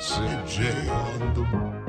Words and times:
Sid 0.00 0.46
J 0.46 0.88
on 0.88 1.34
the 1.34 1.79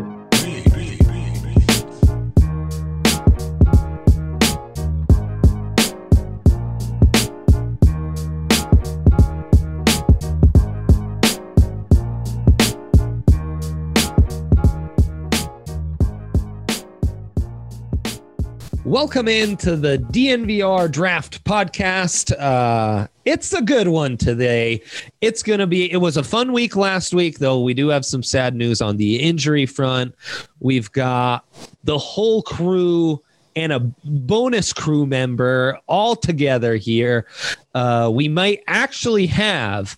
Welcome 18.92 19.30
into 19.30 19.78
the 19.78 20.00
DNVR 20.00 20.92
Draft 20.92 21.46
Podcast. 21.46 22.38
Uh, 22.38 23.08
it's 23.24 23.54
a 23.54 23.62
good 23.62 23.88
one 23.88 24.18
today. 24.18 24.82
It's 25.22 25.44
going 25.44 25.60
to 25.60 25.66
be, 25.66 25.90
it 25.90 26.02
was 26.02 26.18
a 26.18 26.24
fun 26.24 26.52
week 26.52 26.76
last 26.76 27.14
week, 27.14 27.40
though. 27.40 27.62
We 27.62 27.74
do 27.74 27.88
have 27.88 28.04
some 28.04 28.22
sad 28.22 28.54
news 28.54 28.82
on 28.82 28.98
the 28.98 29.16
injury 29.22 29.66
front. 29.66 30.14
We've 30.60 30.92
got 30.92 31.46
the 31.86 31.98
whole 31.98 32.42
crew 32.42 33.24
and 33.56 33.72
a 33.72 33.80
bonus 33.80 34.74
crew 34.74 35.06
member 35.06 35.80
all 35.88 36.18
together 36.18 36.76
here. 36.76 37.28
Uh, 37.74 38.12
we 38.14 38.28
might 38.28 38.62
actually 38.68 39.28
have 39.28 39.98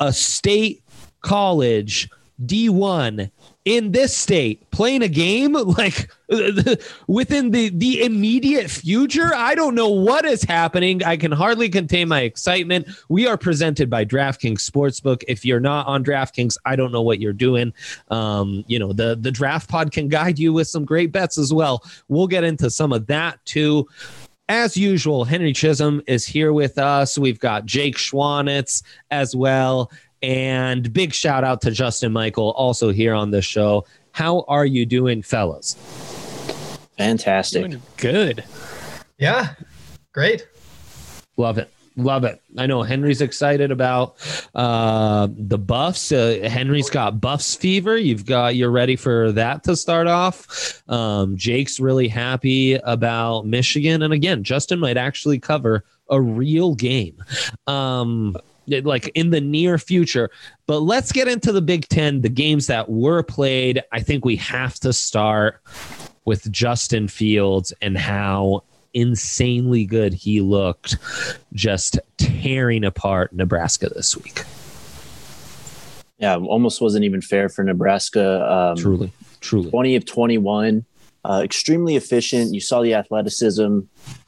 a 0.00 0.12
state 0.12 0.82
college 1.22 2.10
D1 2.44 3.30
in 3.64 3.92
this 3.92 4.16
state 4.16 4.70
playing 4.70 5.02
a 5.02 5.08
game 5.08 5.52
like 5.78 6.10
within 7.06 7.50
the 7.50 7.70
the 7.70 8.02
immediate 8.02 8.70
future? 8.70 9.34
I 9.34 9.54
don't 9.54 9.74
know 9.74 9.88
what 9.88 10.24
is 10.24 10.42
happening. 10.42 11.02
I 11.04 11.16
can 11.16 11.32
hardly 11.32 11.68
contain 11.68 12.08
my 12.08 12.22
excitement. 12.22 12.88
We 13.08 13.26
are 13.26 13.36
presented 13.36 13.90
by 13.90 14.04
draftkings 14.04 14.68
sportsbook. 14.68 15.22
If 15.28 15.44
you're 15.44 15.60
not 15.60 15.86
on 15.86 16.04
draftkings 16.04 16.56
i 16.64 16.76
don't 16.76 16.92
know 16.92 17.02
what 17.02 17.20
you're 17.20 17.32
doing. 17.32 17.72
Um, 18.08 18.64
you 18.66 18.78
know 18.78 18.92
the 18.92 19.16
the 19.20 19.30
draft 19.30 19.68
pod 19.68 19.92
can 19.92 20.08
guide 20.08 20.38
you 20.38 20.52
with 20.52 20.68
some 20.68 20.84
great 20.84 21.12
bets 21.12 21.38
as 21.38 21.52
well. 21.52 21.84
We'll 22.08 22.26
get 22.26 22.44
into 22.44 22.70
some 22.70 22.92
of 22.92 23.06
that 23.06 23.44
too. 23.44 23.88
As 24.50 24.78
usual, 24.78 25.24
Henry 25.24 25.52
Chisholm 25.52 26.00
is 26.06 26.24
here 26.24 26.54
with 26.54 26.78
us. 26.78 27.18
We've 27.18 27.38
got 27.38 27.66
Jake 27.66 27.96
Schwanitz 27.96 28.82
as 29.10 29.36
well. 29.36 29.90
And 30.22 30.92
big 30.92 31.14
shout 31.14 31.44
out 31.44 31.60
to 31.62 31.70
Justin 31.70 32.12
Michael, 32.12 32.50
also 32.52 32.90
here 32.90 33.14
on 33.14 33.30
the 33.30 33.42
show. 33.42 33.84
How 34.12 34.44
are 34.48 34.66
you 34.66 34.84
doing, 34.84 35.22
fellas? 35.22 35.74
Fantastic. 36.96 37.68
Doing 37.68 37.82
good. 37.96 38.44
Yeah, 39.18 39.54
great. 40.12 40.46
Love 41.36 41.58
it. 41.58 41.70
Love 41.96 42.22
it. 42.22 42.40
I 42.56 42.66
know 42.66 42.84
Henry's 42.84 43.20
excited 43.20 43.72
about 43.72 44.16
uh, 44.54 45.26
the 45.30 45.58
buffs. 45.58 46.12
Uh, 46.12 46.48
Henry's 46.48 46.88
got 46.90 47.20
buffs 47.20 47.56
fever. 47.56 47.96
You've 47.96 48.24
got 48.24 48.54
you're 48.54 48.70
ready 48.70 48.94
for 48.94 49.32
that 49.32 49.64
to 49.64 49.74
start 49.74 50.06
off. 50.06 50.80
Um, 50.88 51.36
Jake's 51.36 51.80
really 51.80 52.06
happy 52.06 52.74
about 52.74 53.46
Michigan, 53.46 54.02
and 54.02 54.12
again, 54.12 54.44
Justin 54.44 54.78
might 54.78 54.96
actually 54.96 55.40
cover 55.40 55.84
a 56.08 56.20
real 56.20 56.76
game. 56.76 57.22
Um, 57.66 58.36
like 58.68 59.08
in 59.14 59.30
the 59.30 59.40
near 59.40 59.78
future. 59.78 60.30
But 60.66 60.80
let's 60.80 61.12
get 61.12 61.28
into 61.28 61.52
the 61.52 61.62
Big 61.62 61.88
Ten, 61.88 62.20
the 62.20 62.28
games 62.28 62.66
that 62.66 62.88
were 62.90 63.22
played. 63.22 63.82
I 63.92 64.00
think 64.00 64.24
we 64.24 64.36
have 64.36 64.74
to 64.80 64.92
start 64.92 65.60
with 66.24 66.50
Justin 66.50 67.08
Fields 67.08 67.72
and 67.80 67.96
how 67.96 68.64
insanely 68.94 69.84
good 69.84 70.12
he 70.12 70.40
looked, 70.40 70.96
just 71.52 71.98
tearing 72.16 72.84
apart 72.84 73.32
Nebraska 73.32 73.88
this 73.88 74.16
week. 74.16 74.42
Yeah, 76.18 76.36
almost 76.36 76.80
wasn't 76.80 77.04
even 77.04 77.20
fair 77.20 77.48
for 77.48 77.62
Nebraska. 77.62 78.50
Um, 78.52 78.76
truly, 78.76 79.12
truly. 79.40 79.70
20 79.70 79.96
of 79.96 80.04
21. 80.04 80.84
Uh, 81.24 81.42
extremely 81.44 81.96
efficient. 81.96 82.54
You 82.54 82.60
saw 82.60 82.82
the 82.82 82.94
athleticism. 82.94 83.80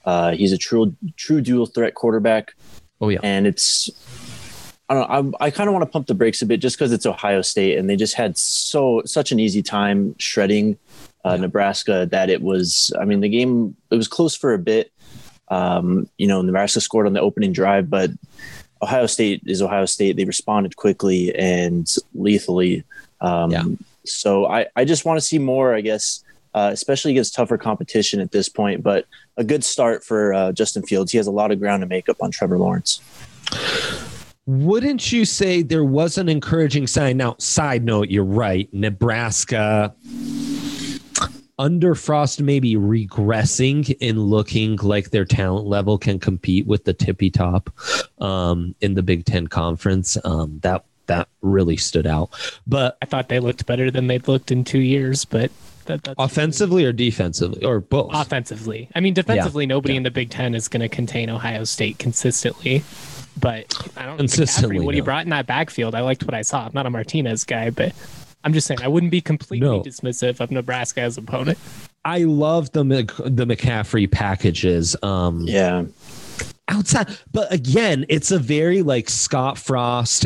Uh, 0.05 0.33
he's 0.33 0.53
a 0.53 0.59
true 0.59 0.95
true 1.17 1.41
dual 1.41 1.67
threat 1.67 1.95
quarterback. 1.95 2.53
Oh 3.01 3.09
yeah, 3.09 3.21
and 3.23 3.47
it's 3.47 3.91
I 4.91 4.95
don't 4.95 5.09
know. 5.09 5.39
I, 5.41 5.47
I 5.47 5.51
kind 5.51 5.69
of 5.69 5.73
want 5.73 5.85
to 5.85 5.91
pump 5.91 6.09
the 6.09 6.15
brakes 6.15 6.43
a 6.43 6.47
bit 6.47 6.59
just 6.59 6.77
because 6.77 6.91
it's 6.91 7.07
Ohio 7.07 7.43
State 7.43 7.79
and 7.79 7.89
they 7.89 7.95
just 7.95 8.15
had 8.15 8.37
so 8.37 9.03
such 9.05 9.31
an 9.31 9.39
easy 9.39 9.63
time 9.63 10.17
shredding 10.19 10.77
uh, 11.25 11.31
yeah. 11.31 11.37
Nebraska 11.37 12.09
that 12.11 12.29
it 12.29 12.43
was. 12.43 12.93
I 13.01 13.05
mean, 13.05 13.21
the 13.21 13.29
game 13.29 13.77
it 13.91 13.95
was 13.95 14.09
close 14.09 14.35
for 14.35 14.53
a 14.53 14.59
bit. 14.59 14.93
Um, 15.47 16.09
you 16.19 16.27
know, 16.27 16.43
Nebraska 16.43 16.81
scored 16.81 17.07
on 17.07 17.13
the 17.13 17.21
opening 17.21 17.53
drive, 17.53 17.89
but 17.89 18.11
Ohio 18.83 19.07
State 19.07 19.43
is 19.47 19.63
Ohio 19.63 19.87
State. 19.87 20.17
They 20.17 20.25
responded 20.25 20.75
quickly 20.75 21.33
and 21.37 21.89
lethally. 22.15 22.83
Um, 23.21 23.51
yeah. 23.53 23.65
So 24.05 24.47
I, 24.47 24.67
I 24.75 24.85
just 24.85 25.05
want 25.05 25.19
to 25.19 25.25
see 25.25 25.39
more, 25.39 25.73
I 25.73 25.83
guess, 25.83 26.25
uh, 26.53 26.71
especially 26.73 27.13
against 27.13 27.35
tougher 27.35 27.59
competition 27.59 28.19
at 28.19 28.33
this 28.33 28.49
point. 28.49 28.83
But 28.83 29.07
a 29.37 29.45
good 29.45 29.63
start 29.63 30.03
for 30.03 30.35
uh, 30.35 30.51
Justin 30.51 30.83
Fields. 30.83 31.13
He 31.13 31.19
has 31.19 31.29
a 31.29 31.33
lot 31.33 31.53
of 31.53 31.61
ground 31.61 31.83
to 31.83 31.87
make 31.87 32.09
up 32.09 32.17
on 32.21 32.33
Trevor 32.33 32.59
Lawrence. 32.59 33.01
Wouldn't 34.51 35.13
you 35.13 35.25
say 35.25 35.63
there 35.63 35.85
was 35.85 36.19
an 36.19 36.29
encouraging 36.29 36.89
sign? 36.89 37.19
Now, 37.19 37.37
side 37.39 37.85
note, 37.85 38.09
you're 38.09 38.25
right. 38.25 38.69
Nebraska 38.73 39.95
under 41.57 41.95
Frost 41.95 42.41
maybe 42.41 42.75
regressing 42.75 43.97
in 44.01 44.19
looking 44.19 44.75
like 44.79 45.11
their 45.11 45.25
talent 45.25 45.67
level 45.67 45.99
can 45.99 46.19
compete 46.19 46.67
with 46.67 46.83
the 46.83 46.93
tippy 46.93 47.31
top 47.31 47.71
um, 48.21 48.75
in 48.81 48.95
the 48.95 49.05
Big 49.05 49.25
Ten 49.25 49.47
conference. 49.47 50.19
Um, 50.25 50.59
that 50.65 50.85
that 51.07 51.29
really 51.43 51.77
stood 51.77 52.09
out. 52.09 52.31
But 52.67 52.99
I 53.03 53.07
thought 53.07 53.29
they 53.29 53.39
looked 53.39 53.67
better 53.67 53.89
than 53.89 54.09
they'd 54.09 54.27
looked 54.27 54.51
in 54.51 54.65
two 54.65 54.81
years. 54.81 55.25
But 55.25 55.53
that, 55.85 56.03
that's 56.03 56.17
offensively 56.19 56.85
or 56.85 56.93
defensively 56.93 57.65
or 57.65 57.79
both. 57.79 58.11
Offensively, 58.15 58.89
I 58.97 59.01
mean, 59.01 59.15
defensively, 59.15 59.63
yeah. 59.63 59.69
nobody 59.69 59.95
yeah. 59.95 59.99
in 59.99 60.03
the 60.03 60.11
Big 60.11 60.31
Ten 60.31 60.57
is 60.57 60.67
going 60.67 60.81
to 60.81 60.89
contain 60.89 61.31
Ohio 61.31 61.63
State 61.63 62.01
consistently. 62.01 62.83
But 63.41 63.93
I 63.97 64.07
don't 64.07 64.19
consistently. 64.19 64.81
what 64.81 64.93
no. 64.93 64.97
he 64.97 65.01
brought 65.01 65.25
in 65.25 65.31
that 65.31 65.47
backfield, 65.47 65.95
I 65.95 66.01
liked 66.01 66.25
what 66.25 66.35
I 66.35 66.43
saw. 66.43 66.67
I'm 66.67 66.73
not 66.75 66.87
a 66.87 66.91
Martinez 66.91 67.45
guy, 67.45 67.71
but 67.71 67.93
I'm 68.45 68.53
just 68.53 68.67
saying 68.67 68.81
I 68.83 68.89
wouldn't 68.89 69.13
be 69.13 69.21
completely 69.21 69.69
no. 69.69 69.83
dismissive 69.83 70.41
of 70.41 70.51
Nebraska 70.51 71.01
as 71.01 71.19
opponent. 71.19 71.59
I 72.05 72.19
love 72.19 72.73
the 72.73 72.85
the 72.85 73.45
McCaffrey 73.45 74.11
packages. 74.11 74.97
Um, 75.03 75.43
yeah. 75.43 75.85
Outside, 76.69 77.09
but 77.33 77.53
again, 77.53 78.07
it's 78.09 78.31
a 78.31 78.39
very 78.39 78.83
like 78.83 79.11
Scott 79.11 79.59
Frost 79.59 80.25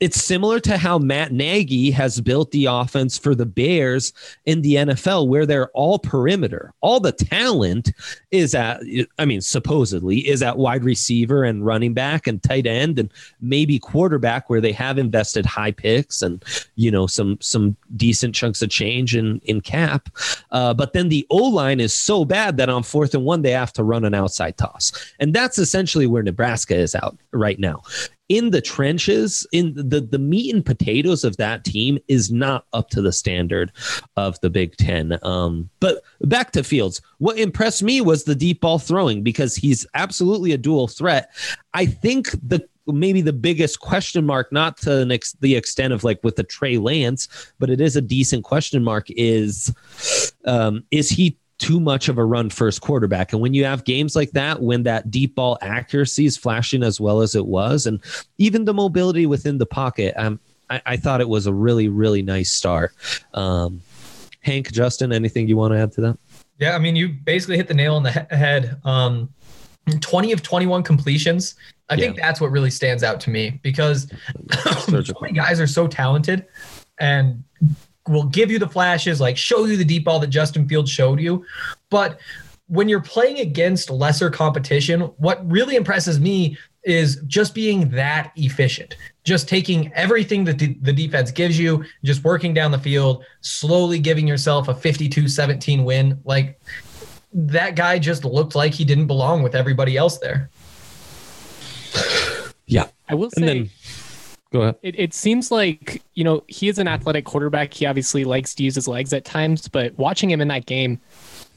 it's 0.00 0.22
similar 0.22 0.60
to 0.60 0.78
how 0.78 0.98
Matt 0.98 1.32
Nagy 1.32 1.90
has 1.90 2.20
built 2.20 2.52
the 2.52 2.66
offense 2.66 3.18
for 3.18 3.34
the 3.34 3.46
Bears 3.46 4.12
in 4.46 4.62
the 4.62 4.74
NFL, 4.74 5.26
where 5.26 5.44
they're 5.44 5.70
all 5.70 5.98
perimeter. 5.98 6.72
All 6.80 7.00
the 7.00 7.12
talent 7.12 7.92
is 8.30 8.54
at, 8.54 8.80
I 9.18 9.24
mean, 9.24 9.40
supposedly 9.40 10.18
is 10.28 10.42
at 10.42 10.56
wide 10.56 10.84
receiver 10.84 11.42
and 11.42 11.66
running 11.66 11.94
back 11.94 12.26
and 12.26 12.42
tight 12.42 12.66
end 12.66 12.98
and 12.98 13.12
maybe 13.40 13.78
quarterback, 13.78 14.48
where 14.48 14.60
they 14.60 14.72
have 14.72 14.98
invested 14.98 15.44
high 15.44 15.72
picks 15.72 16.22
and 16.22 16.44
you 16.76 16.90
know 16.90 17.06
some 17.06 17.38
some 17.40 17.76
decent 17.96 18.34
chunks 18.34 18.62
of 18.62 18.70
change 18.70 19.16
in 19.16 19.40
in 19.44 19.60
cap. 19.60 20.08
Uh, 20.52 20.72
but 20.72 20.92
then 20.92 21.08
the 21.08 21.26
O 21.30 21.36
line 21.36 21.80
is 21.80 21.92
so 21.92 22.24
bad 22.24 22.56
that 22.56 22.68
on 22.68 22.82
fourth 22.84 23.14
and 23.14 23.24
one 23.24 23.42
they 23.42 23.50
have 23.50 23.72
to 23.72 23.82
run 23.82 24.04
an 24.04 24.14
outside 24.14 24.56
toss, 24.56 24.92
and 25.18 25.34
that's 25.34 25.58
essentially 25.58 26.06
where 26.06 26.22
Nebraska 26.22 26.76
is 26.76 26.94
out 26.94 27.16
right 27.32 27.58
now 27.58 27.82
in 28.28 28.50
the 28.50 28.60
trenches, 28.60 29.46
in 29.52 29.74
the 29.74 30.00
the 30.00 30.18
meat 30.18 30.54
and 30.54 30.64
potatoes 30.64 31.24
of 31.24 31.36
that 31.38 31.64
team 31.64 31.98
is 32.08 32.30
not 32.30 32.66
up 32.72 32.90
to 32.90 33.00
the 33.00 33.12
standard 33.12 33.72
of 34.16 34.38
the 34.40 34.50
Big 34.50 34.76
Ten. 34.76 35.18
Um, 35.22 35.70
but 35.80 36.02
back 36.22 36.52
to 36.52 36.62
Fields, 36.62 37.00
what 37.18 37.38
impressed 37.38 37.82
me 37.82 38.00
was 38.00 38.24
the 38.24 38.34
deep 38.34 38.60
ball 38.60 38.78
throwing 38.78 39.22
because 39.22 39.54
he's 39.54 39.86
absolutely 39.94 40.52
a 40.52 40.58
dual 40.58 40.88
threat. 40.88 41.30
I 41.74 41.86
think 41.86 42.30
the 42.46 42.66
maybe 42.86 43.20
the 43.20 43.32
biggest 43.32 43.80
question 43.80 44.24
mark, 44.24 44.50
not 44.52 44.78
to 44.78 45.04
the 45.40 45.54
extent 45.54 45.92
of 45.92 46.04
like 46.04 46.20
with 46.22 46.36
the 46.36 46.44
Trey 46.44 46.78
Lance, 46.78 47.28
but 47.58 47.70
it 47.70 47.80
is 47.80 47.96
a 47.96 48.02
decent 48.02 48.44
question 48.44 48.82
mark. 48.82 49.06
Is 49.10 49.74
um, 50.44 50.84
is 50.90 51.08
he 51.08 51.38
too 51.58 51.80
much 51.80 52.08
of 52.08 52.18
a 52.18 52.24
run 52.24 52.50
first 52.50 52.80
quarterback. 52.80 53.32
And 53.32 53.42
when 53.42 53.52
you 53.52 53.64
have 53.64 53.84
games 53.84 54.14
like 54.14 54.30
that, 54.32 54.62
when 54.62 54.84
that 54.84 55.10
deep 55.10 55.34
ball 55.34 55.58
accuracy 55.60 56.24
is 56.24 56.36
flashing 56.36 56.82
as 56.82 57.00
well 57.00 57.20
as 57.20 57.34
it 57.34 57.46
was, 57.46 57.86
and 57.86 58.00
even 58.38 58.64
the 58.64 58.74
mobility 58.74 59.26
within 59.26 59.58
the 59.58 59.66
pocket, 59.66 60.14
um, 60.16 60.38
I, 60.70 60.82
I 60.86 60.96
thought 60.96 61.20
it 61.20 61.28
was 61.28 61.46
a 61.46 61.52
really, 61.52 61.88
really 61.88 62.22
nice 62.22 62.50
start. 62.50 62.94
Um, 63.34 63.80
Hank, 64.40 64.70
Justin, 64.72 65.12
anything 65.12 65.48
you 65.48 65.56
want 65.56 65.74
to 65.74 65.78
add 65.78 65.92
to 65.92 66.00
that? 66.02 66.18
Yeah, 66.58 66.74
I 66.74 66.78
mean, 66.78 66.96
you 66.96 67.08
basically 67.08 67.56
hit 67.56 67.68
the 67.68 67.74
nail 67.74 67.94
on 67.94 68.02
the 68.02 68.12
he- 68.12 68.36
head. 68.36 68.80
Um, 68.84 69.28
20 70.00 70.32
of 70.32 70.42
21 70.42 70.82
completions. 70.82 71.54
I 71.88 71.94
yeah. 71.94 72.00
think 72.00 72.16
that's 72.16 72.40
what 72.40 72.50
really 72.50 72.70
stands 72.70 73.02
out 73.02 73.20
to 73.20 73.30
me 73.30 73.58
because 73.62 74.12
so 74.64 75.14
many 75.20 75.32
guys 75.32 75.60
are 75.60 75.66
so 75.66 75.86
talented 75.86 76.46
and 76.98 77.42
will 78.08 78.24
give 78.24 78.50
you 78.50 78.58
the 78.58 78.68
flashes, 78.68 79.20
like 79.20 79.36
show 79.36 79.64
you 79.64 79.76
the 79.76 79.84
deep 79.84 80.04
ball 80.04 80.18
that 80.20 80.28
Justin 80.28 80.68
Fields 80.68 80.90
showed 80.90 81.20
you. 81.20 81.44
But 81.90 82.20
when 82.66 82.88
you're 82.88 83.00
playing 83.00 83.38
against 83.38 83.90
lesser 83.90 84.30
competition, 84.30 85.00
what 85.18 85.48
really 85.50 85.76
impresses 85.76 86.20
me 86.20 86.56
is 86.84 87.16
just 87.26 87.54
being 87.54 87.88
that 87.90 88.32
efficient, 88.36 88.96
just 89.24 89.48
taking 89.48 89.92
everything 89.94 90.44
that 90.44 90.58
the 90.58 90.92
defense 90.92 91.30
gives 91.30 91.58
you, 91.58 91.84
just 92.04 92.24
working 92.24 92.54
down 92.54 92.70
the 92.70 92.78
field, 92.78 93.24
slowly 93.40 93.98
giving 93.98 94.26
yourself 94.26 94.68
a 94.68 94.74
52 94.74 95.28
17 95.28 95.84
win. 95.84 96.20
Like 96.24 96.60
that 97.32 97.74
guy 97.74 97.98
just 97.98 98.24
looked 98.24 98.54
like 98.54 98.72
he 98.72 98.84
didn't 98.84 99.06
belong 99.06 99.42
with 99.42 99.54
everybody 99.54 99.96
else 99.96 100.18
there. 100.18 100.50
Yeah. 102.66 102.88
I 103.08 103.14
will 103.14 103.30
say. 103.30 103.70
Go 104.50 104.62
ahead. 104.62 104.76
It, 104.82 104.98
it 104.98 105.14
seems 105.14 105.50
like, 105.50 106.02
you 106.14 106.24
know, 106.24 106.42
he 106.46 106.68
is 106.68 106.78
an 106.78 106.88
athletic 106.88 107.24
quarterback. 107.24 107.74
He 107.74 107.86
obviously 107.86 108.24
likes 108.24 108.54
to 108.54 108.62
use 108.62 108.74
his 108.74 108.88
legs 108.88 109.12
at 109.12 109.24
times, 109.24 109.68
but 109.68 109.96
watching 109.98 110.30
him 110.30 110.40
in 110.40 110.48
that 110.48 110.66
game, 110.66 111.00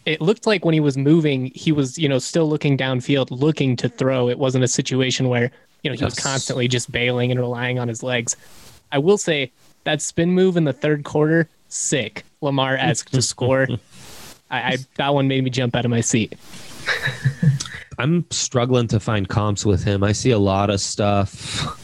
it 0.05 0.19
looked 0.19 0.45
like 0.45 0.65
when 0.65 0.73
he 0.73 0.79
was 0.79 0.97
moving, 0.97 1.51
he 1.55 1.71
was, 1.71 1.97
you 1.97 2.09
know, 2.09 2.19
still 2.19 2.49
looking 2.49 2.77
downfield, 2.77 3.27
looking 3.31 3.75
to 3.77 3.87
throw. 3.87 4.27
It 4.29 4.39
wasn't 4.39 4.63
a 4.63 4.67
situation 4.67 5.29
where, 5.29 5.51
you 5.83 5.89
know, 5.89 5.95
he 5.95 6.01
yes. 6.01 6.15
was 6.15 6.19
constantly 6.19 6.67
just 6.67 6.91
bailing 6.91 7.31
and 7.31 7.39
relying 7.39 7.79
on 7.79 7.87
his 7.87 8.03
legs. 8.03 8.35
I 8.91 8.97
will 8.97 9.17
say 9.17 9.51
that 9.83 10.01
spin 10.01 10.31
move 10.31 10.57
in 10.57 10.65
the 10.65 10.73
third 10.73 11.03
quarter, 11.03 11.49
sick. 11.69 12.25
Lamar 12.41 12.75
esque 12.75 13.09
to 13.11 13.21
score. 13.21 13.67
I, 14.51 14.73
I 14.73 14.77
that 14.95 15.13
one 15.13 15.27
made 15.27 15.43
me 15.43 15.49
jump 15.49 15.75
out 15.75 15.85
of 15.85 15.91
my 15.91 16.01
seat. 16.01 16.35
I'm 17.97 18.25
struggling 18.31 18.87
to 18.87 18.99
find 18.99 19.29
comps 19.29 19.65
with 19.65 19.83
him. 19.83 20.03
I 20.03 20.11
see 20.11 20.31
a 20.31 20.39
lot 20.39 20.69
of 20.69 20.81
stuff. 20.81 21.77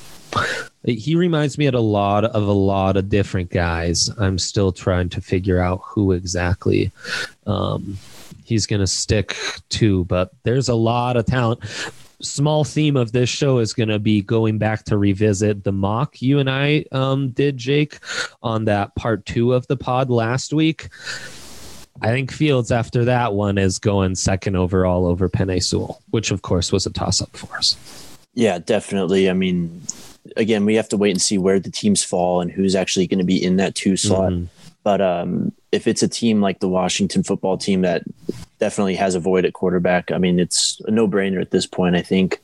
He 0.94 1.16
reminds 1.16 1.57
me 1.57 1.66
of 1.66 1.74
a 1.74 1.80
lot 1.80 2.24
of 2.24 2.48
a 2.48 2.54
lot 2.54 2.95
of 2.95 3.10
different 3.10 3.50
guys. 3.50 4.10
I'm 4.18 4.39
still 4.39 4.72
trying 4.72 5.10
to 5.10 5.22
figure 5.22 5.60
out 5.60 5.81
who 5.84 6.13
exactly 6.13 6.92
um, 7.45 7.98
he's 8.45 8.66
going 8.66 8.80
to 8.80 8.88
stick 8.88 9.36
to, 9.69 10.06
but 10.06 10.31
there's 10.44 10.69
a 10.69 10.75
lot 10.75 11.18
of 11.18 11.25
talent. 11.25 11.60
Small 12.22 12.63
theme 12.63 12.95
of 12.95 13.12
this 13.12 13.30
show 13.30 13.60
is 13.60 13.74
going 13.74 13.89
to 13.89 14.00
be 14.00 14.22
going 14.22 14.57
back 14.57 14.86
to 14.86 14.98
revisit 14.98 15.63
the 15.63 15.72
mock 15.72 16.22
you 16.22 16.39
and 16.39 16.50
I 16.50 16.86
um, 16.92 17.30
did, 17.30 17.57
Jake, 17.57 18.00
on 18.42 18.66
that 18.66 18.95
part 18.95 19.25
two 19.25 19.54
of 19.54 19.68
the 19.68 19.78
pod 19.78 20.10
last 20.10 20.54
week. 20.54 20.89
I 22.01 22.07
think 22.07 22.31
Fields 22.31 22.72
after 22.72 23.06
that 23.06 23.34
one 23.34 23.57
is 23.57 23.78
going 23.78 24.16
second 24.16 24.56
overall 24.56 25.06
over 25.06 25.30
Sewell, 25.60 26.01
which 26.12 26.31
of 26.31 26.44
course 26.44 26.72
was 26.72 26.86
a 26.86 26.92
toss 26.92 27.22
up 27.22 27.36
for 27.36 27.56
us. 27.57 27.75
Yeah, 28.34 28.60
definitely. 28.60 29.30
I 29.30 29.34
mean, 29.34 29.81
again, 30.35 30.65
we 30.65 30.75
have 30.75 30.89
to 30.89 30.97
wait 30.97 31.12
and 31.12 31.21
see 31.21 31.38
where 31.38 31.59
the 31.59 31.71
teams 31.71 32.03
fall 32.03 32.41
and 32.41 32.51
who's 32.51 32.75
actually 32.75 33.07
going 33.07 33.19
to 33.19 33.25
be 33.25 33.41
in 33.41 33.57
that 33.57 33.75
two 33.75 33.95
slot. 33.97 34.33
Mm-hmm. 34.33 34.45
But 34.83 35.01
um, 35.01 35.51
if 35.71 35.88
it's 35.88 36.01
a 36.01 36.07
team 36.07 36.41
like 36.41 36.59
the 36.59 36.69
Washington 36.69 37.24
football 37.24 37.57
team 37.57 37.81
that 37.81 38.03
definitely 38.59 38.95
has 38.95 39.15
a 39.15 39.19
void 39.19 39.45
at 39.45 39.53
quarterback, 39.53 40.12
I 40.12 40.18
mean, 40.18 40.39
it's 40.39 40.79
a 40.85 40.91
no 40.91 41.07
brainer 41.07 41.41
at 41.41 41.51
this 41.51 41.65
point. 41.65 41.95
I 41.95 42.01
think. 42.01 42.41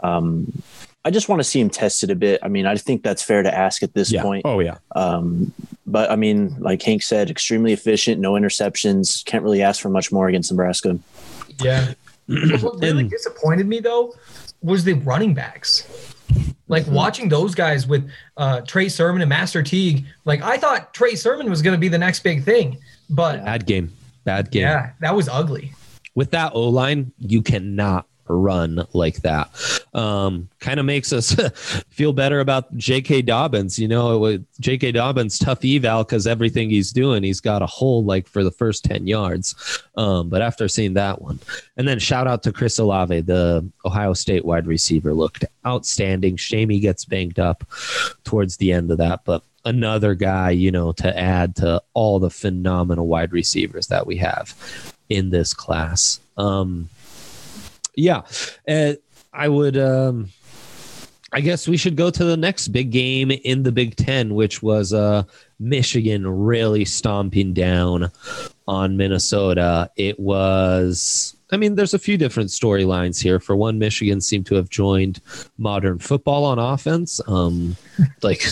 Um, 0.00 0.62
I 1.04 1.10
just 1.10 1.28
want 1.28 1.38
to 1.38 1.44
see 1.44 1.60
him 1.60 1.70
tested 1.70 2.10
a 2.10 2.16
bit. 2.16 2.40
I 2.42 2.48
mean, 2.48 2.66
I 2.66 2.74
think 2.74 3.04
that's 3.04 3.22
fair 3.22 3.40
to 3.40 3.56
ask 3.56 3.84
at 3.84 3.94
this 3.94 4.10
yeah. 4.10 4.22
point. 4.22 4.42
Oh 4.44 4.58
yeah. 4.58 4.78
Um, 4.96 5.52
but 5.86 6.10
I 6.10 6.16
mean, 6.16 6.56
like 6.58 6.82
Hank 6.82 7.04
said, 7.04 7.30
extremely 7.30 7.72
efficient, 7.72 8.20
no 8.20 8.32
interceptions. 8.32 9.24
Can't 9.24 9.44
really 9.44 9.62
ask 9.62 9.80
for 9.80 9.88
much 9.88 10.10
more 10.10 10.26
against 10.26 10.50
Nebraska. 10.50 10.98
Yeah. 11.62 11.94
what 12.26 12.80
really 12.80 13.04
disappointed 13.04 13.68
me 13.68 13.78
though 13.78 14.12
was 14.62 14.82
the 14.82 14.94
running 14.94 15.32
backs. 15.32 15.86
Like 16.68 16.84
mm-hmm. 16.84 16.94
watching 16.94 17.28
those 17.28 17.54
guys 17.54 17.86
with 17.86 18.10
uh, 18.36 18.60
Trey 18.62 18.88
Sermon 18.88 19.22
and 19.22 19.28
Master 19.28 19.62
Teague. 19.62 20.04
Like 20.24 20.42
I 20.42 20.56
thought 20.56 20.92
Trey 20.92 21.14
Sermon 21.14 21.48
was 21.48 21.62
going 21.62 21.74
to 21.74 21.80
be 21.80 21.88
the 21.88 21.98
next 21.98 22.20
big 22.20 22.44
thing, 22.44 22.78
but 23.08 23.44
bad 23.44 23.66
game, 23.66 23.92
bad 24.24 24.50
game. 24.50 24.62
Yeah, 24.62 24.90
that 25.00 25.14
was 25.14 25.28
ugly. 25.28 25.72
With 26.14 26.30
that 26.32 26.52
O 26.54 26.68
line, 26.68 27.12
you 27.18 27.42
cannot 27.42 28.06
run 28.28 28.86
like 28.92 29.16
that. 29.22 29.50
Um, 29.94 30.48
kind 30.60 30.80
of 30.80 30.86
makes 30.86 31.12
us 31.12 31.34
feel 31.88 32.12
better 32.12 32.40
about 32.40 32.76
J.K. 32.76 33.22
Dobbins. 33.22 33.78
You 33.78 33.88
know, 33.88 34.38
J.K. 34.60 34.92
Dobbins 34.92 35.38
tough 35.38 35.64
eval 35.64 36.04
because 36.04 36.26
everything 36.26 36.70
he's 36.70 36.92
doing, 36.92 37.22
he's 37.22 37.40
got 37.40 37.62
a 37.62 37.66
hole 37.66 38.04
like 38.04 38.28
for 38.28 38.44
the 38.44 38.50
first 38.50 38.84
ten 38.84 39.06
yards. 39.06 39.82
Um, 39.96 40.28
but 40.28 40.42
after 40.42 40.68
seeing 40.68 40.94
that 40.94 41.22
one, 41.22 41.38
and 41.76 41.86
then 41.86 41.98
shout 41.98 42.26
out 42.26 42.42
to 42.44 42.52
Chris 42.52 42.78
Olave, 42.78 43.20
the 43.22 43.68
Ohio 43.84 44.12
State 44.12 44.44
wide 44.44 44.66
receiver, 44.66 45.14
looked 45.14 45.44
outstanding. 45.66 46.36
Shame 46.36 46.70
he 46.70 46.80
gets 46.80 47.04
banged 47.04 47.38
up 47.38 47.64
towards 48.24 48.56
the 48.56 48.72
end 48.72 48.90
of 48.90 48.98
that, 48.98 49.20
but 49.24 49.42
another 49.66 50.14
guy, 50.14 50.50
you 50.50 50.70
know, 50.70 50.92
to 50.92 51.18
add 51.18 51.56
to 51.56 51.82
all 51.92 52.18
the 52.18 52.30
phenomenal 52.30 53.06
wide 53.06 53.32
receivers 53.32 53.88
that 53.88 54.06
we 54.06 54.16
have 54.16 54.54
in 55.08 55.30
this 55.30 55.52
class. 55.52 56.20
Um, 56.36 56.88
yeah, 57.96 58.22
uh, 58.68 58.92
I 59.32 59.48
would. 59.48 59.76
Um, 59.76 60.30
I 61.32 61.40
guess 61.40 61.66
we 61.66 61.76
should 61.76 61.96
go 61.96 62.08
to 62.08 62.24
the 62.24 62.36
next 62.36 62.68
big 62.68 62.90
game 62.90 63.30
in 63.30 63.62
the 63.62 63.72
Big 63.72 63.96
Ten, 63.96 64.34
which 64.34 64.62
was 64.62 64.92
uh, 64.92 65.24
Michigan 65.58 66.26
really 66.26 66.84
stomping 66.84 67.52
down 67.52 68.10
on 68.66 68.96
Minnesota. 68.96 69.90
It 69.96 70.18
was 70.18 71.36
I 71.52 71.56
mean, 71.56 71.76
there's 71.76 71.94
a 71.94 71.98
few 71.98 72.16
different 72.16 72.50
storylines 72.50 73.22
here. 73.22 73.38
For 73.38 73.54
one, 73.54 73.78
Michigan 73.78 74.20
seemed 74.20 74.46
to 74.46 74.56
have 74.56 74.68
joined 74.68 75.20
modern 75.58 75.98
football 75.98 76.44
on 76.44 76.58
offense. 76.58 77.20
Um, 77.28 77.76
like 78.22 78.44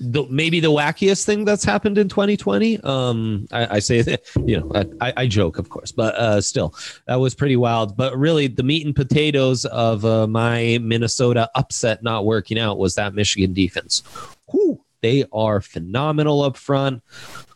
the, 0.00 0.26
maybe 0.28 0.58
the 0.58 0.70
wackiest 0.70 1.24
thing 1.24 1.44
that's 1.44 1.64
happened 1.64 1.98
in 1.98 2.08
2020. 2.08 2.80
Um, 2.80 3.46
I, 3.52 3.76
I 3.76 3.78
say 3.78 4.02
that, 4.02 4.22
you 4.44 4.58
know, 4.58 4.72
I, 5.00 5.12
I, 5.16 5.26
joke, 5.28 5.58
of 5.58 5.68
course, 5.68 5.92
but 5.92 6.14
uh, 6.16 6.40
still, 6.40 6.74
that 7.06 7.16
was 7.16 7.36
pretty 7.36 7.56
wild. 7.56 7.96
But 7.96 8.18
really, 8.18 8.48
the 8.48 8.64
meat 8.64 8.84
and 8.84 8.96
potatoes 8.96 9.64
of 9.66 10.04
uh, 10.04 10.26
my 10.26 10.78
Minnesota 10.82 11.50
upset 11.54 12.02
not 12.02 12.24
working 12.24 12.58
out 12.58 12.78
was 12.78 12.96
that 12.96 13.14
Michigan 13.14 13.52
defense. 13.52 14.02
Whew, 14.50 14.84
they 15.02 15.24
are 15.32 15.60
phenomenal 15.60 16.42
up 16.42 16.56
front 16.56 17.02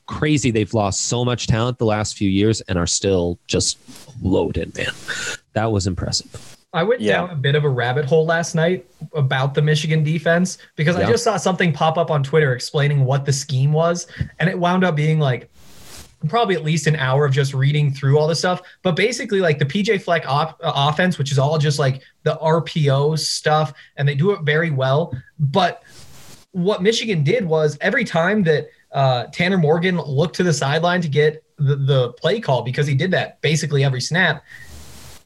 crazy 0.07 0.51
they've 0.51 0.73
lost 0.73 1.07
so 1.07 1.25
much 1.25 1.47
talent 1.47 1.79
the 1.79 1.85
last 1.85 2.17
few 2.17 2.31
years 2.31 2.61
and 2.63 2.79
are 2.79 2.87
still 2.87 3.39
just 3.47 3.79
loaded, 4.23 4.75
man. 4.77 4.93
That 5.53 5.73
was 5.73 5.87
impressive. 5.87 6.57
I 6.73 6.83
went 6.83 7.01
yeah. 7.01 7.13
down 7.13 7.31
a 7.31 7.37
bit 7.37 7.55
of 7.55 7.65
a 7.65 7.69
rabbit 7.69 8.05
hole 8.05 8.27
last 8.27 8.55
night 8.55 8.87
about 9.15 9.55
the 9.55 9.63
Michigan 9.63 10.05
defense 10.05 10.59
because 10.77 10.97
yeah. 10.97 11.07
I 11.07 11.11
just 11.11 11.25
saw 11.25 11.37
something 11.37 11.73
pop 11.73 11.97
up 11.97 12.11
on 12.11 12.23
Twitter 12.23 12.53
explaining 12.53 13.05
what 13.05 13.25
the 13.25 13.33
scheme 13.33 13.73
was. 13.73 14.07
And 14.39 14.49
it 14.49 14.59
wound 14.59 14.85
up 14.85 14.95
being 14.95 15.19
like 15.19 15.51
probably 16.29 16.55
at 16.55 16.65
least 16.65 16.87
an 16.87 16.97
hour 16.97 17.25
of 17.25 17.33
just 17.33 17.55
reading 17.55 17.93
through 17.93 18.19
all 18.19 18.27
this 18.27 18.41
stuff. 18.41 18.61
But 18.83 18.97
basically, 18.97 19.41
like 19.41 19.59
the 19.59 19.65
PJ 19.65 20.03
Fleck 20.03 20.29
op- 20.29 20.61
uh, 20.63 20.73
offense, 20.75 21.19
which 21.19 21.33
is 21.33 21.39
all 21.39 21.57
just 21.59 21.79
like 21.79 22.03
the 22.25 22.37
RPO 22.37 23.19
stuff, 23.19 23.73
and 23.97 24.07
they 24.07 24.15
do 24.15 24.33
it 24.33 24.43
very 24.43 24.71
well. 24.71 25.17
But 25.39 25.83
what 26.57 26.83
Michigan 26.83 27.23
did 27.23 27.45
was 27.45 27.77
every 27.83 28.03
time 28.03 28.43
that 28.45 28.69
uh, 28.93 29.25
Tanner 29.27 29.59
Morgan 29.59 29.99
looked 29.99 30.37
to 30.37 30.43
the 30.43 30.55
sideline 30.55 31.03
to 31.03 31.09
get 31.09 31.45
the, 31.59 31.77
the 31.77 32.13
play 32.15 32.41
call 32.41 32.63
because 32.63 32.87
he 32.87 32.95
did 32.95 33.11
that 33.11 33.43
basically 33.43 33.85
every 33.85 34.01
snap. 34.01 34.43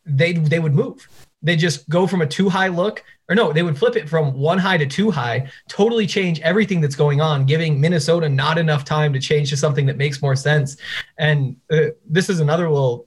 They 0.04 0.32
they 0.32 0.58
would 0.58 0.74
move. 0.74 1.08
They 1.40 1.54
just 1.54 1.88
go 1.88 2.08
from 2.08 2.20
a 2.20 2.26
two 2.26 2.48
high 2.48 2.66
look, 2.66 3.04
or 3.28 3.36
no, 3.36 3.52
they 3.52 3.62
would 3.62 3.78
flip 3.78 3.94
it 3.94 4.08
from 4.08 4.32
one 4.32 4.58
high 4.58 4.76
to 4.78 4.86
two 4.86 5.12
high, 5.12 5.48
totally 5.68 6.04
change 6.04 6.40
everything 6.40 6.80
that's 6.80 6.96
going 6.96 7.20
on, 7.20 7.46
giving 7.46 7.80
Minnesota 7.80 8.28
not 8.28 8.58
enough 8.58 8.84
time 8.84 9.12
to 9.12 9.20
change 9.20 9.50
to 9.50 9.56
something 9.56 9.86
that 9.86 9.96
makes 9.96 10.20
more 10.20 10.34
sense. 10.34 10.78
And 11.16 11.56
uh, 11.70 11.90
this 12.04 12.28
is 12.28 12.40
another 12.40 12.68
little 12.68 13.06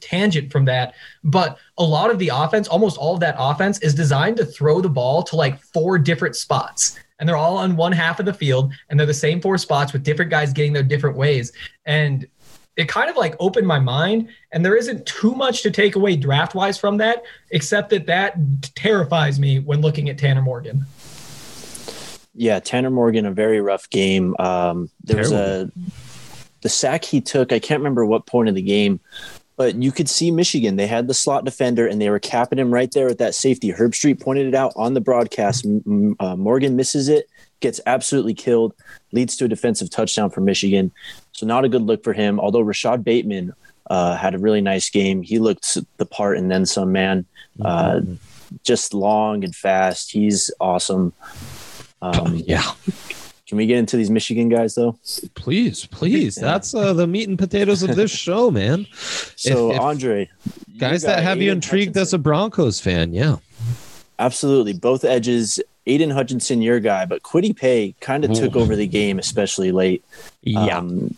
tangent 0.00 0.52
from 0.52 0.64
that. 0.66 0.94
But 1.24 1.58
a 1.78 1.84
lot 1.84 2.10
of 2.10 2.18
the 2.18 2.30
offense, 2.32 2.68
almost 2.68 2.98
all 2.98 3.14
of 3.14 3.20
that 3.20 3.36
offense, 3.38 3.78
is 3.80 3.94
designed 3.94 4.36
to 4.38 4.44
throw 4.44 4.80
the 4.80 4.88
ball 4.88 5.22
to 5.24 5.36
like 5.36 5.60
four 5.60 5.98
different 5.98 6.36
spots 6.36 6.98
and 7.18 7.28
they're 7.28 7.36
all 7.36 7.56
on 7.58 7.76
one 7.76 7.92
half 7.92 8.20
of 8.20 8.26
the 8.26 8.32
field 8.32 8.72
and 8.88 8.98
they're 8.98 9.06
the 9.06 9.14
same 9.14 9.40
four 9.40 9.58
spots 9.58 9.92
with 9.92 10.04
different 10.04 10.30
guys 10.30 10.52
getting 10.52 10.72
their 10.72 10.82
different 10.82 11.16
ways. 11.16 11.52
And 11.84 12.26
it 12.76 12.88
kind 12.88 13.10
of 13.10 13.16
like 13.16 13.34
opened 13.40 13.66
my 13.66 13.80
mind 13.80 14.28
and 14.52 14.64
there 14.64 14.76
isn't 14.76 15.04
too 15.04 15.34
much 15.34 15.62
to 15.62 15.70
take 15.70 15.96
away 15.96 16.16
draft 16.16 16.54
wise 16.54 16.78
from 16.78 16.96
that 16.96 17.24
except 17.50 17.90
that 17.90 18.06
that 18.06 18.36
terrifies 18.76 19.38
me 19.38 19.58
when 19.58 19.80
looking 19.80 20.08
at 20.08 20.16
tanner 20.16 20.40
morgan 20.40 20.86
yeah 22.34 22.60
tanner 22.60 22.88
morgan 22.88 23.26
a 23.26 23.32
very 23.32 23.60
rough 23.60 23.90
game 23.90 24.34
um, 24.38 24.88
there 25.02 25.24
Terrible. 25.24 25.32
was 25.32 25.40
a 25.40 25.72
the 26.60 26.68
sack 26.68 27.04
he 27.04 27.20
took 27.20 27.52
i 27.52 27.58
can't 27.58 27.80
remember 27.80 28.06
what 28.06 28.26
point 28.26 28.48
of 28.48 28.54
the 28.54 28.62
game 28.62 29.00
but 29.58 29.74
you 29.74 29.90
could 29.90 30.08
see 30.08 30.30
Michigan. 30.30 30.76
They 30.76 30.86
had 30.86 31.08
the 31.08 31.14
slot 31.14 31.44
defender 31.44 31.86
and 31.86 32.00
they 32.00 32.08
were 32.08 32.20
capping 32.20 32.60
him 32.60 32.72
right 32.72 32.90
there 32.92 33.08
at 33.08 33.18
that 33.18 33.34
safety. 33.34 33.72
Herbstreit 33.72 34.20
pointed 34.20 34.46
it 34.46 34.54
out 34.54 34.72
on 34.76 34.94
the 34.94 35.00
broadcast. 35.00 35.66
Uh, 36.20 36.36
Morgan 36.36 36.76
misses 36.76 37.08
it, 37.08 37.28
gets 37.58 37.80
absolutely 37.84 38.34
killed, 38.34 38.72
leads 39.10 39.36
to 39.36 39.46
a 39.46 39.48
defensive 39.48 39.90
touchdown 39.90 40.30
for 40.30 40.40
Michigan. 40.40 40.92
So 41.32 41.44
not 41.44 41.64
a 41.64 41.68
good 41.68 41.82
look 41.82 42.04
for 42.04 42.12
him. 42.12 42.38
Although 42.38 42.60
Rashod 42.60 43.02
Bateman 43.02 43.52
uh, 43.90 44.16
had 44.16 44.36
a 44.36 44.38
really 44.38 44.60
nice 44.60 44.90
game. 44.90 45.22
He 45.22 45.40
looked 45.40 45.76
the 45.96 46.06
part 46.06 46.38
and 46.38 46.50
then 46.50 46.64
some. 46.64 46.92
Man, 46.92 47.26
uh, 47.60 47.94
mm-hmm. 47.94 48.14
just 48.62 48.94
long 48.94 49.42
and 49.42 49.54
fast. 49.54 50.12
He's 50.12 50.52
awesome. 50.60 51.12
Um, 52.00 52.36
yeah. 52.36 52.62
Can 53.48 53.56
we 53.56 53.64
get 53.66 53.78
into 53.78 53.96
these 53.96 54.10
Michigan 54.10 54.50
guys 54.50 54.74
though? 54.74 54.98
Please, 55.34 55.86
please. 55.86 56.34
That's 56.40 56.74
uh, 56.74 56.92
the 56.92 57.06
meat 57.06 57.28
and 57.28 57.38
potatoes 57.38 57.82
of 57.82 57.96
this 57.96 58.10
show, 58.10 58.50
man. 58.50 58.86
So 59.36 59.70
If- 59.70 59.76
if- 59.76 59.80
Andre, 59.80 60.28
Guys 60.76 61.02
that 61.02 61.22
have 61.22 61.42
you 61.42 61.50
intrigued 61.50 61.96
as 61.96 62.12
a 62.12 62.18
Broncos 62.18 62.78
fan, 62.78 63.12
yeah. 63.12 63.36
Absolutely. 64.18 64.74
Both 64.74 65.04
edges. 65.04 65.60
Aidan 65.86 66.10
Hutchinson, 66.10 66.60
your 66.60 66.80
guy, 66.80 67.06
but 67.06 67.22
Kwity 67.22 67.56
Paye 67.56 67.94
kind 68.00 68.22
of 68.24 68.34
took 68.34 68.54
over 68.54 68.76
the 68.76 68.86
game, 68.86 69.18
especially 69.18 69.72
late. 69.72 70.04
Yeah. 70.42 70.76
Um, 70.78 71.16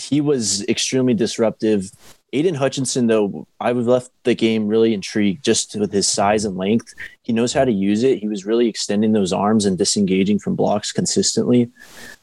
he 0.00 0.22
was 0.22 0.64
extremely 0.66 1.12
disruptive. 1.12 1.92
Aidan 2.32 2.56
Hutchinson, 2.56 3.06
though, 3.06 3.46
I 3.58 3.72
would 3.72 3.86
left 3.86 4.10
the 4.24 4.34
game 4.34 4.68
really 4.68 4.92
intrigued 4.92 5.44
just 5.44 5.74
with 5.76 5.92
his 5.92 6.06
size 6.06 6.44
and 6.44 6.56
length. 6.56 6.92
He 7.22 7.32
knows 7.32 7.52
how 7.54 7.64
to 7.64 7.72
use 7.72 8.02
it. 8.02 8.18
He 8.18 8.28
was 8.28 8.44
really 8.44 8.68
extending 8.68 9.12
those 9.12 9.32
arms 9.32 9.64
and 9.64 9.78
disengaging 9.78 10.38
from 10.38 10.54
blocks 10.54 10.92
consistently. 10.92 11.70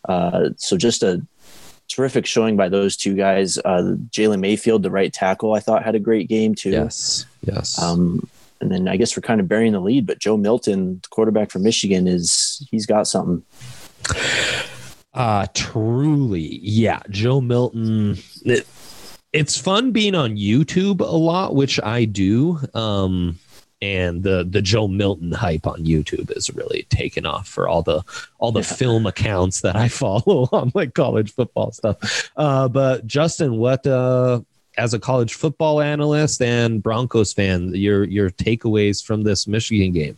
Uh, 0.07 0.49
so 0.57 0.77
just 0.77 1.01
a 1.01 1.25
terrific 1.87 2.25
showing 2.25 2.55
by 2.55 2.69
those 2.69 2.95
two 2.95 3.15
guys. 3.15 3.57
Uh, 3.57 3.95
Jalen 4.09 4.39
Mayfield, 4.41 4.83
the 4.83 4.91
right 4.91 5.11
tackle, 5.11 5.53
I 5.53 5.59
thought 5.59 5.83
had 5.83 5.95
a 5.95 5.99
great 5.99 6.29
game 6.29 6.53
too. 6.53 6.69
yes. 6.71 7.25
Yes. 7.43 7.81
Um, 7.81 8.27
and 8.61 8.71
then 8.71 8.87
I 8.87 8.97
guess 8.97 9.15
we're 9.17 9.21
kind 9.21 9.41
of 9.41 9.47
burying 9.47 9.73
the 9.73 9.79
lead, 9.79 10.05
but 10.05 10.19
Joe 10.19 10.37
Milton, 10.37 10.99
the 11.01 11.07
quarterback 11.09 11.51
from 11.51 11.63
Michigan, 11.63 12.07
is 12.07 12.65
he's 12.71 12.85
got 12.85 13.07
something. 13.07 13.43
Uh 15.13 15.47
truly, 15.53 16.59
yeah. 16.61 16.99
Joe 17.09 17.41
Milton. 17.41 18.17
It, 18.43 18.67
it's 19.35 19.59
fun 19.59 19.91
being 19.91 20.15
on 20.15 20.37
YouTube 20.37 21.01
a 21.01 21.03
lot, 21.03 21.53
which 21.55 21.79
I 21.83 22.05
do. 22.05 22.59
Um, 22.73 23.37
and 23.81 24.23
the 24.23 24.47
the 24.49 24.61
Joe 24.61 24.87
Milton 24.87 25.33
hype 25.33 25.67
on 25.67 25.83
YouTube 25.85 26.35
is 26.35 26.49
really 26.55 26.83
taken 26.89 27.25
off 27.25 27.47
for 27.47 27.67
all 27.67 27.83
the 27.83 28.03
all 28.39 28.51
the 28.53 28.61
Yeah. 28.61 28.65
film 28.81 29.05
accounts 29.05 29.61
that 29.61 29.75
I 29.75 29.87
follow 30.01 30.47
on 30.51 30.71
like 30.73 30.93
college 30.93 31.33
football 31.33 31.71
stuff. 31.73 32.31
Uh, 32.37 32.69
but 32.69 33.05
Justin, 33.05 33.57
what 33.57 33.85
uh, 33.85 34.39
as 34.77 34.93
a 34.93 34.99
college 34.99 35.33
football 35.33 35.81
analyst 35.81 36.41
and 36.41 36.81
Broncos 36.81 37.33
fan, 37.33 37.75
your 37.75 38.05
your 38.05 38.29
takeaways 38.29 39.03
from 39.03 39.23
this 39.23 39.45
Michigan 39.45 39.91
game? 39.91 40.17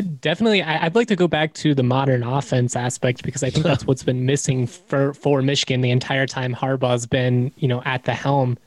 Definitely, 0.00 0.62
I, 0.62 0.84
I'd 0.86 0.94
like 0.94 1.08
to 1.08 1.16
go 1.16 1.26
back 1.28 1.54
to 1.54 1.74
the 1.74 1.82
modern 1.82 2.22
offense 2.22 2.76
aspect 2.76 3.22
because 3.22 3.42
I 3.42 3.50
think 3.50 3.64
that's 3.64 3.86
what's 3.86 4.02
been 4.02 4.26
missing 4.26 4.66
for 4.66 5.12
for 5.14 5.42
Michigan 5.42 5.80
the 5.80 5.90
entire 5.90 6.26
time 6.26 6.54
Harbaugh's 6.54 7.06
been, 7.06 7.52
you 7.56 7.68
know, 7.68 7.82
at 7.84 8.04
the 8.04 8.14
helm. 8.14 8.58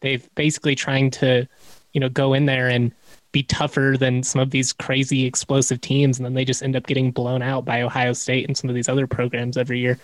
They've 0.00 0.26
basically 0.34 0.74
trying 0.74 1.10
to, 1.12 1.46
you 1.92 2.00
know, 2.00 2.08
go 2.08 2.34
in 2.34 2.46
there 2.46 2.68
and 2.68 2.92
be 3.32 3.42
tougher 3.42 3.96
than 3.98 4.22
some 4.22 4.40
of 4.40 4.50
these 4.50 4.72
crazy 4.72 5.24
explosive 5.26 5.80
teams, 5.80 6.18
and 6.18 6.24
then 6.24 6.34
they 6.34 6.44
just 6.44 6.62
end 6.62 6.76
up 6.76 6.86
getting 6.86 7.10
blown 7.10 7.42
out 7.42 7.64
by 7.64 7.82
Ohio 7.82 8.12
State 8.12 8.46
and 8.46 8.56
some 8.56 8.70
of 8.70 8.76
these 8.76 8.88
other 8.88 9.06
programs 9.06 9.56
every 9.56 9.80
year. 9.80 9.98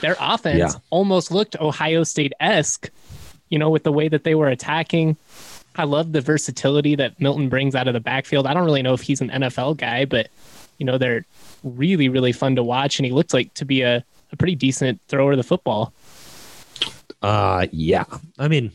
Their 0.00 0.16
offense 0.20 0.58
Yeah. 0.58 0.80
almost 0.90 1.30
looked 1.32 1.56
Ohio 1.60 2.04
State 2.04 2.32
esque, 2.38 2.88
you 3.50 3.58
know, 3.58 3.68
with 3.68 3.82
the 3.82 3.90
way 3.92 4.08
that 4.08 4.22
they 4.24 4.34
were 4.36 4.48
attacking. 4.48 5.16
I 5.76 5.84
love 5.84 6.12
the 6.12 6.20
versatility 6.20 6.94
that 6.96 7.20
Milton 7.20 7.48
brings 7.48 7.74
out 7.74 7.86
of 7.86 7.94
the 7.94 8.00
backfield. 8.00 8.46
I 8.46 8.54
don't 8.54 8.64
really 8.64 8.82
know 8.82 8.94
if 8.94 9.02
he's 9.02 9.20
an 9.20 9.30
NFL 9.30 9.76
guy, 9.76 10.04
but 10.04 10.28
you 10.78 10.86
know, 10.86 10.98
they're 10.98 11.24
really, 11.62 12.08
really 12.08 12.32
fun 12.32 12.56
to 12.56 12.62
watch. 12.62 12.98
And 12.98 13.06
he 13.06 13.12
looks 13.12 13.32
like 13.32 13.52
to 13.54 13.64
be 13.64 13.82
a, 13.82 14.04
a 14.32 14.36
pretty 14.36 14.54
decent 14.54 15.00
thrower 15.08 15.32
of 15.32 15.38
the 15.38 15.44
football. 15.44 15.92
Uh 17.22 17.66
yeah. 17.72 18.04
I 18.38 18.46
mean, 18.46 18.70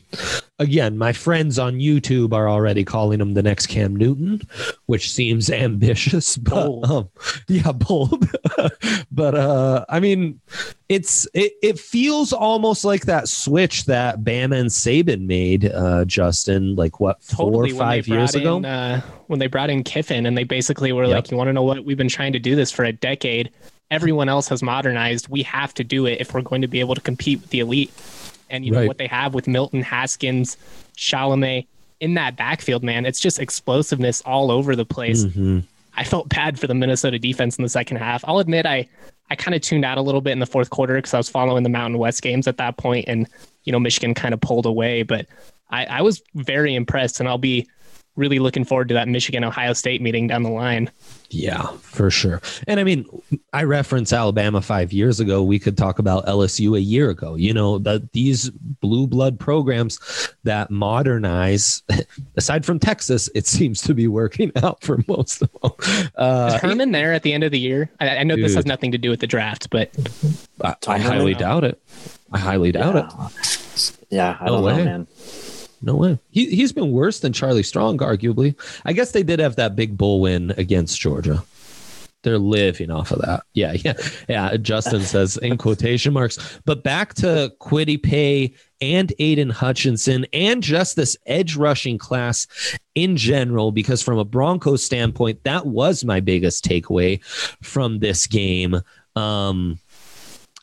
again, 0.58 0.98
my 0.98 1.13
friends 1.13 1.60
on 1.60 1.75
YouTube 1.75 2.34
are 2.34 2.50
already 2.50 2.84
calling 2.84 3.22
him 3.22 3.36
the 3.36 3.43
next 3.43 3.67
Cam 3.67 3.96
Newton, 3.96 4.41
which 4.88 5.12
seems 5.12 5.50
ambitious, 5.51 6.38
but 6.38 6.65
Bold. 6.65 6.91
um, 6.91 7.10
yeah, 7.48 7.72
bold. 7.72 8.27
but 9.12 9.36
uh 9.36 9.86
I 9.89 10.00
mean, 10.00 10.39
it's 10.89 11.27
it, 11.34 11.53
it 11.62 11.79
feels 11.79 12.34
almost 12.34 12.84
like 12.86 13.05
that 13.05 13.27
switch 13.27 13.86
that 13.86 14.22
Bama 14.22 14.60
and 14.60 14.70
Saban 14.70 15.25
made, 15.25 15.65
uh 15.65 16.05
Justin, 16.05 16.75
like 16.75 17.00
what 17.00 17.22
four 17.24 17.51
Totally 17.51 17.72
or 17.72 17.75
five 17.75 18.08
years 18.08 18.31
brought 18.31 18.41
ago. 18.41 18.58
in, 18.58 18.65
uh, 18.65 19.01
when 19.27 19.39
they 19.39 19.48
brought 19.48 19.70
in 19.70 19.84
Kiffin 19.84 20.25
and 20.25 20.38
they 20.38 20.43
basically 20.43 20.91
were 20.91 21.05
Yep. 21.05 21.15
like, 21.15 21.31
You 21.31 21.38
want 21.38 21.48
to 21.50 21.53
know 21.53 21.63
what? 21.63 21.86
We've 21.86 21.98
been 21.98 22.10
trying 22.10 22.34
to 22.34 22.39
do 22.39 22.55
this 22.55 22.72
for 22.72 22.84
a 22.86 22.91
decade. 22.93 23.51
Everyone 23.89 24.29
else 24.29 24.48
has 24.50 24.63
modernized. 24.63 25.27
We 25.27 25.43
have 25.43 25.74
to 25.75 25.84
do 25.84 26.05
it 26.05 26.22
if 26.22 26.34
we're 26.34 26.41
going 26.41 26.62
to 26.62 26.67
be 26.67 26.79
able 26.79 26.96
to 26.96 27.01
compete 27.01 27.41
with 27.41 27.50
the 27.50 27.60
elite. 27.60 27.91
And 28.50 28.65
you 28.65 28.72
know 28.72 28.86
what 28.86 28.98
they 28.98 29.08
have 29.08 29.34
with 29.34 29.48
Milton, 29.48 29.81
Haskins, 29.81 30.58
Charbonnet 30.98 31.67
in 32.01 32.15
that 32.15 32.36
backfield, 32.36 32.84
man. 32.84 33.05
It's 33.05 33.20
just 33.20 33.39
explosiveness 33.39 34.22
all 34.25 34.51
over 34.51 34.75
the 34.75 34.86
place. 34.86 35.24
Mhm. 35.25 35.63
I 35.96 36.04
felt 36.04 36.30
bad 36.30 36.60
for 36.60 36.68
the 36.68 36.74
Minnesota 36.74 37.20
defense 37.20 37.58
in 37.58 37.64
the 37.64 37.70
second 37.70 37.98
half. 37.98 38.24
I'll 38.28 38.40
admit 38.40 38.66
I 38.66 38.88
I 39.30 39.36
kind 39.36 39.56
of 39.56 39.62
tuned 39.62 39.86
out 39.86 39.98
a 39.98 40.02
little 40.02 40.22
bit 40.22 40.32
in 40.32 40.40
the 40.40 40.46
fourth 40.46 40.70
quarter 40.70 40.96
because 40.96 41.14
I 41.14 41.18
was 41.18 41.30
following 41.30 41.64
the 41.64 41.70
Mountain 41.70 42.00
West 42.00 42.22
games 42.22 42.48
at 42.48 42.58
that 42.58 42.78
point, 42.78 43.06
and 43.08 43.28
you 43.64 43.72
know 43.72 43.80
Michigan 43.80 44.14
kind 44.14 44.34
of 44.34 44.42
pulled 44.42 44.66
away. 44.66 45.04
But 45.04 45.28
I, 45.70 45.86
I 45.86 46.02
was 46.02 46.22
very 46.36 46.76
impressed, 46.76 47.20
and 47.20 47.30
I'll 47.30 47.38
be 47.38 47.68
really 48.15 48.39
looking 48.39 48.63
forward 48.65 48.88
to 48.89 48.94
that 48.94 49.08
Michigan 49.08 49.44
Ohio 49.44 49.74
State 49.74 50.01
meeting 50.01 50.27
down 50.27 50.44
the 50.44 50.50
line. 50.50 50.91
Yeah, 51.30 51.68
for 51.82 52.12
sure. 52.12 52.41
And 52.68 52.77
I 52.80 52.84
mean, 52.84 53.06
I 53.53 53.63
reference 53.63 54.12
Alabama 54.12 54.62
five 54.62 54.91
years 54.91 55.22
ago. 55.22 55.41
We 55.44 55.60
could 55.60 55.77
talk 55.77 55.98
about 55.98 56.25
LSU 56.25 56.75
a 56.77 56.82
year 56.82 57.10
ago. 57.10 57.36
You 57.36 57.53
know, 57.53 57.77
that 57.80 58.12
these 58.12 58.50
blue 58.50 59.08
blood 59.08 59.39
programs 59.39 59.98
that 60.44 60.70
modernize, 60.72 61.84
aside 62.36 62.65
from 62.65 62.80
Texas, 62.80 63.30
it 63.34 63.48
seems 63.48 63.82
to 63.84 63.94
be 63.94 64.08
working 64.10 64.51
out 64.62 64.84
for 64.84 65.00
most 65.08 65.41
of 65.41 65.50
them. 65.62 66.12
Uh, 66.15 66.51
Is 66.56 66.62
Herman 66.62 66.91
there 66.91 67.13
at 67.13 67.24
the 67.24 67.32
end 67.32 67.46
of 67.46 67.51
the 67.51 67.60
year? 67.60 67.89
I, 68.01 68.18
I 68.18 68.24
know 68.24 68.36
this 68.36 68.56
has 68.56 68.65
nothing 68.65 68.91
to 68.91 68.98
do 68.98 69.10
with 69.10 69.22
the 69.22 69.27
draft, 69.27 69.70
but 69.70 69.89
I, 70.62 70.75
I 70.88 70.98
highly 71.00 71.34
doubt 71.34 71.63
it. 71.63 71.82
I 72.34 72.39
highly 72.39 72.74
doubt 72.74 72.96
it. 72.98 74.01
Yeah, 74.10 74.36
I 74.41 74.46
No 74.48 74.51
don't 74.56 74.63
way. 74.63 74.77
know, 74.77 74.84
man. 74.86 75.08
No 75.82 75.96
way. 75.96 76.20
He 76.30 76.48
he's 76.56 76.72
been 76.72 76.92
worse 76.92 77.20
than 77.20 77.34
Charlie 77.34 77.64
Strong, 77.64 78.00
arguably. 78.00 78.56
I 78.86 78.94
guess 78.94 79.12
they 79.12 79.24
did 79.24 79.40
have 79.40 79.56
that 79.56 79.76
big 79.76 79.98
bull 79.98 80.22
win 80.22 80.54
against 80.58 81.00
Georgia. 81.00 81.44
They're 82.24 82.38
living 82.38 82.92
off 82.92 83.12
of 83.12 83.22
that. 83.22 83.44
Yeah, 83.54 83.74
yeah, 83.84 83.94
yeah. 84.30 84.58
Justin 84.58 85.02
says 85.02 85.38
in 85.38 85.58
quotation 85.58 86.14
marks. 86.14 86.60
But 86.66 86.84
back 86.84 87.16
to 87.16 87.52
Kwity 87.60 88.02
Paye 88.02 88.54
and 88.80 89.12
Aidan 89.18 89.50
Hutchinson 89.50 90.28
and 90.32 90.62
just 90.62 90.96
this 90.96 91.18
edge 91.26 91.56
rushing 91.56 91.98
class 91.98 92.46
in 92.94 93.18
general, 93.18 93.72
because 93.72 94.04
from 94.04 94.20
a 94.20 94.26
Broncos 94.26 94.84
standpoint, 94.84 95.44
that 95.46 95.66
was 95.66 96.06
my 96.06 96.20
biggest 96.20 96.64
takeaway 96.64 97.24
from 97.64 98.00
this 98.00 98.28
game. 98.28 98.82
Um, 99.16 99.80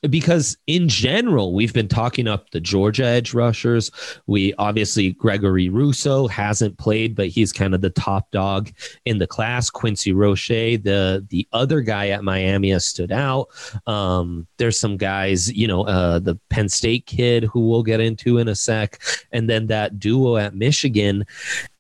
because 0.09 0.57
in 0.67 0.89
general, 0.89 1.55
we've 1.55 1.73
been 1.73 1.89
talking 1.89 2.29
up 2.29 2.51
the 2.51 2.61
Georgia 2.61 3.05
edge 3.05 3.35
rushers. 3.35 3.91
We 4.27 4.55
obviously 4.55 5.13
Gregory 5.13 5.69
Rousseau 5.69 6.27
hasn't 6.27 6.79
played, 6.79 7.15
but 7.15 7.29
he's 7.29 7.53
kind 7.53 7.75
of 7.75 7.81
the 7.81 7.91
top 7.91 8.31
dog 8.31 8.71
in 9.05 9.19
the 9.19 9.27
class. 9.27 9.71
Quincy 9.71 10.13
Roche, 10.13 10.49
the 10.49 11.27
the 11.29 11.47
other 11.53 11.81
guy 11.81 12.09
at 12.09 12.25
Miami, 12.25 12.71
has 12.71 12.85
stood 12.85 13.13
out. 13.13 13.49
Um, 13.87 14.47
there's 14.59 14.79
some 14.79 14.97
guys, 14.97 15.53
you 15.53 15.67
know, 15.67 15.83
uh, 15.83 16.19
the 16.19 16.37
Penn 16.51 16.69
State 16.69 17.07
kid 17.07 17.45
who 17.45 17.69
we'll 17.69 17.83
get 17.83 18.01
into 18.01 18.39
in 18.39 18.49
a 18.49 18.55
sec, 18.55 19.01
and 19.33 19.49
then 19.49 19.67
that 19.69 19.99
duo 19.99 20.37
at 20.37 20.55
Michigan 20.55 21.25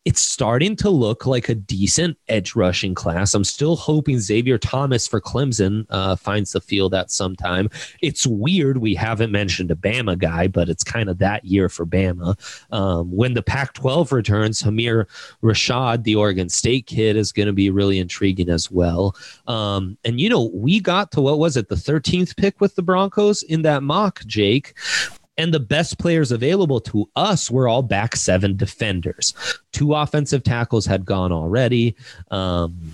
it's 0.08 0.22
starting 0.22 0.74
to 0.74 0.88
look 0.88 1.26
like 1.26 1.50
a 1.50 1.54
decent 1.54 2.16
edge 2.28 2.56
rushing 2.56 2.94
class. 2.94 3.34
I'm 3.34 3.44
still 3.44 3.76
hoping 3.76 4.18
Xavier 4.18 4.56
Thomas 4.56 5.06
for 5.06 5.20
Clemson 5.20 5.84
uh, 5.90 6.16
finds 6.16 6.52
the 6.52 6.62
field 6.62 6.94
at 6.94 7.10
some 7.10 7.36
time. 7.36 7.68
It's 8.00 8.26
weird 8.26 8.78
we 8.78 8.94
haven't 8.94 9.30
mentioned 9.32 9.70
a 9.70 9.74
Bama 9.74 10.16
guy, 10.16 10.48
but 10.48 10.70
it's 10.70 10.82
kind 10.82 11.10
of 11.10 11.18
that 11.18 11.44
year 11.44 11.68
for 11.68 11.84
Bama. 11.84 12.38
Um, 12.72 13.14
when 13.14 13.34
the 13.34 13.42
Pac 13.42 13.74
12 13.74 14.10
returns, 14.10 14.62
Hamir 14.62 15.08
Rashad, 15.42 16.04
the 16.04 16.14
Oregon 16.14 16.48
State 16.48 16.86
kid, 16.86 17.14
is 17.14 17.30
going 17.30 17.48
to 17.48 17.52
be 17.52 17.68
really 17.68 17.98
intriguing 17.98 18.48
as 18.48 18.70
well. 18.70 19.14
Um, 19.46 19.98
and, 20.06 20.18
you 20.18 20.30
know, 20.30 20.50
we 20.54 20.80
got 20.80 21.12
to 21.12 21.20
what 21.20 21.38
was 21.38 21.58
it, 21.58 21.68
the 21.68 21.74
13th 21.74 22.34
pick 22.38 22.62
with 22.62 22.76
the 22.76 22.82
Broncos 22.82 23.42
in 23.42 23.60
that 23.60 23.82
mock, 23.82 24.24
Jake? 24.24 24.72
And 25.38 25.54
the 25.54 25.60
best 25.60 25.98
players 25.98 26.32
available 26.32 26.80
to 26.80 27.08
us 27.16 27.50
were 27.50 27.68
all 27.68 27.82
back 27.82 28.16
seven 28.16 28.56
defenders. 28.56 29.32
Two 29.72 29.94
offensive 29.94 30.42
tackles 30.42 30.84
had 30.84 31.06
gone 31.06 31.32
already. 31.32 31.96
Um, 32.30 32.92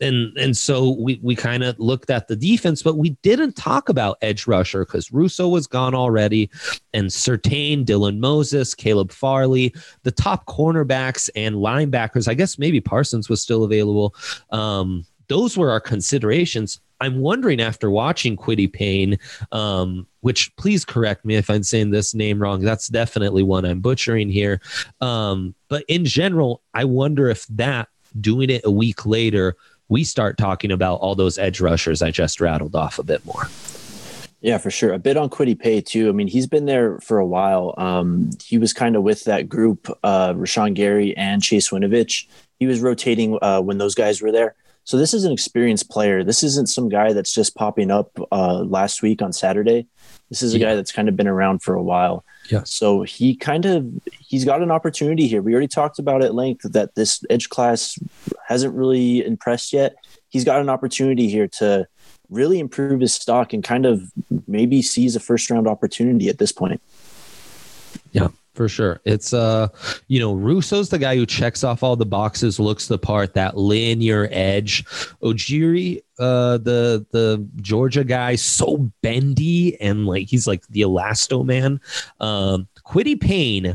and 0.00 0.36
and 0.36 0.56
so 0.56 0.90
we 0.90 1.18
we 1.22 1.34
kind 1.34 1.62
of 1.62 1.78
looked 1.78 2.10
at 2.10 2.28
the 2.28 2.36
defense, 2.36 2.82
but 2.82 2.98
we 2.98 3.10
didn't 3.22 3.56
talk 3.56 3.88
about 3.88 4.18
edge 4.20 4.46
rusher 4.46 4.84
because 4.84 5.12
Rousseau 5.12 5.48
was 5.48 5.66
gone 5.66 5.94
already, 5.94 6.50
and 6.92 7.08
Surtain, 7.08 7.84
Dylan 7.84 8.18
Moses, 8.18 8.74
Caleb 8.74 9.10
Farley, 9.10 9.74
the 10.02 10.10
top 10.10 10.46
cornerbacks 10.46 11.30
and 11.34 11.56
linebackers. 11.56 12.28
I 12.28 12.34
guess 12.34 12.58
maybe 12.58 12.80
Parsons 12.80 13.28
was 13.28 13.40
still 13.40 13.64
available. 13.64 14.14
Um, 14.50 15.06
those 15.28 15.56
were 15.56 15.70
our 15.70 15.80
considerations. 15.80 16.80
I'm 17.00 17.20
wondering 17.20 17.60
after 17.60 17.90
watching 17.90 18.36
Quiddy 18.36 18.72
Payne, 18.72 19.18
um, 19.52 20.06
which 20.20 20.54
please 20.56 20.84
correct 20.84 21.24
me 21.24 21.36
if 21.36 21.50
I'm 21.50 21.62
saying 21.62 21.90
this 21.90 22.14
name 22.14 22.40
wrong. 22.40 22.62
That's 22.62 22.88
definitely 22.88 23.42
one 23.42 23.64
I'm 23.64 23.80
butchering 23.80 24.28
here. 24.28 24.60
Um, 25.00 25.54
but 25.68 25.84
in 25.88 26.04
general, 26.04 26.62
I 26.74 26.84
wonder 26.84 27.28
if 27.28 27.46
that 27.48 27.88
doing 28.20 28.50
it 28.50 28.64
a 28.64 28.70
week 28.70 29.04
later 29.04 29.56
we 29.88 30.04
start 30.04 30.36
talking 30.36 30.72
about 30.72 30.96
all 30.96 31.14
those 31.14 31.38
edge 31.38 31.60
rushers 31.60 32.02
I 32.02 32.10
just 32.10 32.40
rattled 32.40 32.74
off 32.74 32.98
a 32.98 33.02
bit 33.02 33.24
more. 33.24 33.48
Yeah, 34.40 34.58
for 34.58 34.70
sure. 34.70 34.92
A 34.92 34.98
bit 34.98 35.16
on 35.16 35.30
Kwity 35.30 35.58
Paye 35.58 35.80
too. 35.80 36.08
I 36.08 36.12
mean, 36.12 36.28
he's 36.28 36.46
been 36.46 36.66
there 36.66 36.98
for 37.00 37.18
a 37.18 37.26
while. 37.26 37.74
Um, 37.78 38.30
he 38.44 38.58
was 38.58 38.72
kind 38.72 38.94
of 38.94 39.02
with 39.02 39.24
that 39.24 39.48
group, 39.48 39.88
uh, 40.02 40.34
Rashan 40.34 40.74
Gary 40.74 41.16
and 41.16 41.42
Chase 41.42 41.70
Winovich. 41.70 42.26
He 42.58 42.66
was 42.66 42.80
rotating 42.80 43.38
uh, 43.42 43.60
when 43.60 43.78
those 43.78 43.94
guys 43.94 44.20
were 44.20 44.32
there. 44.32 44.54
So 44.86 44.96
this 44.96 45.12
is 45.12 45.24
an 45.24 45.32
experienced 45.32 45.90
player. 45.90 46.22
This 46.22 46.44
isn't 46.44 46.68
some 46.68 46.88
guy 46.88 47.12
that's 47.12 47.34
just 47.34 47.56
popping 47.56 47.90
up 47.90 48.16
uh, 48.30 48.60
last 48.60 49.02
week 49.02 49.20
on 49.20 49.32
Saturday. 49.32 49.88
This 50.28 50.42
is 50.42 50.54
a 50.54 50.58
yeah. 50.58 50.68
guy 50.68 50.74
that's 50.76 50.92
kind 50.92 51.08
of 51.08 51.16
been 51.16 51.26
around 51.26 51.60
for 51.60 51.74
a 51.74 51.82
while. 51.82 52.24
Yeah. 52.48 52.62
So 52.64 53.02
he 53.02 53.34
kind 53.34 53.66
of 53.66 53.84
he's 54.20 54.44
got 54.44 54.62
an 54.62 54.70
opportunity 54.70 55.26
here. 55.26 55.42
We 55.42 55.52
already 55.52 55.66
talked 55.66 55.98
about 55.98 56.22
at 56.22 56.36
length 56.36 56.72
that 56.72 56.94
this 56.94 57.24
edge 57.28 57.48
class 57.48 57.98
hasn't 58.46 58.76
really 58.76 59.26
impressed 59.26 59.72
yet. 59.72 59.96
He's 60.28 60.44
got 60.44 60.60
an 60.60 60.68
opportunity 60.68 61.28
here 61.28 61.48
to 61.58 61.88
really 62.30 62.60
improve 62.60 63.00
his 63.00 63.12
stock 63.12 63.52
and 63.52 63.64
kind 63.64 63.86
of 63.86 64.12
maybe 64.46 64.82
seize 64.82 65.16
a 65.16 65.20
first 65.20 65.50
round 65.50 65.66
opportunity 65.66 66.28
at 66.28 66.38
this 66.38 66.52
point. 66.52 66.80
Yeah, 68.12 68.28
for 68.56 68.68
sure. 68.68 69.00
It's 69.04 69.32
uh, 69.32 69.68
you 70.08 70.18
know, 70.18 70.34
Rousseau's 70.34 70.88
the 70.88 70.98
guy 70.98 71.16
who 71.16 71.26
checks 71.26 71.62
off 71.62 71.82
all 71.82 71.94
the 71.94 72.06
boxes, 72.06 72.58
looks 72.58 72.88
the 72.88 72.98
part, 72.98 73.34
that 73.34 73.56
linear 73.56 74.28
edge. 74.32 74.84
Ojulari, 75.22 76.02
uh, 76.18 76.58
the 76.58 77.06
the 77.10 77.46
Georgia 77.56 78.04
guy, 78.04 78.34
so 78.36 78.90
bendy 79.02 79.80
and 79.80 80.06
like 80.06 80.28
he's 80.28 80.46
like 80.46 80.66
the 80.68 80.80
elasto 80.80 81.44
man. 81.44 81.80
Um, 82.20 82.66
Kwity 82.86 83.20
Paye, 83.20 83.74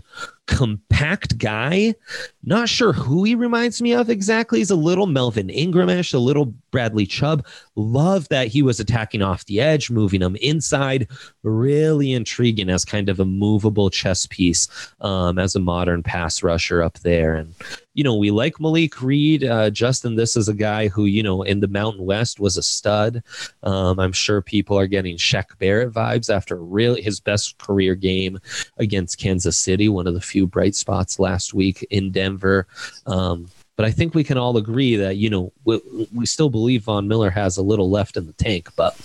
compact 0.52 1.38
guy. 1.38 1.96
Not 2.44 2.68
sure 2.68 2.92
who 2.92 3.24
he 3.24 3.36
reminds 3.36 3.82
me 3.82 3.94
of 3.94 4.10
exactly. 4.10 4.60
He's 4.60 4.70
a 4.70 4.76
little 4.76 5.08
Melvin 5.08 5.48
Ingramish, 5.48 6.14
a 6.14 6.18
little 6.18 6.54
Bradley 6.72 7.06
Chubb. 7.06 7.46
Love 7.76 8.28
that 8.30 8.48
he 8.48 8.62
was 8.62 8.80
attacking 8.80 9.22
off 9.22 9.46
the 9.46 9.62
edge, 9.62 9.90
moving 9.90 10.22
him 10.22 10.36
inside. 10.36 11.08
Really 11.44 12.12
intriguing 12.12 12.70
as 12.70 12.84
kind 12.84 13.08
of 13.08 13.20
a 13.20 13.26
movable 13.26 13.90
chess 13.90 14.28
piece 14.28 14.68
um, 15.00 15.40
as 15.40 15.56
a 15.56 15.60
modern 15.60 16.04
pass 16.04 16.44
rusher 16.44 16.84
up 16.84 17.00
there. 17.00 17.34
And 17.34 17.56
you 17.94 18.04
know, 18.04 18.16
we 18.16 18.32
like 18.32 18.60
Malik 18.60 19.02
Reed. 19.02 19.44
Uh, 19.44 19.70
Justin, 19.70 20.16
this 20.16 20.38
is 20.38 20.48
a 20.48 20.54
guy 20.54 20.88
who, 20.88 21.06
you 21.06 21.22
know, 21.22 21.44
in 21.44 21.60
the 21.60 21.68
Mountain 21.68 22.06
West 22.06 22.40
was 22.40 22.58
a 22.58 22.64
stud. 22.64 23.22
Um, 23.64 24.00
I'm 24.00 24.14
sure 24.14 24.42
people 24.42 24.78
are 24.78 24.88
getting 24.88 25.18
Shaq 25.18 25.58
Barrett 25.60 25.92
vibes 25.92 26.34
after 26.34 26.56
really 26.56 27.02
his 27.02 27.20
best 27.20 27.58
career 27.58 27.96
game 27.96 28.40
against 28.78 29.18
Kansas 29.18 29.58
City, 29.58 29.90
one 29.90 30.08
of 30.08 30.14
the 30.14 30.22
few 30.22 30.48
bright 30.48 30.76
spots 30.76 31.20
last 31.20 31.54
week 31.54 31.86
in 31.90 32.12
Denver. 32.12 32.66
Um, 33.06 33.50
but 33.76 33.86
I 33.86 33.92
think 33.92 34.14
we 34.14 34.24
can 34.24 34.38
all 34.38 34.58
agree 34.58 34.96
that, 34.98 35.18
you 35.18 35.30
know, 35.30 35.52
we, 35.66 35.82
we, 36.14 36.26
still 36.26 36.50
believe 36.50 36.84
Von 36.84 37.08
Miller 37.08 37.32
has 37.32 37.58
a 37.58 37.64
little 37.64 37.90
left 37.90 38.16
in 38.16 38.28
the 38.28 38.34
tank, 38.34 38.70
but 38.76 38.96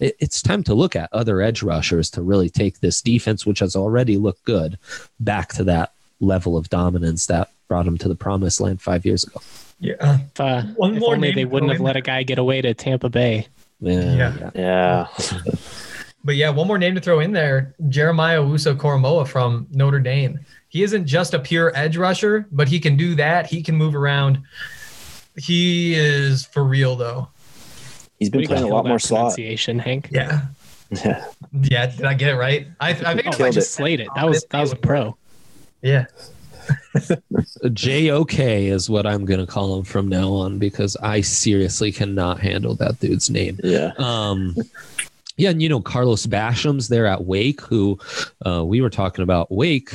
it, 0.00 0.16
it's 0.18 0.40
time 0.40 0.62
to 0.64 0.74
look 0.74 0.96
at 0.96 1.12
other 1.12 1.42
edge 1.42 1.62
rushers 1.62 2.08
to 2.10 2.22
really 2.22 2.48
take 2.48 2.80
this 2.80 3.02
defense, 3.02 3.44
which 3.44 3.58
has 3.58 3.76
already 3.76 4.16
looked 4.16 4.44
good, 4.44 4.78
back 5.20 5.52
to 5.54 5.64
that 5.64 5.92
level 6.20 6.56
of 6.56 6.70
dominance 6.70 7.26
that 7.26 7.50
brought 7.68 7.86
him 7.86 7.98
to 7.98 8.08
the 8.08 8.14
promised 8.14 8.60
land 8.60 8.80
five 8.80 9.04
years 9.04 9.24
ago. 9.24 9.40
Yeah. 9.80 10.18
If, 10.20 10.40
uh, 10.40 10.62
One 10.76 10.94
if 10.94 11.00
more 11.00 11.14
only 11.14 11.32
they 11.32 11.44
wouldn't 11.44 11.72
have 11.72 11.80
let 11.80 11.96
a 11.96 12.00
guy 12.00 12.22
get 12.22 12.38
away 12.38 12.62
to 12.62 12.74
Tampa 12.74 13.08
Bay. 13.08 13.46
Yeah. 13.80 14.14
Yeah. 14.14 14.50
yeah. 14.54 15.08
but 16.24 16.36
yeah, 16.36 16.50
one 16.50 16.66
more 16.66 16.78
name 16.78 16.94
to 16.94 17.00
throw 17.00 17.20
in 17.20 17.32
there 17.32 17.74
Jeremiah 17.88 18.40
Owusu 18.40 18.76
Koramoah 18.76 19.28
from 19.28 19.66
Notre 19.72 20.00
Dame. 20.00 20.40
He 20.68 20.82
isn't 20.82 21.06
just 21.06 21.34
a 21.34 21.38
pure 21.38 21.72
edge 21.76 21.96
rusher, 21.96 22.46
but 22.50 22.68
he 22.68 22.80
can 22.80 22.96
do 22.96 23.14
that. 23.14 23.46
He 23.46 23.62
can 23.62 23.76
move 23.76 23.94
around. 23.94 24.42
He 25.36 25.94
is 25.94 26.46
for 26.46 26.64
real, 26.64 26.96
though. 26.96 27.28
He's 28.18 28.30
been 28.30 28.46
playing 28.46 28.64
a 28.64 28.68
lot 28.68 28.86
more 28.86 28.98
slot. 28.98 29.38
Hank. 29.38 30.08
Yeah. 30.10 30.46
Yeah. 30.90 31.26
yeah. 31.52 31.86
Did 31.86 32.04
I 32.04 32.14
get 32.14 32.30
it 32.30 32.36
right? 32.36 32.68
I, 32.80 32.90
I 32.90 32.94
think 33.14 33.40
oh, 33.40 33.44
I 33.44 33.50
just 33.50 33.68
it. 33.68 33.72
slayed 33.72 34.00
it. 34.00 34.08
That 34.14 34.26
was 34.26 34.44
that 34.50 34.60
was 34.60 34.72
a 34.72 34.76
pro. 34.76 35.16
Yeah. 35.82 36.06
JOK 37.72 38.38
is 38.38 38.88
what 38.90 39.06
I'm 39.06 39.24
going 39.24 39.40
to 39.40 39.46
call 39.46 39.78
him 39.78 39.84
from 39.84 40.08
now 40.08 40.30
on 40.30 40.58
because 40.58 40.96
I 40.96 41.20
seriously 41.20 41.92
cannot 41.92 42.40
handle 42.40 42.74
that 42.76 43.00
dude's 43.00 43.30
name. 43.30 43.58
Yeah. 43.62 43.92
Um, 43.98 44.54
yeah. 45.36 45.50
And, 45.50 45.62
you 45.62 45.68
know, 45.68 45.80
Carlos 45.80 46.26
Basham's 46.26 46.88
there 46.88 47.06
at 47.06 47.24
Wake, 47.24 47.60
who 47.62 47.98
uh, 48.46 48.64
we 48.64 48.80
were 48.80 48.90
talking 48.90 49.22
about. 49.22 49.50
Wake, 49.50 49.94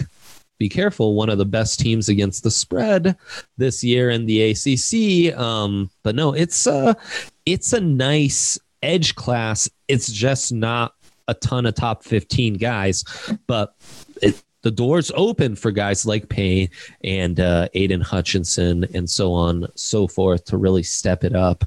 be 0.57 0.69
careful, 0.69 1.15
one 1.15 1.29
of 1.29 1.37
the 1.37 1.45
best 1.45 1.79
teams 1.79 2.09
against 2.09 2.43
the 2.43 2.51
spread 2.51 3.15
this 3.57 3.83
year 3.83 4.09
in 4.09 4.25
the 4.25 4.51
ACC. 4.51 5.37
Um, 5.39 5.89
but 6.03 6.15
no, 6.15 6.33
it's 6.33 6.67
a, 6.67 6.97
it's 7.45 7.73
a 7.73 7.79
nice 7.79 8.59
edge 8.83 9.15
class. 9.15 9.69
It's 9.87 10.11
just 10.11 10.51
not 10.51 10.93
a 11.29 11.33
ton 11.35 11.65
of 11.65 11.75
top 11.75 12.03
15 12.03 12.55
guys, 12.55 13.05
but 13.47 13.75
it, 14.21 14.41
the 14.61 14.71
doors 14.71 15.11
open 15.15 15.55
for 15.55 15.71
guys 15.71 16.05
like 16.05 16.29
Payne 16.29 16.69
and 17.03 17.39
uh, 17.39 17.69
Aidan 17.73 18.01
Hutchinson 18.01 18.85
and 18.93 19.09
so 19.09 19.33
on, 19.33 19.67
so 19.75 20.07
forth, 20.07 20.45
to 20.45 20.57
really 20.57 20.83
step 20.83 21.23
it 21.23 21.35
up 21.35 21.63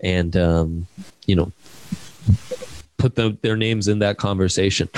and 0.00 0.36
um, 0.36 0.86
you 1.26 1.36
know 1.36 1.52
put 2.96 3.14
the, 3.14 3.36
their 3.42 3.56
names 3.56 3.88
in 3.88 3.98
that 4.00 4.18
conversation. 4.18 4.88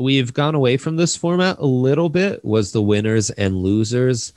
we've 0.00 0.32
gone 0.32 0.54
away 0.54 0.76
from 0.76 0.96
this 0.96 1.14
format 1.14 1.58
a 1.58 1.66
little 1.66 2.08
bit 2.08 2.44
was 2.44 2.72
the 2.72 2.82
winners 2.82 3.30
and 3.30 3.56
losers 3.56 4.32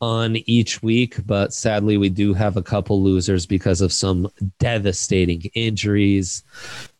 on 0.00 0.36
each 0.46 0.82
week 0.82 1.16
but 1.26 1.52
sadly 1.52 1.96
we 1.96 2.08
do 2.08 2.32
have 2.34 2.56
a 2.56 2.62
couple 2.62 3.02
losers 3.02 3.46
because 3.46 3.80
of 3.80 3.92
some 3.92 4.30
devastating 4.58 5.42
injuries. 5.54 6.42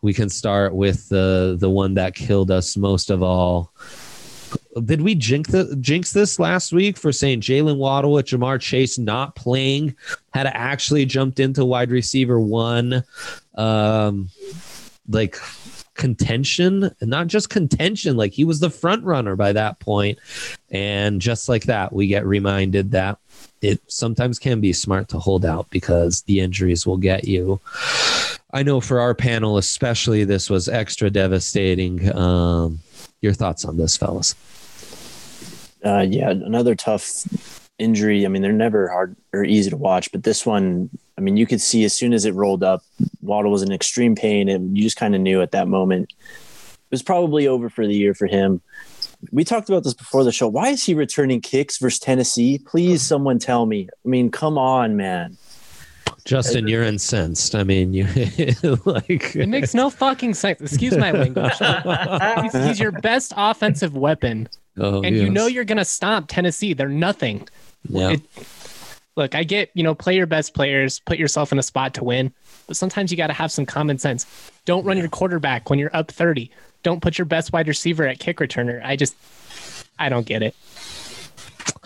We 0.03 0.13
can 0.13 0.29
start 0.29 0.75
with 0.75 1.09
the 1.09 1.57
the 1.59 1.71
one 1.71 1.95
that 1.95 2.15
killed 2.15 2.51
us 2.51 2.77
most 2.77 3.11
of 3.11 3.23
all. 3.23 3.73
Did 4.85 5.03
we 5.03 5.15
jinx, 5.15 5.51
the, 5.51 5.77
jinx 5.81 6.13
this 6.13 6.39
last 6.39 6.73
week 6.73 6.97
for 6.97 7.13
saying 7.13 7.41
Jaylen 7.41 7.77
Waddle 7.77 8.13
with 8.13 8.27
Ja'Marr 8.27 8.61
Chase 8.61 8.99
not 8.99 9.37
playing? 9.37 9.95
Had 10.33 10.47
actually 10.47 11.05
jumped 11.07 11.39
into 11.39 11.65
wide 11.65 11.91
receiver 11.91 12.41
one 12.41 13.05
um 13.57 14.31
like 15.09 15.37
contention, 16.01 16.91
and 17.01 17.11
not 17.11 17.29
just 17.29 17.51
contention. 17.51 18.17
Like 18.17 18.33
he 18.33 18.43
was 18.43 18.59
the 18.59 18.71
front 18.71 19.05
runner 19.05 19.37
by 19.37 19.53
that 19.53 19.79
point. 19.79 20.19
And 20.71 21.21
just 21.21 21.49
like 21.49 21.65
that, 21.65 21.93
we 21.93 22.09
get 22.09 22.27
reminded 22.27 22.91
that 22.93 23.19
it 23.61 23.81
sometimes 23.87 24.39
can 24.39 24.61
be 24.61 24.73
smart 24.73 25.09
to 25.09 25.19
hold 25.19 25.45
out 25.45 25.69
because 25.71 26.23
the 26.23 26.41
injuries 26.41 26.87
will 26.87 26.97
get 26.97 27.25
you. 27.25 27.61
I 28.53 28.63
know 28.63 28.81
for 28.81 28.99
our 28.99 29.15
panel, 29.15 29.59
especially, 29.59 30.25
this 30.25 30.49
was 30.51 30.69
extra 30.69 31.11
devastating. 31.11 32.13
Um, 32.17 32.81
your 33.21 33.35
thoughts 33.35 33.67
on 33.67 33.77
this, 33.77 33.97
fellas? 33.97 34.35
Uh, 35.85 36.07
yeah, 36.09 36.31
another 36.31 36.75
tough 36.75 37.69
injury. 37.79 38.25
I 38.25 38.29
mean, 38.29 38.41
they're 38.41 38.53
never 38.53 38.89
hard 38.89 39.15
or 39.35 39.45
easy 39.45 39.71
to 39.71 39.77
watch, 39.77 40.11
but 40.11 40.25
this 40.25 40.47
one 40.47 40.89
I 41.21 41.23
mean, 41.23 41.37
you 41.37 41.47
could 41.47 41.61
see 41.61 41.85
as 41.85 41.93
soon 41.93 42.15
as 42.15 42.25
it 42.25 42.33
rolled 42.35 42.63
up, 42.63 42.83
Waddle 43.21 43.51
was 43.51 43.61
in 43.63 43.71
extreme 43.73 44.15
pain, 44.15 44.49
and 44.49 44.75
you 44.75 44.83
just 44.83 44.97
kind 44.97 45.15
of 45.15 45.21
knew 45.21 45.43
at 45.43 45.51
that 45.51 45.69
moment 45.69 46.11
it 46.19 46.91
was 46.91 47.03
probably 47.03 47.47
over 47.47 47.69
for 47.69 47.87
the 47.87 47.93
year 47.93 48.15
for 48.15 48.27
him. 48.27 48.63
We 49.31 49.45
talked 49.45 49.69
about 49.69 49.85
this 49.85 49.93
before 49.93 50.25
the 50.25 50.33
show. 50.33 50.49
Why 50.49 50.71
is 50.71 50.83
he 50.83 50.95
returning 50.95 51.43
kicks 51.43 51.77
versus 51.77 52.01
Tennessee? 52.01 52.57
Please, 52.57 53.03
someone 53.03 53.39
tell 53.39 53.67
me. 53.67 53.87
I 54.03 54.09
mean, 54.09 54.31
come 54.31 54.57
on, 54.57 54.97
man. 54.97 55.37
Justin, 56.25 56.69
you're 56.69 56.85
incensed. 56.85 57.55
I 57.55 57.65
mean, 57.65 57.93
you 57.93 58.05
like 58.87 59.37
It 59.37 59.49
makes 59.51 59.75
no 59.75 59.91
fucking 59.91 60.33
sense. 60.33 60.63
Excuse 60.63 60.97
my 60.97 61.11
language. 61.11 61.53
he's, 62.43 62.65
he's 62.67 62.81
your 62.81 62.93
best 62.93 63.35
offensive 63.37 63.95
weapon, 63.95 64.49
oh, 64.79 65.03
and 65.03 65.15
you 65.17 65.29
know 65.29 65.47
you're 65.47 65.65
gonna 65.65 65.85
stop 65.85 66.25
Tennessee. 66.29 66.73
They're 66.73 66.89
nothing. 66.89 67.47
yeah. 67.91 68.13
it- 68.13 68.23
Look, 69.17 69.35
I 69.35 69.45
get 69.45 69.71
you 69.75 69.83
know 69.83 69.95
play 69.95 70.17
your 70.17 70.27
best 70.27 70.55
players, 70.55 71.01
put 71.01 71.19
yourself 71.19 71.53
in 71.53 71.59
a 71.59 71.63
spot 71.63 71.95
to 71.95 72.05
win, 72.05 72.33
but 72.67 72.77
sometimes 72.77 73.11
you 73.11 73.17
got 73.17 73.27
to 73.29 73.33
have 73.33 73.53
some 73.53 73.67
common 73.67 73.99
sense. 73.99 74.27
Don't 74.65 74.85
run 74.85 74.97
your 74.97 75.09
quarterback 75.09 75.69
when 75.69 75.79
you're 75.79 75.95
up 75.95 76.11
thirty. 76.11 76.51
Don't 76.83 77.03
put 77.03 77.19
your 77.19 77.27
best 77.27 77.53
wide 77.53 77.69
receiver 77.69 78.07
at 78.07 78.19
kick 78.19 78.39
returner. 78.39 78.81
I 78.85 78.97
just, 78.97 79.15
I 79.99 80.09
don't 80.09 80.25
get 80.25 80.43
it. 80.43 80.55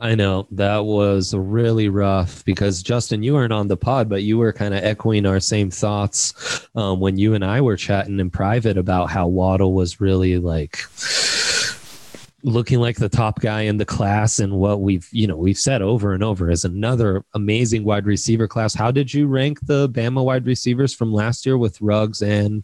I 0.00 0.14
know 0.16 0.46
that 0.52 0.84
was 0.84 1.34
really 1.34 1.88
rough 1.88 2.44
because 2.44 2.82
Justin, 2.82 3.22
you 3.22 3.34
weren't 3.34 3.52
on 3.52 3.68
the 3.68 3.76
pod, 3.76 4.08
but 4.08 4.22
you 4.22 4.38
were 4.38 4.52
kind 4.52 4.74
of 4.74 4.82
echoing 4.82 5.26
our 5.26 5.40
same 5.40 5.70
thoughts 5.70 6.66
um, 6.74 7.00
when 7.00 7.16
you 7.16 7.34
and 7.34 7.44
I 7.44 7.60
were 7.60 7.76
chatting 7.76 8.18
in 8.18 8.30
private 8.30 8.76
about 8.76 9.10
how 9.10 9.28
Waddle 9.28 9.72
was 9.72 10.00
really 10.00 10.38
like 10.38 10.78
looking 12.46 12.78
like 12.78 12.96
the 12.98 13.08
top 13.08 13.40
guy 13.40 13.62
in 13.62 13.78
the 13.78 13.86
class 13.86 14.38
and 14.38 14.52
what 14.52 14.82
we've 14.82 15.08
you 15.12 15.26
know 15.26 15.34
we've 15.34 15.56
said 15.56 15.80
over 15.80 16.12
and 16.12 16.22
over 16.22 16.50
is 16.50 16.62
another 16.66 17.24
amazing 17.32 17.84
wide 17.84 18.04
receiver 18.04 18.46
class. 18.46 18.74
How 18.74 18.90
did 18.90 19.12
you 19.14 19.26
rank 19.26 19.58
the 19.62 19.88
Bama 19.88 20.22
wide 20.22 20.44
receivers 20.46 20.92
from 20.94 21.10
last 21.10 21.46
year 21.46 21.56
with 21.56 21.80
Ruggs 21.80 22.20
and 22.20 22.62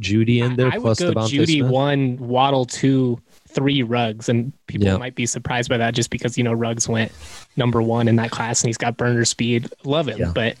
Jeudy 0.00 0.42
in 0.42 0.56
there 0.56 0.68
I 0.68 0.78
plus 0.78 1.00
would 1.00 1.14
go 1.14 1.20
DeVonta 1.22 1.28
Jeudy 1.30 1.58
Smith? 1.60 1.70
one, 1.70 2.16
Waddle 2.18 2.66
two, 2.66 3.18
three 3.48 3.82
Ruggs, 3.82 4.28
and 4.28 4.52
people 4.66 4.86
Yeah. 4.88 4.98
might 4.98 5.14
be 5.14 5.24
surprised 5.24 5.70
by 5.70 5.78
that 5.78 5.94
just 5.94 6.10
because 6.10 6.36
you 6.36 6.44
know 6.44 6.52
Ruggs 6.52 6.86
went 6.86 7.10
number 7.56 7.80
one 7.80 8.08
in 8.08 8.16
that 8.16 8.30
class 8.30 8.62
and 8.62 8.68
he's 8.68 8.76
got 8.78 8.98
burner 8.98 9.24
speed. 9.24 9.66
Love 9.84 10.08
him, 10.08 10.18
Yeah. 10.18 10.32
but 10.34 10.56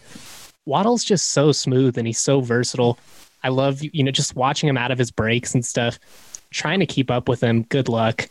Waddle's 0.64 1.04
just 1.04 1.32
so 1.32 1.52
smooth 1.52 1.98
and 1.98 2.06
he's 2.06 2.20
so 2.20 2.40
versatile. 2.40 2.98
I 3.44 3.50
love 3.50 3.82
you 3.82 4.02
know 4.02 4.10
just 4.12 4.34
watching 4.34 4.66
him 4.68 4.78
out 4.78 4.90
of 4.90 4.98
his 4.98 5.10
breaks 5.10 5.52
and 5.54 5.62
stuff. 5.62 5.98
Trying 6.50 6.80
to 6.80 6.86
keep 6.86 7.10
up 7.10 7.28
with 7.28 7.42
him. 7.42 7.64
Good 7.64 7.88
luck. 7.90 8.28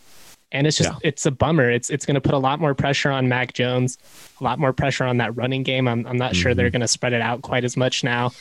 And 0.53 0.67
it's 0.67 0.77
just 0.77 0.89
Yeah. 0.89 0.97
it's 1.03 1.25
a 1.25 1.31
bummer. 1.31 1.69
It's 1.69 1.89
it's 1.89 2.05
going 2.05 2.15
to 2.15 2.21
put 2.21 2.33
a 2.33 2.37
lot 2.37 2.59
more 2.59 2.73
pressure 2.75 3.09
on 3.09 3.29
Mac 3.29 3.53
Jones, 3.53 3.97
a 4.39 4.43
lot 4.43 4.59
more 4.59 4.73
pressure 4.73 5.05
on 5.05 5.17
that 5.17 5.35
running 5.35 5.63
game. 5.63 5.87
I'm 5.87 6.05
I'm 6.05 6.17
not 6.17 6.35
sure 6.35 6.53
they're 6.53 6.67
Mm-hmm. 6.67 6.71
going 6.73 6.81
to 6.81 6.87
spread 6.87 7.13
it 7.13 7.21
out 7.21 7.41
quite 7.41 7.63
as 7.63 7.77
much 7.77 8.03
now. 8.03 8.31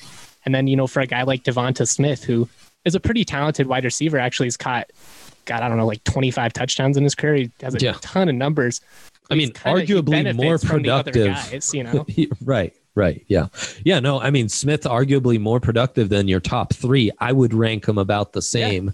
And 0.45 0.55
then 0.55 0.67
you 0.67 0.77
know 0.77 0.87
for 0.87 1.01
a 1.01 1.07
guy 1.07 1.23
like 1.23 1.45
Devonta 1.45 1.87
Smith 1.87 2.25
who 2.25 2.49
is 2.85 2.95
a 2.95 3.01
pretty 3.01 3.25
talented 3.25 3.67
wide 3.67 3.85
receiver, 3.85 4.19
actually 4.19 4.47
he's 4.47 4.57
caught 4.57 4.91
God 5.45 5.63
I 5.63 5.69
don't 5.69 5.77
know 5.79 5.87
like 5.87 6.03
25 6.05 6.53
touchdowns 6.53 6.97
in 6.97 7.05
his 7.05 7.15
career. 7.15 7.35
He 7.37 7.51
has 7.63 7.75
a 7.75 7.79
Yeah. 7.79 7.95
ton 8.01 8.29
of 8.29 8.35
numbers. 8.35 8.81
I 9.31 9.35
mean, 9.37 9.49
He's 9.49 9.63
kinda- 9.63 9.81
he 9.83 9.93
arguably 9.95 10.35
more 10.35 10.57
benefits 10.57 10.65
from 10.65 10.83
the 10.83 10.91
other 10.91 11.13
productive. 11.13 11.53
guys, 11.53 11.73
you 11.73 11.85
know. 11.85 12.05
right, 12.45 12.75
right. 12.95 13.25
Yeah. 13.29 13.47
Yeah. 13.85 14.01
No, 14.01 14.21
I 14.21 14.31
mean, 14.31 14.49
Smith 14.49 14.83
arguably 14.83 15.39
more 15.39 15.61
productive 15.61 16.09
than 16.09 16.29
your 16.29 16.41
top 16.41 16.75
three. 16.75 17.11
I 17.19 17.33
would 17.33 17.55
rank 17.55 17.89
him 17.89 17.99
about 17.99 18.33
the 18.33 18.43
same. 18.43 18.93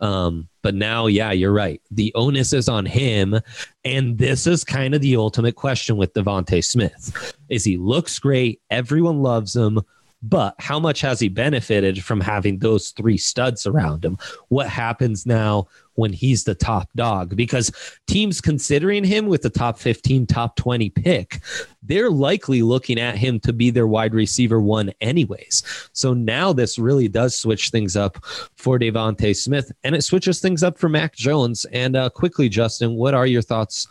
Um, 0.00 0.48
but 0.62 0.74
now, 0.74 1.06
yeah, 1.06 1.30
you're 1.30 1.52
right. 1.52 1.80
The 1.90 2.12
onus 2.14 2.52
is 2.52 2.68
on 2.68 2.86
him. 2.86 3.40
And 3.84 4.18
this 4.18 4.46
is 4.46 4.64
kind 4.64 4.94
of 4.94 5.00
the 5.00 5.16
ultimate 5.16 5.54
question 5.54 5.96
with 5.96 6.12
DeVonta 6.12 6.64
Smith 6.64 7.36
is 7.48 7.64
he 7.64 7.76
looks 7.76 8.18
great. 8.18 8.60
Everyone 8.70 9.22
loves 9.22 9.54
him. 9.54 9.80
But 10.22 10.54
how 10.58 10.80
much 10.80 11.00
has 11.02 11.20
he 11.20 11.28
benefited 11.28 12.02
from 12.02 12.20
having 12.20 12.58
those 12.58 12.90
three 12.90 13.18
studs 13.18 13.66
around 13.66 14.04
him? 14.04 14.18
What 14.48 14.68
happens 14.68 15.26
now 15.26 15.68
when 15.94 16.12
he's 16.12 16.44
the 16.44 16.54
top 16.54 16.88
dog? 16.96 17.36
Because 17.36 17.70
teams 18.06 18.40
considering 18.40 19.04
him 19.04 19.26
with 19.26 19.42
the 19.42 19.50
top 19.50 19.78
15, 19.78 20.26
top 20.26 20.56
20 20.56 20.90
pick, 20.90 21.40
they're 21.82 22.10
likely 22.10 22.62
looking 22.62 22.98
at 22.98 23.16
him 23.16 23.38
to 23.40 23.52
be 23.52 23.70
their 23.70 23.86
wide 23.86 24.14
receiver 24.14 24.60
one, 24.60 24.90
anyways. 25.00 25.62
So 25.92 26.14
now 26.14 26.52
this 26.52 26.78
really 26.78 27.08
does 27.08 27.36
switch 27.36 27.70
things 27.70 27.94
up 27.94 28.16
for 28.56 28.78
DeVonta 28.78 29.36
Smith 29.36 29.70
and 29.84 29.94
it 29.94 30.02
switches 30.02 30.40
things 30.40 30.62
up 30.62 30.78
for 30.78 30.88
Mac 30.88 31.14
Jones. 31.14 31.66
And 31.66 31.94
uh, 31.94 32.10
quickly, 32.10 32.48
Justin, 32.48 32.94
what 32.94 33.14
are 33.14 33.26
your 33.26 33.42
thoughts 33.42 33.86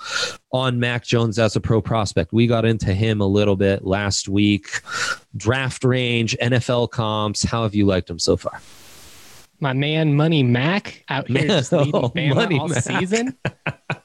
on 0.55 0.79
Mac 0.79 1.03
Jones 1.03 1.37
as 1.37 1.55
a 1.55 1.59
pro 1.61 1.81
prospect? 1.81 2.31
We 2.31 2.47
got 2.47 2.63
into 2.65 2.93
him 2.93 3.19
a 3.21 3.27
little 3.27 3.55
bit 3.57 3.85
last 3.85 4.29
week. 4.29 4.67
Draft 5.35 5.83
range, 5.83 6.35
NFL 6.41 6.91
comps. 6.91 7.43
How 7.43 7.63
have 7.63 7.75
you 7.75 7.85
liked 7.85 8.09
him 8.09 8.19
so 8.19 8.37
far? 8.37 8.61
my 9.61 9.71
man 9.71 10.13
Money 10.15 10.43
Mac 10.43 11.03
out 11.07 11.29
here 11.29 11.47
just 11.47 11.73
oh, 11.73 11.77
leading 11.79 11.95
Oh, 11.95 12.09
Bama 12.09 12.59
all 12.59 12.67
Mac. 12.67 12.83
season. 12.83 13.35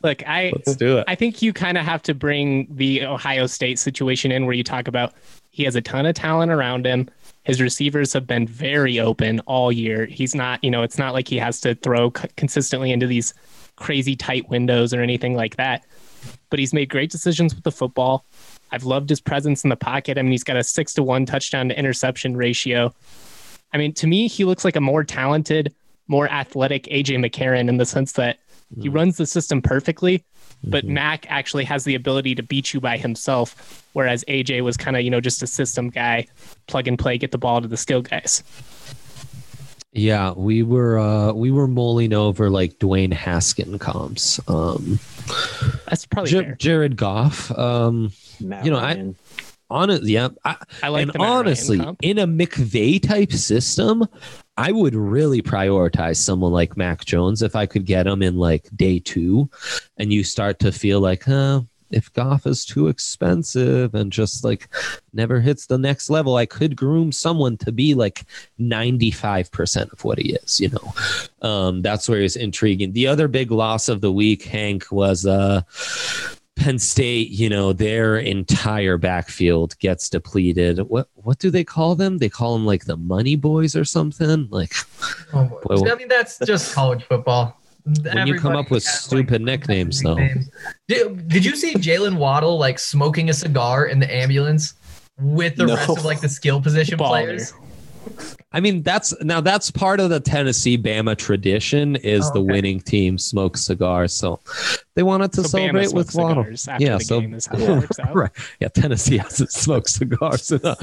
Look, 0.04 0.22
I 0.26 0.52
Let's 0.64 0.76
do 0.76 0.98
it. 0.98 1.04
I 1.08 1.16
think 1.16 1.42
you 1.42 1.52
kind 1.52 1.76
of 1.76 1.84
have 1.84 2.02
to 2.02 2.14
bring 2.14 2.68
the 2.70 3.04
Ohio 3.04 3.46
State 3.46 3.78
situation 3.80 4.30
in 4.30 4.46
where 4.46 4.54
you 4.54 4.62
talk 4.62 4.86
about 4.86 5.12
he 5.50 5.64
has 5.64 5.74
a 5.74 5.80
ton 5.80 6.06
of 6.06 6.14
talent 6.14 6.52
around 6.52 6.86
him. 6.86 7.08
His 7.42 7.60
receivers 7.60 8.12
have 8.12 8.28
been 8.28 8.46
very 8.46 9.00
open 9.00 9.40
all 9.40 9.72
year. 9.72 10.06
He's 10.06 10.36
not, 10.36 10.62
you 10.62 10.70
know, 10.70 10.82
it's 10.84 10.98
not 10.98 11.14
like 11.14 11.26
he 11.26 11.36
has 11.38 11.60
to 11.62 11.74
throw 11.74 12.12
c- 12.16 12.28
consistently 12.36 12.92
into 12.92 13.08
these 13.08 13.34
crazy 13.74 14.14
tight 14.14 14.48
windows 14.48 14.94
or 14.94 15.02
anything 15.02 15.34
like 15.34 15.56
that. 15.56 15.84
But 16.48 16.59
he's 16.59 16.72
made 16.72 16.88
great 16.88 17.11
decisions 17.11 17.54
with 17.54 17.64
the 17.64 17.72
football. 17.72 18.24
I've 18.72 18.85
loved 18.85 19.09
his 19.09 19.20
presence 19.20 19.64
in 19.64 19.70
the 19.70 19.76
pocket. 19.76 20.18
I 20.18 20.22
mean, 20.22 20.33
he's 20.33 20.44
got 20.44 20.56
a 20.56 20.62
six 20.62 20.94
to 20.94 21.02
one 21.02 21.26
touchdown 21.26 21.68
to 21.68 21.78
interception 21.78 22.37
ratio. 22.37 22.94
I 23.72 23.78
mean, 23.78 23.92
to 23.94 24.06
me, 24.06 24.28
he 24.28 24.44
looks 24.44 24.64
like 24.64 24.76
a 24.76 24.80
more 24.80 25.04
talented, 25.04 25.74
more 26.09 26.28
athletic 26.28 26.85
AJ 26.85 27.24
McCarron 27.24 27.68
in 27.68 27.76
the 27.76 27.87
sense 27.87 28.12
that 28.12 28.38
he 28.76 28.88
mm-hmm. 28.88 28.96
runs 28.96 29.16
the 29.16 29.26
system 29.26 29.61
perfectly, 29.61 30.24
but 30.64 30.85
mm-hmm. 30.85 30.94
Mac 30.94 31.26
actually 31.28 31.64
has 31.64 31.85
the 31.85 31.96
ability 31.96 32.35
to 32.37 32.42
beat 32.42 32.72
you 32.72 32.80
by 32.80 32.96
himself, 32.96 33.85
whereas 33.94 34.24
AJ 34.28 34.62
was 34.62 34.76
kind 34.76 34.96
of, 34.96 35.02
you 35.02 35.11
know, 35.11 35.20
just 35.20 35.42
a 35.42 35.46
system 35.46 35.90
guy, 35.90 36.26
plug 36.68 36.87
and 36.87 36.98
play, 36.98 37.18
get 37.18 37.33
the 37.33 37.38
ball 37.38 37.61
to 37.61 37.68
the 37.68 37.76
skill 37.76 38.02
guys. 38.02 38.44
Yeah, 39.92 40.33
we 40.33 40.62
were 40.62 40.98
uh 40.98 41.33
we 41.33 41.50
were 41.50 41.66
mulling 41.66 42.12
over 42.12 42.48
like 42.48 42.79
Dwayne 42.79 43.12
Haskin 43.12 43.81
comps. 43.81 44.38
Um 44.48 45.00
That's 45.88 46.07
probably 46.07 46.31
J- 46.31 46.42
fair. 46.44 46.55
Jared 46.57 46.96
Goff. 46.96 47.50
Um 47.59 48.12
Matt 48.40 48.64
You 48.64 48.70
know, 48.70 48.79
I- 48.79 49.14
honestly, 49.68 50.12
yeah. 50.12 50.29
I, 50.44 50.57
I 50.83 50.88
like 50.88 51.03
and 51.03 51.12
the 51.12 51.18
Matt 51.18 51.26
Ryan 51.29 51.38
honestly, 51.38 51.81
in 52.03 52.18
a 52.18 52.26
McVay 52.26 53.03
type 53.03 53.33
system, 53.33 54.07
I 54.57 54.72
would 54.72 54.94
really 54.94 55.42
prioritize 55.42 56.16
someone 56.16 56.53
like 56.53 56.76
Mac 56.76 57.05
Jones 57.05 57.42
if 57.42 57.57
I 57.57 57.66
could 57.66 57.85
get 57.87 58.07
him 58.07 58.22
in 58.22 58.37
like 58.37 58.68
day 58.76 58.98
two, 59.00 59.48
and 59.96 60.12
you 60.12 60.22
start 60.22 60.59
to 60.61 60.70
feel 60.72 61.00
like, 61.00 61.24
huh, 61.24 61.62
if 61.90 62.12
Goff 62.12 62.46
is 62.46 62.64
too 62.64 62.88
expensive 62.88 63.94
and 63.94 64.12
just 64.12 64.44
like 64.44 64.68
never 65.12 65.40
hits 65.40 65.66
the 65.66 65.79
next 65.79 66.11
level, 66.11 66.37
I 66.37 66.46
could 66.46 66.76
groom 66.76 67.12
someone 67.12 67.57
to 67.59 67.72
be 67.72 67.94
like 67.94 68.24
95% 68.61 69.92
of 69.92 70.05
what 70.05 70.18
he 70.18 70.35
is, 70.35 70.61
you 70.61 70.70
know. 70.70 71.48
Um, 71.48 71.83
that's 71.83 72.09
where 72.09 72.20
it's 72.20 72.37
intriguing. 72.37 72.92
The 72.92 73.07
other 73.07 73.29
big 73.29 73.50
loss 73.50 73.88
of 73.88 74.00
the 74.00 74.12
week, 74.12 74.44
Hank, 74.44 74.87
was 74.90 75.26
uh 75.26 75.62
Penn 76.57 76.79
State, 76.79 77.31
you 77.31 77.48
know, 77.48 77.72
their 77.72 78.18
entire 78.18 78.98
backfield 78.98 79.79
gets 79.79 80.11
depleted. 80.11 80.79
What 80.81 81.09
what 81.14 81.38
do 81.38 81.50
they 81.50 81.64
call 81.64 81.94
them? 81.94 82.18
They 82.18 82.29
call 82.29 82.53
them 82.53 82.66
like 82.66 82.85
the 82.85 82.98
money 82.98 83.35
boys 83.35 83.74
or 83.74 83.85
something. 83.85 84.46
Like 84.50 84.74
Oh, 85.33 85.44
boy. 85.44 85.76
Boy, 85.76 85.90
I 85.90 85.94
mean, 85.94 86.09
that's 86.09 86.38
just 86.40 86.74
college 86.74 87.05
football. 87.05 87.59
When 87.84 88.26
you 88.26 88.38
come 88.38 88.56
up 88.56 88.70
with 88.70 88.82
stupid 88.82 89.42
nicknames, 89.42 90.02
though. 90.02 90.18
Did, 90.88 91.28
did 91.28 91.44
you 91.44 91.56
see 91.56 91.74
Jaylen 91.74 92.16
Waddle 92.16 92.58
like 92.58 92.78
smoking 92.78 93.30
a 93.30 93.32
cigar 93.32 93.86
in 93.86 93.98
the 93.98 94.12
ambulance 94.14 94.74
with 95.18 95.56
the 95.56 95.66
No. 95.66 95.74
rest 95.76 95.90
of 95.90 96.04
like 96.04 96.20
the 96.20 96.28
skill 96.28 96.60
position 96.60 96.98
Baller. 96.98 97.08
players? 97.08 97.52
I 98.52 98.58
mean, 98.60 98.82
that's 98.82 99.14
now 99.22 99.40
that's 99.40 99.70
part 99.70 100.00
of 100.00 100.10
the 100.10 100.18
Tennessee 100.18 100.76
Bama 100.76 101.16
tradition 101.16 101.96
is 101.96 102.26
Oh, 102.30 102.32
the 102.34 102.40
okay. 102.40 102.52
winning 102.52 102.80
team 102.80 103.18
smoke 103.18 103.56
cigars. 103.56 104.12
So 104.12 104.40
they 104.96 105.02
wanted 105.02 105.32
to 105.34 105.42
So 105.42 105.48
celebrate 105.58 105.92
with 105.92 106.14
Waddle. 106.14 106.44
cigars 106.56 106.68
Yeah, 106.80 106.98
so 106.98 107.20
game 107.20 107.34
is 107.34 107.46
how 107.46 107.58
it 107.58 107.68
works 107.80 107.98
out. 108.00 108.14
right. 108.14 108.30
Yeah, 108.58 108.68
Tennessee 108.68 109.18
hasn't 109.18 109.52
smoked 109.52 109.90
cigars 109.90 110.50
in 110.50 110.60
a 110.64 110.76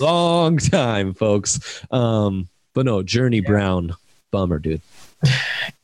long 0.00 0.58
time, 0.58 1.14
folks. 1.14 1.82
Um, 1.90 2.48
but 2.74 2.84
no, 2.84 3.02
Journey 3.02 3.40
Brown, 3.40 3.94
bummer, 4.30 4.58
dude. 4.58 4.82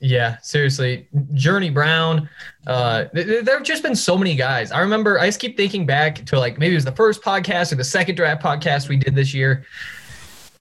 Yeah, 0.01 0.39
seriously. 0.39 1.09
Journey 1.35 1.69
Brown. 1.69 2.29
Uh, 2.67 3.05
th- 3.15 3.27
th- 3.27 3.45
there 3.45 3.57
have 3.57 3.67
just 3.67 3.83
been 3.83 3.95
so 3.95 4.17
many 4.17 4.35
guys. 4.35 4.73
I 4.73 4.81
remember, 4.81 5.21
I 5.21 5.27
just 5.27 5.41
keep 5.41 5.59
thinking 5.59 5.85
back 5.85 6.25
to 6.27 6.39
like 6.39 6.59
maybe 6.59 6.73
it 6.73 6.77
was 6.77 6.87
the 6.87 6.93
first 6.93 7.23
podcast 7.23 7.71
or 7.73 7.77
the 7.77 7.85
second 7.85 8.15
draft 8.15 8.43
podcast 8.43 8.89
we 8.89 8.97
did 8.97 9.15
this 9.15 9.35
year. 9.35 9.65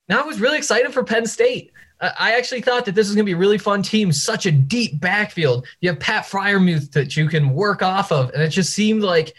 Now 0.09 0.21
I 0.21 0.25
was 0.25 0.41
really 0.41 0.57
excited 0.57 0.93
for 0.93 1.03
Penn 1.03 1.25
State. 1.25 1.71
I 2.01 2.11
I 2.19 2.31
actually 2.33 2.61
thought 2.61 2.85
that 2.85 2.95
this 2.95 3.07
was 3.07 3.15
going 3.15 3.25
to 3.25 3.29
be 3.29 3.33
a 3.33 3.37
really 3.37 3.57
fun 3.57 3.81
team, 3.81 4.11
such 4.11 4.45
a 4.45 4.51
deep 4.51 4.99
backfield. 4.99 5.65
You 5.81 5.89
have 5.89 5.99
Pat 5.99 6.25
Freiermuth 6.25 6.91
that 6.91 7.15
you 7.15 7.27
can 7.27 7.51
work 7.51 7.81
off 7.81 8.11
of. 8.11 8.31
And 8.31 8.41
it 8.41 8.49
just 8.49 8.73
seemed 8.73 9.03
like 9.03 9.33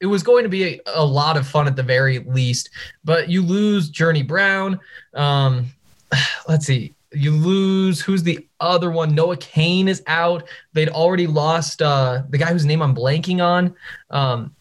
it 0.00 0.06
was 0.06 0.22
going 0.22 0.42
to 0.42 0.48
be 0.48 0.64
a, 0.64 0.80
a 0.94 1.04
lot 1.04 1.36
of 1.36 1.46
fun 1.46 1.66
at 1.66 1.76
the 1.76 1.82
very 1.82 2.20
least. 2.20 2.70
But 3.04 3.28
you 3.28 3.42
lose 3.42 3.88
Journey 3.88 4.22
Brown. 4.22 4.80
Um, 5.14 5.66
let's 6.48 6.66
see. 6.66 6.94
You 7.12 7.32
lose 7.32 8.00
who's 8.00 8.22
the 8.22 8.46
other 8.60 8.90
one? 8.90 9.14
Noah 9.14 9.36
Cain 9.36 9.88
is 9.88 10.02
out. 10.06 10.48
They'd 10.72 10.88
already 10.88 11.26
lost 11.26 11.82
uh, 11.82 12.22
the 12.28 12.38
guy 12.38 12.52
whose 12.52 12.64
name 12.64 12.82
I'm 12.82 12.94
blanking 12.94 13.44
on. 13.44 13.74
Um, 14.10 14.54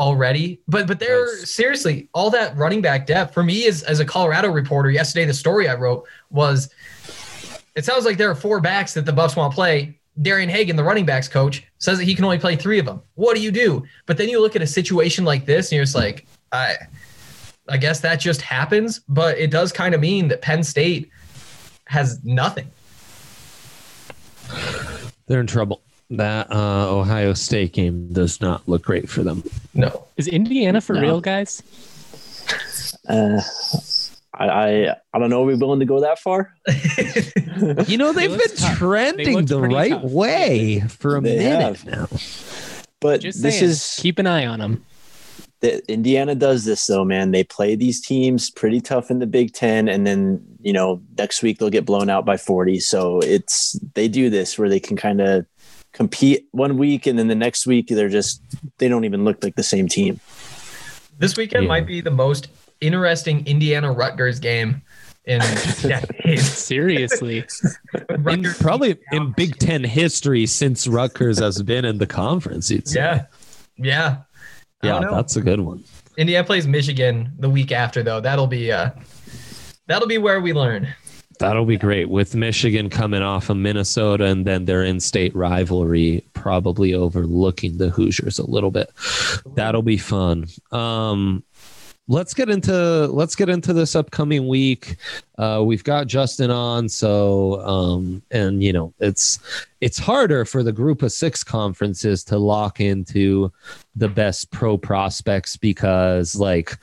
already. 0.00 0.62
But 0.66 0.88
but 0.88 0.98
they're 0.98 1.26
nice. 1.26 1.50
seriously 1.50 2.08
all 2.14 2.30
that 2.30 2.56
running 2.56 2.80
back 2.80 3.06
depth 3.06 3.34
for 3.34 3.42
me 3.42 3.66
as 3.66 3.82
as 3.84 4.00
a 4.00 4.04
Colorado 4.04 4.48
reporter 4.48 4.90
yesterday. 4.90 5.26
The 5.26 5.34
story 5.34 5.68
I 5.68 5.74
wrote 5.74 6.08
was 6.30 6.70
it 7.76 7.84
sounds 7.84 8.04
like 8.04 8.16
there 8.16 8.30
are 8.30 8.34
four 8.34 8.60
backs 8.60 8.94
that 8.94 9.06
the 9.06 9.12
Buffs 9.12 9.36
want 9.36 9.52
to 9.52 9.54
play. 9.54 9.98
Darian 10.22 10.48
Hagan, 10.48 10.74
the 10.74 10.82
running 10.82 11.06
backs 11.06 11.28
coach, 11.28 11.64
says 11.78 11.98
that 11.98 12.04
he 12.04 12.14
can 12.14 12.24
only 12.24 12.38
play 12.38 12.56
three 12.56 12.78
of 12.78 12.84
them. 12.84 13.00
What 13.14 13.36
do 13.36 13.42
you 13.42 13.52
do? 13.52 13.84
But 14.06 14.16
then 14.16 14.28
you 14.28 14.40
look 14.40 14.56
at 14.56 14.62
a 14.62 14.66
situation 14.66 15.24
like 15.24 15.46
this 15.46 15.70
and 15.70 15.76
you're 15.76 15.84
just 15.84 15.94
like, 15.94 16.26
I 16.50 16.76
I 17.68 17.76
guess 17.76 18.00
that 18.00 18.16
just 18.16 18.40
happens, 18.40 19.00
but 19.08 19.38
it 19.38 19.50
does 19.50 19.70
kind 19.70 19.94
of 19.94 20.00
mean 20.00 20.28
that 20.28 20.42
Penn 20.42 20.64
State 20.64 21.10
has 21.90 22.24
nothing. 22.24 22.70
They're 25.26 25.40
in 25.40 25.46
trouble 25.46 25.80
that 26.10 26.50
uh, 26.50 26.88
Ohio 26.96 27.34
State 27.34 27.72
game 27.72 28.12
does 28.12 28.40
not 28.40 28.68
look 28.68 28.82
great 28.82 29.08
for 29.08 29.22
them. 29.22 29.42
No. 29.74 30.04
Is 30.16 30.28
Indiana 30.28 30.80
for 30.80 30.94
No. 30.94 31.00
real, 31.00 31.20
guys? 31.20 31.62
Uh, 33.08 33.40
I, 34.34 34.48
I 34.48 34.96
I 35.12 35.18
don't 35.18 35.30
know. 35.30 35.42
Are 35.42 35.46
we 35.46 35.54
willing 35.54 35.80
to 35.80 35.86
go 35.86 36.00
that 36.00 36.18
far? 36.20 36.54
You 37.86 37.98
know, 37.98 38.14
they've 38.14 38.30
looked 38.30 38.48
been 38.48 38.56
tough. 38.56 38.78
Trending 38.78 39.44
the 39.44 39.60
right 39.60 39.90
tough. 39.90 40.04
way 40.04 40.80
for 40.88 41.16
a 41.16 41.20
They 41.20 41.36
minute 41.36 41.76
have. 41.76 41.84
now. 41.86 42.08
But 43.00 43.20
Just 43.20 43.42
this 43.42 43.58
saying, 43.58 43.70
is 43.70 43.96
keep 44.00 44.18
an 44.18 44.26
eye 44.26 44.46
on 44.46 44.60
them. 44.60 44.84
The, 45.60 45.82
Indiana 45.92 46.34
does 46.34 46.64
this 46.64 46.86
though, 46.86 47.04
man. 47.04 47.30
They 47.32 47.44
play 47.44 47.74
these 47.76 48.00
teams 48.00 48.50
pretty 48.50 48.80
tough 48.80 49.10
in 49.10 49.18
the 49.18 49.26
Big 49.26 49.52
Ten, 49.52 49.88
and 49.88 50.06
then 50.06 50.42
you 50.60 50.72
know 50.72 51.02
next 51.18 51.42
week 51.42 51.58
they'll 51.58 51.70
get 51.70 51.84
blown 51.86 52.08
out 52.10 52.24
by 52.24 52.36
forty. 52.36 52.80
So 52.80 53.20
it's 53.20 53.78
they 53.94 54.08
do 54.08 54.30
this 54.30 54.58
where 54.58 54.68
they 54.68 54.80
can 54.80 54.96
kind 54.96 55.20
of 55.20 55.46
compete 55.92 56.46
one 56.52 56.78
week, 56.78 57.06
and 57.06 57.18
then 57.18 57.28
the 57.28 57.34
next 57.34 57.66
week 57.66 57.88
they're 57.88 58.08
just 58.08 58.42
they 58.78 58.88
don't 58.88 59.04
even 59.04 59.24
look 59.24 59.42
like 59.44 59.56
the 59.56 59.62
same 59.62 59.86
team. 59.88 60.18
This 61.18 61.36
weekend 61.36 61.64
Yeah. 61.64 61.68
might 61.68 61.86
be 61.86 62.00
the 62.00 62.10
most 62.10 62.48
interesting 62.80 63.46
Indiana 63.46 63.92
Rutgers 63.92 64.40
game 64.40 64.80
in 65.26 65.40
decades. 65.82 66.50
Seriously. 66.50 67.44
In, 68.26 68.44
probably 68.60 68.96
in 69.12 69.32
Big 69.32 69.58
Ten 69.58 69.84
history 69.84 70.46
since 70.46 70.86
Rutgers 70.86 71.38
has 71.38 71.62
been 71.62 71.84
in 71.84 71.98
the 71.98 72.06
conference. 72.06 72.70
You'd. 72.70 72.90
Yeah. 72.92 73.26
Yeah. 73.76 74.18
Yeah, 74.82 75.00
that's 75.10 75.36
a 75.36 75.40
good 75.40 75.60
one. 75.60 75.84
Indiana 76.16 76.44
plays 76.46 76.66
Michigan 76.66 77.32
the 77.38 77.50
week 77.50 77.72
after 77.72 78.02
though. 78.02 78.20
That'll 78.20 78.46
be 78.46 78.72
uh 78.72 78.90
that'll 79.86 80.08
be 80.08 80.18
where 80.18 80.40
we 80.40 80.52
learn. 80.52 80.88
That'll 81.38 81.64
be 81.64 81.78
great 81.78 82.10
with 82.10 82.34
Michigan 82.34 82.90
coming 82.90 83.22
off 83.22 83.48
of 83.48 83.56
Minnesota 83.56 84.24
and 84.26 84.46
then 84.46 84.66
their 84.66 84.84
in-state 84.84 85.34
rivalry 85.34 86.22
probably 86.34 86.92
overlooking 86.92 87.78
the 87.78 87.88
Hoosiers 87.88 88.38
a 88.38 88.44
little 88.44 88.70
bit. 88.70 88.90
That'll 89.54 89.80
be 89.80 89.96
fun. 89.96 90.48
Um, 90.70 91.42
let's 92.10 92.34
get 92.34 92.50
into 92.50 93.06
let's 93.06 93.36
get 93.36 93.48
into 93.48 93.72
this 93.72 93.94
upcoming 93.94 94.48
week. 94.48 94.96
Uh, 95.38 95.62
we've 95.64 95.84
got 95.84 96.08
Justin 96.08 96.50
on, 96.50 96.88
so 96.88 97.60
um, 97.64 98.20
and 98.32 98.62
you 98.62 98.72
know 98.72 98.92
it's 98.98 99.38
it's 99.80 99.96
harder 99.96 100.44
for 100.44 100.64
the 100.64 100.72
group 100.72 101.02
of 101.02 101.12
six 101.12 101.44
conferences 101.44 102.24
to 102.24 102.36
lock 102.36 102.80
into 102.80 103.50
the 103.94 104.08
best 104.08 104.50
pro 104.50 104.76
prospects 104.76 105.56
because 105.56 106.34
like 106.34 106.76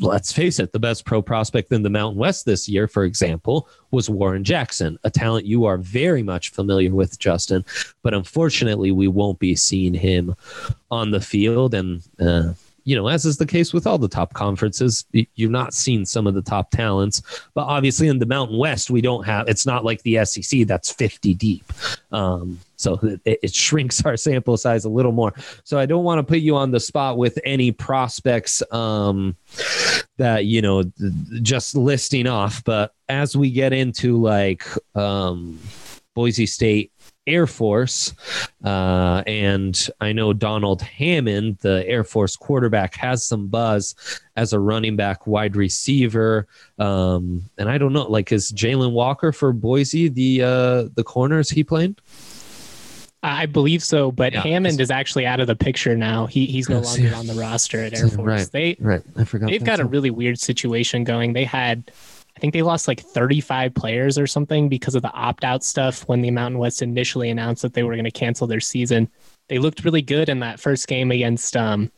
let's 0.00 0.32
face 0.32 0.58
it 0.58 0.72
the 0.72 0.78
best 0.78 1.06
pro 1.06 1.22
prospect 1.22 1.72
in 1.72 1.82
the 1.82 1.90
mountain 1.90 2.18
west 2.18 2.44
this 2.46 2.68
year 2.68 2.88
for 2.88 3.04
example 3.04 3.68
was 3.90 4.08
warren 4.08 4.42
jackson 4.42 4.98
a 5.04 5.10
talent 5.10 5.44
you 5.44 5.66
are 5.66 5.76
very 5.76 6.22
much 6.22 6.50
familiar 6.50 6.92
with 6.92 7.18
justin 7.18 7.64
but 8.02 8.14
unfortunately 8.14 8.90
we 8.90 9.06
won't 9.06 9.38
be 9.38 9.54
seeing 9.54 9.94
him 9.94 10.34
on 10.90 11.10
the 11.10 11.20
field 11.20 11.74
and 11.74 12.02
uh, 12.18 12.52
you 12.84 12.94
know, 12.94 13.08
as 13.08 13.24
is 13.24 13.38
the 13.38 13.46
case 13.46 13.72
with 13.72 13.86
all 13.86 13.98
the 13.98 14.08
top 14.08 14.32
conferences, 14.34 15.04
you've 15.12 15.50
not 15.50 15.74
seen 15.74 16.04
some 16.04 16.26
of 16.26 16.34
the 16.34 16.42
top 16.42 16.70
talents. 16.70 17.22
But 17.54 17.64
obviously, 17.64 18.08
in 18.08 18.18
the 18.18 18.26
Mountain 18.26 18.58
West, 18.58 18.90
we 18.90 19.00
don't 19.00 19.24
have. 19.24 19.48
It's 19.48 19.66
not 19.66 19.84
like 19.84 20.02
the 20.02 20.24
SEC 20.24 20.66
that's 20.66 20.92
fifty 20.92 21.34
deep. 21.34 21.64
Um, 22.12 22.60
so 22.76 22.98
it, 23.24 23.38
it 23.42 23.54
shrinks 23.54 24.04
our 24.04 24.16
sample 24.16 24.56
size 24.56 24.84
a 24.84 24.90
little 24.90 25.12
more. 25.12 25.32
So 25.64 25.78
I 25.78 25.86
don't 25.86 26.04
want 26.04 26.18
to 26.18 26.22
put 26.22 26.40
you 26.40 26.56
on 26.56 26.70
the 26.70 26.80
spot 26.80 27.16
with 27.16 27.38
any 27.44 27.72
prospects 27.72 28.62
um, 28.70 29.36
that 30.18 30.44
you 30.44 30.60
know 30.60 30.84
just 31.42 31.74
listing 31.74 32.26
off. 32.26 32.62
But 32.64 32.92
as 33.08 33.36
we 33.36 33.50
get 33.50 33.72
into 33.72 34.20
like 34.20 34.64
um, 34.94 35.58
Boise 36.14 36.46
State 36.46 36.92
Air 37.26 37.46
Force, 37.46 38.12
uh, 38.64 39.22
and 39.26 39.88
I 40.00 40.12
know 40.12 40.32
Donald 40.32 40.82
Hammond, 40.82 41.58
the 41.60 41.86
Air 41.88 42.04
Force 42.04 42.36
quarterback, 42.36 42.94
has 42.96 43.24
some 43.24 43.46
buzz 43.48 43.94
as 44.36 44.52
a 44.52 44.60
running 44.60 44.96
back, 44.96 45.26
wide 45.26 45.56
receiver, 45.56 46.46
um, 46.78 47.42
and 47.58 47.68
I 47.70 47.78
don't 47.78 47.92
know, 47.92 48.04
like 48.04 48.32
is 48.32 48.52
Jalen 48.52 48.92
Walker 48.92 49.32
for 49.32 49.52
Boise 49.52 50.08
the 50.08 50.42
uh, 50.42 50.88
the 50.94 51.04
corners 51.04 51.50
he 51.50 51.64
playing? 51.64 51.96
I 53.22 53.46
believe 53.46 53.82
so, 53.82 54.12
but 54.12 54.34
Yeah. 54.34 54.42
Hammond 54.42 54.80
is 54.82 54.90
actually 54.90 55.24
out 55.24 55.40
of 55.40 55.46
the 55.46 55.56
picture 55.56 55.96
now. 55.96 56.26
He 56.26 56.44
he's 56.44 56.68
no 56.68 56.80
longer 56.80 57.14
on 57.14 57.26
the 57.26 57.32
roster 57.32 57.82
at 57.82 57.94
Air 57.94 58.08
Force. 58.08 58.18
Right. 58.18 58.48
They 58.52 58.76
Right, 58.78 59.02
I 59.16 59.24
forgot. 59.24 59.48
they've 59.48 59.64
got 59.64 59.80
a 59.80 59.86
really 59.86 60.10
weird 60.10 60.38
situation 60.38 61.04
going. 61.04 61.32
They 61.32 61.44
had 61.44 61.90
think 62.44 62.52
they 62.52 62.62
lost 62.62 62.88
like 62.88 63.00
35 63.00 63.72
players 63.72 64.18
or 64.18 64.26
something 64.26 64.68
because 64.68 64.94
of 64.94 65.00
the 65.00 65.10
opt-out 65.12 65.64
stuff 65.64 66.02
when 66.08 66.20
the 66.20 66.30
Mountain 66.30 66.58
West 66.58 66.82
initially 66.82 67.30
announced 67.30 67.62
that 67.62 67.72
they 67.72 67.82
were 67.82 67.94
going 67.94 68.04
to 68.04 68.10
cancel 68.10 68.46
their 68.46 68.60
season. 68.60 69.08
They 69.48 69.58
looked 69.58 69.82
really 69.82 70.02
good 70.02 70.28
in 70.28 70.40
that 70.40 70.60
first 70.60 70.86
game 70.86 71.10
against 71.10 71.56
um, 71.56 71.90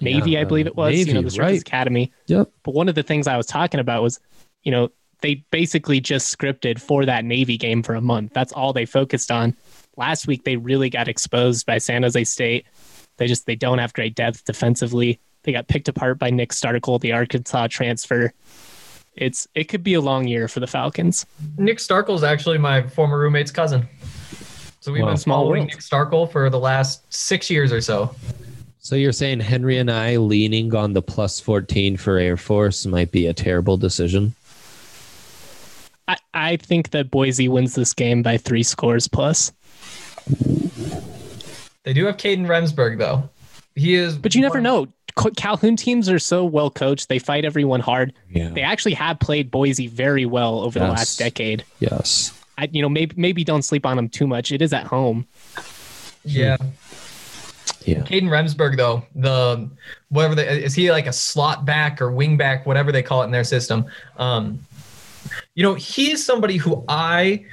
Navy, 0.00 0.32
Yeah, 0.32 0.40
I 0.40 0.44
believe 0.44 0.66
it 0.66 0.74
was, 0.74 0.94
Navy, 0.94 1.10
you 1.10 1.14
know, 1.14 1.20
the 1.20 1.30
Surface 1.30 1.50
right. 1.50 1.60
Academy. 1.60 2.12
Yep. 2.28 2.50
But 2.62 2.74
one 2.74 2.88
of 2.88 2.94
the 2.94 3.02
things 3.02 3.26
I 3.26 3.36
was 3.36 3.44
talking 3.44 3.78
about 3.78 4.02
was, 4.02 4.20
you 4.62 4.72
know, 4.72 4.90
they 5.20 5.44
basically 5.50 6.00
just 6.00 6.34
scripted 6.34 6.80
for 6.80 7.04
that 7.04 7.26
Navy 7.26 7.58
game 7.58 7.82
for 7.82 7.94
a 7.94 8.00
month. 8.00 8.32
That's 8.32 8.54
all 8.54 8.72
they 8.72 8.86
focused 8.86 9.30
on. 9.30 9.54
Last 9.98 10.26
week 10.26 10.44
they 10.44 10.56
really 10.56 10.88
got 10.88 11.08
exposed 11.08 11.66
by 11.66 11.76
San 11.76 12.04
Jose 12.04 12.24
State. 12.24 12.64
They 13.18 13.26
just 13.26 13.44
they 13.44 13.54
don't 13.54 13.78
have 13.78 13.92
great 13.92 14.14
depth 14.14 14.46
defensively. 14.46 15.20
They 15.42 15.52
got 15.52 15.68
picked 15.68 15.88
apart 15.88 16.18
by 16.18 16.30
Nick 16.30 16.52
Starkel, 16.52 16.98
the 17.00 17.12
Arkansas 17.12 17.66
transfer. 17.66 18.32
It's 19.16 19.46
it 19.54 19.64
could 19.64 19.84
be 19.84 19.94
a 19.94 20.00
long 20.00 20.26
year 20.26 20.48
for 20.48 20.60
the 20.60 20.66
Falcons. 20.66 21.24
Nick 21.56 21.78
Starkel's 21.78 22.24
actually 22.24 22.58
my 22.58 22.82
former 22.88 23.18
roommate's 23.18 23.50
cousin. 23.50 23.88
So 24.80 24.92
we've 24.92 25.02
Wow. 25.02 25.08
been 25.10 25.16
Small 25.16 25.44
following. 25.44 25.66
Nick 25.66 25.78
Starkle 25.78 26.30
for 26.30 26.50
the 26.50 26.58
last 26.58 27.02
six 27.12 27.48
years 27.48 27.72
or 27.72 27.80
so. 27.80 28.14
So 28.80 28.96
you're 28.96 29.12
saying 29.12 29.40
Henry 29.40 29.78
and 29.78 29.90
I 29.90 30.16
leaning 30.16 30.74
on 30.74 30.92
the 30.92 31.00
plus 31.00 31.40
14 31.40 31.96
for 31.96 32.18
Air 32.18 32.36
Force 32.36 32.84
might 32.84 33.10
be 33.10 33.26
a 33.26 33.32
terrible 33.32 33.78
decision? 33.78 34.34
I, 36.06 36.16
I 36.34 36.56
think 36.56 36.90
that 36.90 37.10
Boise 37.10 37.48
wins 37.48 37.74
this 37.74 37.94
game 37.94 38.22
by 38.22 38.36
three 38.36 38.62
scores 38.62 39.08
plus. 39.08 39.52
They 41.84 41.92
do 41.94 42.04
have 42.06 42.16
Kadin 42.18 42.46
Remsberg 42.46 42.98
though. 42.98 43.28
He 43.74 43.94
is 43.94 44.16
But 44.18 44.34
you 44.34 44.42
never 44.42 44.60
know. 44.60 44.88
Co- 45.16 45.30
Calhoun 45.30 45.76
teams 45.76 46.08
are 46.08 46.18
so 46.18 46.44
well 46.44 46.70
coached. 46.70 47.08
They 47.08 47.18
fight 47.18 47.44
everyone 47.44 47.80
hard. 47.80 48.12
Yeah. 48.30 48.50
They 48.50 48.62
actually 48.62 48.94
have 48.94 49.18
played 49.20 49.50
Boise 49.50 49.86
very 49.86 50.26
well 50.26 50.60
over 50.60 50.78
the 50.78 50.88
last 50.88 51.18
decade. 51.18 51.64
Yes. 51.78 52.32
I, 52.58 52.68
you 52.70 52.82
know, 52.82 52.88
maybe 52.88 53.14
maybe 53.16 53.44
don't 53.44 53.62
sleep 53.62 53.86
on 53.86 53.96
them 53.96 54.08
too 54.08 54.26
much. 54.26 54.52
It 54.52 54.62
is 54.62 54.72
at 54.72 54.86
home. 54.86 55.26
Yeah. 56.24 56.56
Yeah. 57.84 58.00
Kadin 58.00 58.28
Remsberg 58.28 58.76
though, 58.76 59.04
the 59.14 59.68
whatever 60.08 60.34
the, 60.34 60.64
is 60.64 60.74
he 60.74 60.90
like 60.90 61.06
a 61.06 61.12
slot 61.12 61.64
back 61.64 62.00
or 62.00 62.10
wing 62.10 62.36
back, 62.36 62.66
whatever 62.66 62.92
they 62.92 63.02
call 63.02 63.22
it 63.22 63.26
in 63.26 63.30
their 63.30 63.44
system. 63.44 63.86
Um, 64.16 64.60
you 65.54 65.62
know, 65.62 65.74
he 65.74 66.12
is 66.12 66.24
somebody 66.24 66.56
who 66.56 66.84
I 66.88 67.44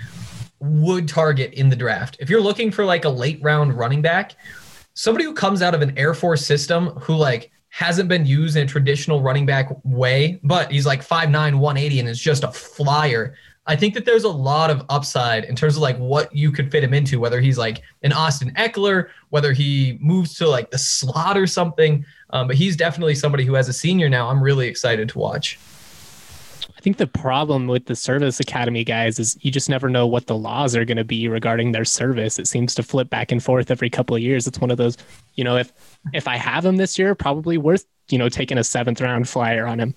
would 0.60 1.08
target 1.08 1.54
in 1.54 1.70
the 1.70 1.76
draft. 1.76 2.18
If 2.20 2.30
you're 2.30 2.42
looking 2.42 2.72
for 2.72 2.86
like 2.86 3.06
a 3.06 3.10
late 3.10 3.42
round 3.42 3.78
running 3.78 4.02
back, 4.02 4.36
somebody 4.94 5.26
who 5.26 5.34
comes 5.34 5.62
out 5.62 5.74
of 5.74 5.82
an 5.82 5.98
Air 5.98 6.14
Force 6.14 6.46
system 6.46 6.88
who 6.88 7.16
like 7.16 7.52
hasn't 7.70 8.10
been 8.10 8.26
used 8.26 8.58
in 8.58 8.64
a 8.64 8.68
traditional 8.68 9.22
running 9.22 9.46
back 9.46 9.70
way, 9.84 10.40
but 10.44 10.72
he's 10.72 10.86
like 10.86 11.06
5'9, 11.06 11.32
180 11.32 12.00
and 12.00 12.10
is 12.10 12.20
just 12.20 12.44
a 12.44 12.52
flyer. 12.52 13.34
I 13.68 13.76
think 13.76 13.94
that 13.94 14.06
there's 14.06 14.24
a 14.24 14.30
lot 14.30 14.70
of 14.70 14.84
upside 14.90 15.46
in 15.46 15.56
terms 15.56 15.76
of 15.76 15.82
like 15.82 15.98
what 15.98 16.36
you 16.36 16.52
could 16.52 16.72
fit 16.72 16.84
him 16.84 16.94
into, 16.94 17.20
whether 17.20 17.40
he's 17.40 17.58
like 17.58 17.82
an 18.02 18.12
Austin 18.12 18.52
Ekeler, 18.56 19.10
whether 19.30 19.54
he 19.54 19.98
moves 20.02 20.36
to 20.36 20.50
like 20.50 20.72
the 20.72 20.78
slot 20.78 21.38
or 21.38 21.48
something. 21.48 22.04
Um, 22.32 22.48
but 22.48 22.56
he's 22.56 22.76
definitely 22.76 23.16
somebody 23.16 23.46
who, 23.46 23.56
as 23.56 23.70
a 23.70 23.74
senior 23.74 24.10
now, 24.10 24.30
I'm 24.30 24.42
really 24.42 24.68
excited 24.68 25.08
to 25.10 25.20
watch. 25.20 25.60
I 26.82 26.84
think 26.84 26.98
the 26.98 27.06
problem 27.06 27.68
with 27.68 27.86
the 27.86 27.96
service 27.96 28.40
academy 28.40 28.84
guys 28.84 29.20
is 29.20 29.38
you 29.42 29.52
just 29.52 29.70
never 29.70 29.88
know 29.88 30.08
what 30.08 30.26
the 30.26 30.36
laws 30.36 30.76
are 30.76 30.84
going 30.84 30.98
to 30.98 31.04
be 31.04 31.28
regarding 31.28 31.74
their 31.74 31.86
service. 31.86 32.40
It 32.40 32.48
seems 32.48 32.74
to 32.74 32.82
flip 32.82 33.08
back 33.08 33.32
and 33.32 33.44
forth 33.44 33.70
every 33.70 33.88
couple 33.92 34.16
of 34.16 34.22
years. 34.24 34.48
It's 34.48 34.60
one 34.60 34.72
of 34.72 34.78
those, 34.78 34.98
you 35.36 35.44
know, 35.44 35.58
if 35.58 35.72
if 36.12 36.28
I 36.28 36.38
have 36.38 36.66
him 36.66 36.78
this 36.78 36.98
year, 36.98 37.14
probably 37.14 37.60
worth 37.60 37.86
you 38.10 38.18
know 38.18 38.30
taking 38.30 38.58
a 38.58 38.64
seventh 38.64 39.00
round 39.00 39.30
flyer 39.30 39.68
on 39.68 39.80
him. 39.80 39.94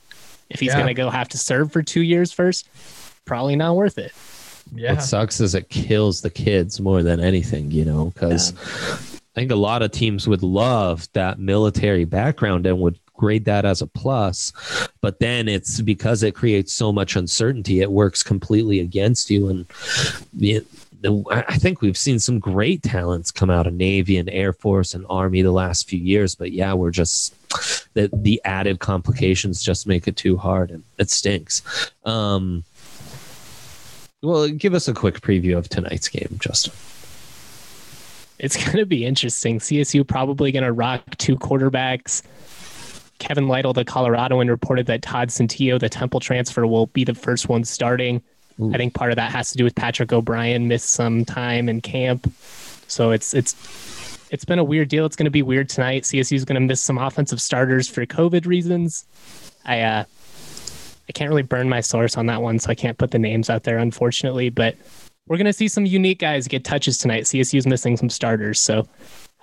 If 0.51 0.61
he's 0.61 0.68
Yeah. 0.73 0.75
going 0.75 0.88
to 0.88 0.94
go 0.94 1.09
have 1.09 1.31
to 1.31 1.38
serve 1.38 1.73
for 1.73 1.83
two 1.83 2.03
years 2.03 2.33
first, 2.33 2.68
probably 3.25 3.57
not 3.57 3.77
worth 3.77 3.97
it. 3.97 4.12
Yeah. 4.75 4.92
What 4.92 5.03
sucks 5.03 5.40
is 5.40 5.55
it 5.55 5.70
kills 5.70 6.20
the 6.20 6.29
kids 6.29 6.81
more 6.83 7.03
than 7.03 7.18
anything, 7.18 7.70
you 7.70 7.87
know, 7.87 8.12
because 8.12 8.53
I 8.53 9.40
think 9.40 9.51
a 9.51 9.57
lot 9.57 9.81
of 9.81 9.90
teams 9.90 10.29
would 10.29 10.42
love 10.42 11.09
that 11.14 11.38
military 11.38 12.05
background 12.05 12.66
and 12.66 12.79
would 12.81 12.99
grade 13.14 13.44
that 13.46 13.64
as 13.64 13.81
a 13.81 13.87
plus. 13.87 14.53
But 15.00 15.20
then 15.20 15.48
it's 15.48 15.81
because 15.81 16.22
it 16.22 16.35
creates 16.35 16.72
so 16.72 16.92
much 16.92 17.16
uncertainty, 17.16 17.81
it 17.81 17.90
works 17.90 18.22
completely 18.22 18.81
against 18.81 19.31
you. 19.31 19.48
And 19.48 19.66
the, 20.33 20.64
I 21.31 21.59
think 21.59 21.81
we've 21.81 21.98
seen 21.98 22.18
some 22.18 22.38
great 22.38 22.83
talents 22.83 23.31
come 23.31 23.50
out 23.50 23.66
of 23.66 23.74
Navy 23.74 24.16
and 24.16 24.29
Air 24.31 24.53
Force 24.53 24.94
and 24.94 25.05
Army 25.11 25.42
the 25.42 25.53
last 25.53 25.88
few 25.88 25.98
years. 25.98 26.35
But 26.35 26.53
yeah, 26.53 26.72
we're 26.72 26.90
just 26.90 27.35
the, 27.94 28.11
the 28.12 28.40
added 28.44 28.81
complications 28.81 29.62
just 29.62 29.87
make 29.87 30.09
it 30.09 30.16
too 30.16 30.37
hard 30.37 30.70
and 30.70 30.83
it 30.98 31.11
stinks. 31.11 31.92
Um, 32.05 32.64
well, 34.22 34.48
give 34.48 34.72
us 34.72 34.88
a 34.88 34.94
quick 34.94 35.20
preview 35.20 35.59
of 35.59 35.68
tonight's 35.68 36.09
game, 36.09 36.37
Justin. 36.38 36.72
It's 38.38 38.57
going 38.57 38.79
to 38.79 38.87
be 38.87 39.05
interesting. 39.05 39.59
CSU 39.59 40.07
probably 40.07 40.53
going 40.53 40.64
to 40.64 40.72
rock 40.72 41.03
two 41.18 41.37
quarterbacks. 41.37 42.22
Kevin 43.18 43.48
Lytle, 43.48 43.72
the 43.72 43.85
Coloradoan, 43.85 44.48
reported 44.48 44.87
that 44.87 45.03
Todd 45.03 45.29
Centeio, 45.29 45.79
the 45.79 45.88
Temple 45.88 46.20
transfer, 46.20 46.66
will 46.66 46.87
be 46.88 47.05
the 47.05 47.14
first 47.14 47.48
one 47.48 47.64
starting. 47.64 48.22
Ooh. 48.61 48.72
I 48.72 48.77
think 48.77 48.94
part 48.94 49.11
of 49.11 49.16
that 49.16 49.33
has 49.33 49.50
to 49.53 49.59
do 49.59 49.64
with 49.64 49.74
Patrick 49.74 50.12
O'Brien 50.12 50.68
missed 50.68 50.90
some 50.90 51.24
time 51.24 51.68
in 51.68 51.81
camp, 51.81 52.33
so 52.87 53.11
it's 53.11 53.35
it's 53.35 53.55
it's 54.31 54.44
been 54.44 54.59
a 54.59 54.64
weird 54.64 54.88
deal. 54.88 55.07
It's 55.07 55.16
going 55.16 55.27
to 55.27 55.31
be 55.31 55.42
weird 55.42 55.68
tonight. 55.68 56.03
CSU 56.03 56.35
is 56.35 56.44
going 56.44 56.61
to 56.61 56.61
miss 56.61 56.81
some 56.81 56.98
offensive 56.98 57.40
starters 57.40 57.88
for 57.88 58.05
COVID 58.07 58.46
reasons. 58.46 59.05
I 59.64 59.81
uh, 59.81 60.05
I 61.09 61.12
can't 61.12 61.29
really 61.29 61.42
burn 61.42 61.68
my 61.68 61.81
source 61.81 62.16
on 62.16 62.27
that 62.27 62.42
one, 62.42 62.59
so 62.59 62.70
I 62.70 62.74
can't 62.74 62.98
put 62.98 63.11
the 63.11 63.18
names 63.18 63.50
out 63.50 63.64
there, 63.64 63.79
unfortunately. 63.79 64.50
But 64.50 64.77
we're 65.27 65.37
going 65.37 65.46
to 65.46 65.53
see 65.53 65.68
some 65.68 65.87
unique 65.87 66.18
guys 66.18 66.48
get 66.48 66.64
touches 66.64 66.98
tonight. 66.98 67.24
CSU 67.24 67.59
is 67.59 67.66
missing 67.66 67.96
some 67.96 68.11
starters, 68.11 68.61
so 68.61 68.87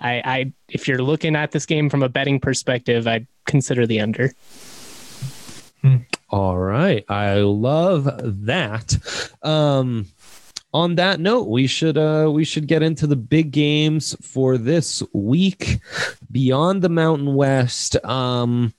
I, 0.02 0.22
I 0.24 0.52
if 0.68 0.88
you're 0.88 1.02
looking 1.02 1.36
at 1.36 1.52
this 1.52 1.64
game 1.64 1.88
from 1.88 2.02
a 2.02 2.08
betting 2.08 2.40
perspective, 2.40 3.06
I'd 3.06 3.26
consider 3.46 3.86
the 3.86 4.00
under. 4.00 4.32
Hmm. 5.80 5.96
All 6.28 6.58
right. 6.58 7.04
I 7.08 7.40
love 7.40 8.08
that. 8.46 8.96
Um, 9.42 10.06
on 10.74 10.94
that 10.94 11.20
note, 11.20 11.48
we 11.48 11.66
should 11.66 11.98
uh, 11.98 12.30
we 12.32 12.44
should 12.44 12.66
get 12.66 12.82
into 12.82 13.06
the 13.06 13.16
big 13.16 13.50
games 13.50 14.16
for 14.22 14.56
this 14.56 15.02
week 15.12 15.80
beyond 16.30 16.82
the 16.82 16.88
Mountain 16.88 17.34
West. 17.34 18.02
Um, 18.04 18.72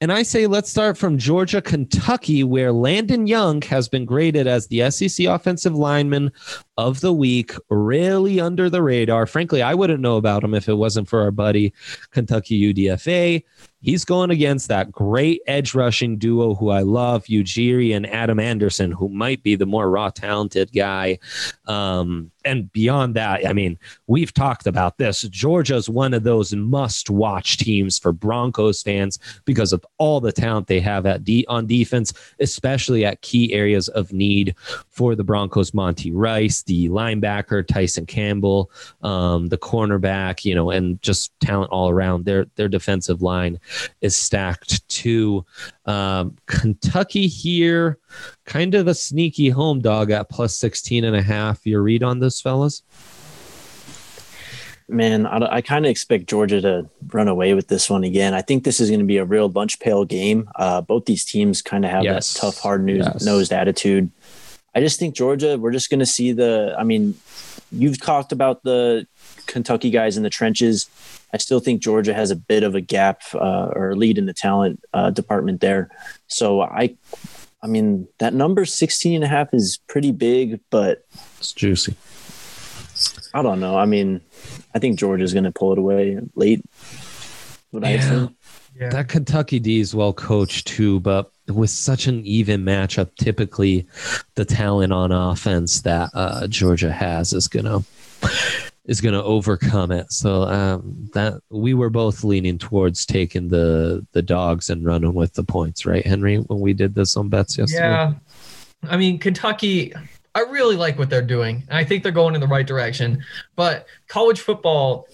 and 0.00 0.10
I 0.10 0.22
say 0.22 0.46
let's 0.46 0.70
start 0.70 0.96
from 0.96 1.18
Georgia, 1.18 1.60
Kentucky, 1.60 2.42
where 2.42 2.72
Landon 2.72 3.26
Young 3.26 3.60
has 3.62 3.86
been 3.86 4.06
graded 4.06 4.46
as 4.46 4.66
the 4.66 4.90
SEC 4.90 5.26
offensive 5.26 5.74
lineman 5.74 6.32
of 6.78 7.02
the 7.02 7.12
week, 7.12 7.52
really 7.68 8.40
under 8.40 8.70
the 8.70 8.82
radar. 8.82 9.26
Frankly, 9.26 9.60
I 9.60 9.74
wouldn't 9.74 10.00
know 10.00 10.16
about 10.16 10.42
him 10.42 10.54
if 10.54 10.70
it 10.70 10.74
wasn't 10.74 11.08
for 11.08 11.20
our 11.20 11.30
buddy 11.30 11.74
Kentucky 12.12 12.72
UDFA. 12.72 13.44
He's 13.82 14.04
going 14.06 14.30
against 14.30 14.68
that 14.68 14.90
great 14.90 15.42
edge 15.46 15.74
rushing 15.74 16.16
duo 16.16 16.54
who 16.54 16.70
I 16.70 16.80
love, 16.80 17.24
Ojulari 17.24 17.94
and 17.94 18.06
Adam 18.06 18.40
Anderson, 18.40 18.92
who 18.92 19.10
might 19.10 19.42
be 19.42 19.54
the 19.54 19.66
more 19.66 19.90
raw 19.90 20.08
talented 20.08 20.70
guy. 20.72 21.18
Um, 21.66 22.30
and 22.44 22.70
beyond 22.72 23.14
that, 23.16 23.46
I 23.46 23.52
mean, 23.52 23.78
we've 24.06 24.32
talked 24.32 24.66
about 24.66 24.98
this. 24.98 25.22
Georgia's 25.22 25.88
one 25.88 26.14
of 26.14 26.24
those 26.24 26.54
must 26.54 27.10
watch 27.10 27.56
teams 27.56 27.98
for 27.98 28.12
Broncos 28.12 28.82
fans 28.82 29.18
because 29.44 29.72
of 29.72 29.84
all 29.98 30.20
the 30.20 30.32
talent 30.32 30.66
they 30.66 30.80
have 30.80 31.06
at 31.06 31.24
de- 31.24 31.46
on 31.48 31.66
defense, 31.66 32.12
especially 32.40 33.04
at 33.04 33.22
key 33.22 33.52
areas 33.52 33.88
of 33.88 34.12
need 34.12 34.54
for 34.88 35.14
the 35.14 35.24
Broncos. 35.24 35.70
Monty 35.74 36.10
Rice, 36.10 36.62
the 36.62 36.88
linebacker 36.88 37.66
Tyson 37.66 38.06
Campbell, 38.06 38.70
um, 39.02 39.48
the 39.48 39.58
cornerback, 39.58 40.44
you 40.44 40.54
know, 40.54 40.70
and 40.70 41.00
just 41.02 41.32
talent 41.40 41.70
all 41.70 41.88
around. 41.88 42.24
Their 42.24 42.46
their 42.56 42.68
defensive 42.68 43.22
line 43.22 43.58
is 44.00 44.16
stacked 44.16 44.86
too. 44.88 45.44
Um, 45.86 46.36
Kentucky 46.46 47.26
here, 47.26 47.98
kind 48.44 48.74
of 48.74 48.86
a 48.86 48.94
sneaky 48.94 49.48
home 49.48 49.80
dog 49.80 50.10
at 50.10 50.28
plus 50.28 50.56
16 50.56 51.04
and 51.04 51.16
a 51.16 51.22
half. 51.22 51.66
Your 51.66 51.82
read 51.82 52.02
on 52.02 52.18
this, 52.20 52.40
fellas? 52.40 52.82
Man, 54.88 55.24
I, 55.26 55.56
I 55.56 55.60
kind 55.60 55.86
of 55.86 55.90
expect 55.90 56.26
Georgia 56.26 56.60
to 56.60 56.90
run 57.12 57.28
away 57.28 57.54
with 57.54 57.68
this 57.68 57.88
one 57.88 58.02
again. 58.02 58.34
I 58.34 58.42
think 58.42 58.64
this 58.64 58.80
is 58.80 58.88
going 58.88 59.00
to 59.00 59.06
be 59.06 59.18
a 59.18 59.24
real 59.24 59.48
lunch 59.48 59.78
pail 59.78 60.04
game. 60.04 60.50
Uh, 60.56 60.80
both 60.80 61.04
these 61.04 61.24
teams 61.24 61.62
kind 61.62 61.84
of 61.84 61.90
have 61.92 62.02
yes. 62.02 62.34
that 62.34 62.40
tough, 62.40 62.58
hard 62.58 62.84
nosed 62.84 63.22
yes. 63.24 63.52
attitude. 63.52 64.10
I 64.74 64.80
just 64.80 64.98
think 64.98 65.14
Georgia, 65.14 65.58
we're 65.58 65.72
just 65.72 65.90
going 65.90 66.00
to 66.00 66.06
see 66.06 66.32
the. 66.32 66.74
I 66.78 66.84
mean, 66.84 67.14
you've 67.72 68.00
talked 68.00 68.32
about 68.32 68.62
the 68.62 69.06
Kentucky 69.46 69.90
guys 69.90 70.16
in 70.16 70.22
the 70.22 70.30
trenches. 70.30 70.88
I 71.32 71.38
still 71.38 71.60
think 71.60 71.82
Georgia 71.82 72.14
has 72.14 72.30
a 72.30 72.36
bit 72.36 72.62
of 72.62 72.74
a 72.74 72.80
gap 72.80 73.22
uh, 73.34 73.70
or 73.74 73.94
lead 73.94 74.18
in 74.18 74.26
the 74.26 74.32
talent 74.32 74.82
uh, 74.92 75.10
department 75.10 75.60
there. 75.60 75.90
So 76.26 76.62
I, 76.62 76.96
I 77.62 77.66
mean, 77.66 78.08
that 78.18 78.32
number 78.32 78.64
16 78.64 79.14
and 79.14 79.24
a 79.24 79.28
half 79.28 79.52
is 79.52 79.78
pretty 79.86 80.12
big, 80.12 80.60
but 80.70 81.06
it's 81.38 81.52
juicy. 81.52 81.94
I 83.34 83.42
don't 83.42 83.60
know. 83.60 83.76
I 83.76 83.86
mean, 83.86 84.20
I 84.74 84.78
think 84.78 84.98
Georgia's 84.98 85.32
going 85.32 85.44
to 85.44 85.52
pull 85.52 85.72
it 85.72 85.78
away 85.78 86.18
late. 86.34 86.64
Yeah. 87.72 88.28
yeah. 88.78 88.88
That 88.90 89.08
Kentucky 89.08 89.58
D 89.58 89.80
is 89.80 89.94
well 89.94 90.12
coached 90.12 90.66
too, 90.66 91.00
but 91.00 91.32
with 91.46 91.70
such 91.70 92.06
an 92.06 92.24
even 92.26 92.64
matchup, 92.64 93.14
typically 93.16 93.86
the 94.34 94.44
talent 94.44 94.92
on 94.92 95.12
offense 95.12 95.82
that 95.82 96.10
uh, 96.14 96.46
Georgia 96.48 96.92
has 96.92 97.32
is 97.32 97.48
gonna 97.48 97.82
is 98.90 99.00
gonna 99.00 99.22
overcome 99.22 99.92
it. 99.92 100.12
So 100.12 100.42
um, 100.42 101.08
that 101.14 101.34
we 101.48 101.74
were 101.74 101.90
both 101.90 102.24
leaning 102.24 102.58
towards 102.58 103.06
taking 103.06 103.48
the 103.48 104.04
the 104.10 104.20
dogs 104.20 104.68
and 104.68 104.84
running 104.84 105.14
with 105.14 105.32
the 105.34 105.44
points, 105.44 105.86
right, 105.86 106.04
Henry? 106.04 106.38
When 106.38 106.58
we 106.58 106.72
did 106.72 106.96
this 106.96 107.16
on 107.16 107.28
bets 107.28 107.56
yesterday. 107.56 107.82
Yeah, 107.82 108.14
I 108.82 108.96
mean 108.96 109.18
Kentucky. 109.18 109.94
I 110.34 110.40
really 110.40 110.76
like 110.76 110.98
what 110.98 111.08
they're 111.08 111.22
doing. 111.22 111.62
I 111.70 111.84
think 111.84 112.02
they're 112.02 112.12
going 112.12 112.34
in 112.34 112.40
the 112.40 112.48
right 112.48 112.66
direction. 112.66 113.24
But 113.56 113.86
college 114.08 114.40
football, 114.40 115.08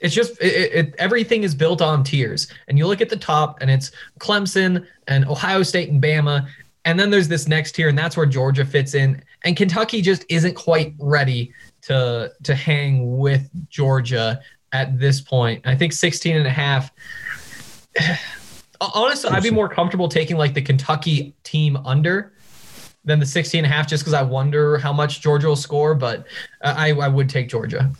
it's 0.00 0.14
just 0.14 0.32
it, 0.40 0.72
it, 0.74 0.94
everything 0.98 1.44
is 1.44 1.54
built 1.54 1.80
on 1.80 2.02
tiers 2.02 2.48
and 2.66 2.76
you 2.76 2.86
look 2.86 3.00
at 3.00 3.08
the 3.08 3.16
top 3.16 3.58
and 3.60 3.70
it's 3.70 3.92
clemson 4.18 4.86
and 5.08 5.24
ohio 5.26 5.62
state 5.62 5.88
and 5.88 6.02
bama 6.02 6.46
and 6.84 7.00
then 7.00 7.10
there's 7.10 7.28
this 7.28 7.48
next 7.48 7.72
tier 7.72 7.88
and 7.88 7.96
that's 7.96 8.14
where 8.14 8.26
georgia 8.26 8.64
fits 8.64 8.94
in 8.94 9.22
and 9.44 9.56
kentucky 9.56 10.02
just 10.02 10.24
isn't 10.28 10.54
quite 10.54 10.94
ready 10.98 11.50
to 11.86 12.32
to 12.42 12.54
hang 12.54 13.18
with 13.18 13.48
georgia 13.68 14.40
at 14.72 14.98
this 14.98 15.20
point 15.20 15.60
i 15.64 15.74
think 15.74 15.92
16 15.92 16.36
and 16.36 16.46
a 16.46 16.50
half 16.50 16.90
honestly 18.80 19.30
i'd 19.30 19.42
be 19.42 19.50
more 19.50 19.68
comfortable 19.68 20.08
taking 20.08 20.36
like 20.36 20.54
the 20.54 20.62
kentucky 20.62 21.34
team 21.42 21.76
under 21.78 22.32
than 23.04 23.20
the 23.20 23.26
16 23.26 23.64
and 23.64 23.72
a 23.72 23.74
half 23.74 23.86
just 23.86 24.02
because 24.02 24.14
i 24.14 24.22
wonder 24.22 24.78
how 24.78 24.92
much 24.92 25.20
georgia 25.20 25.46
will 25.46 25.56
score 25.56 25.94
but 25.94 26.26
i 26.62 26.92
i 26.92 27.08
would 27.08 27.28
take 27.28 27.48
georgia 27.48 27.90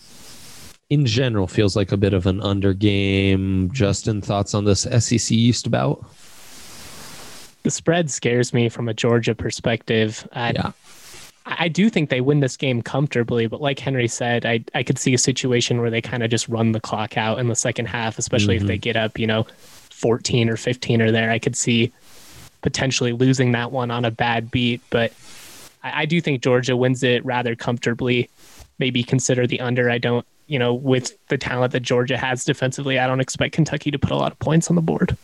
in 0.91 1.05
general 1.05 1.47
feels 1.47 1.75
like 1.75 1.93
a 1.93 1.97
bit 1.97 2.15
of 2.15 2.27
an 2.27 2.41
under 2.43 2.73
game. 2.73 3.71
Justin, 3.73 4.21
thoughts 4.21 4.55
on 4.55 4.65
this 4.65 4.83
SEC 4.83 5.33
East 5.33 5.71
bout? 5.71 6.05
The 7.65 7.71
spread 7.71 8.11
scares 8.11 8.55
me 8.55 8.69
from 8.69 8.89
a 8.89 8.95
Georgia 8.95 9.35
perspective. 9.35 10.27
I, 10.33 10.53
yeah. 10.53 10.71
I 11.47 11.69
do 11.69 11.89
think 11.89 12.11
they 12.11 12.21
win 12.21 12.41
this 12.41 12.57
game 12.57 12.83
comfortably, 12.83 13.47
but 13.47 13.61
like 13.61 13.79
Henry 13.79 14.09
said, 14.09 14.45
I, 14.45 14.65
I 14.75 14.83
could 14.83 14.99
see 14.99 15.15
a 15.15 15.19
situation 15.19 15.81
where 15.81 15.91
they 15.91 16.03
kind 16.03 16.23
of 16.25 16.31
just 16.31 16.49
run 16.49 16.73
the 16.73 16.81
clock 16.81 17.17
out 17.17 17.39
in 17.39 17.47
the 17.47 17.55
second 17.55 17.87
half, 17.87 18.19
especially 18.19 18.57
mm-hmm. 18.57 18.65
if 18.65 18.69
they 18.69 18.75
mm-hmm. 18.75 18.81
get 18.81 18.97
up, 18.97 19.19
you 19.19 19.29
know, 19.29 19.45
14 19.91 20.51
or 20.51 20.57
15 20.57 21.01
or 21.01 21.13
there. 21.13 21.31
I 21.31 21.39
could 21.39 21.55
see 21.55 21.93
potentially 22.63 23.13
losing 23.13 23.53
that 23.53 23.71
one 23.71 23.93
on 23.93 24.05
a 24.05 24.11
bad 24.11 24.51
beat, 24.51 24.81
but 24.91 25.13
I, 25.85 26.03
I 26.03 26.07
do 26.07 26.21
think 26.21 26.43
Georgia 26.43 26.77
wins 26.77 27.05
it 27.05 27.25
rather 27.25 27.55
comfortably. 27.55 28.29
Maybe 28.79 29.05
consider 29.05 29.47
the 29.47 29.61
under. 29.61 29.89
I 29.89 29.99
don't 29.99 30.27
you 30.47 30.59
know, 30.59 30.75
with 30.75 31.17
the 31.29 31.39
talent 31.39 31.73
that 31.73 31.81
Georgia 31.81 32.17
has 32.17 32.45
defensively, 32.45 32.99
I 32.99 33.07
don't 33.07 33.21
expect 33.21 33.55
Kentucky 33.55 33.91
to 33.91 33.99
put 33.99 34.11
a 34.11 34.17
lot 34.17 34.33
of 34.33 34.39
points 34.39 34.71
on 34.71 34.77
the 34.77 34.83
board. 34.83 35.17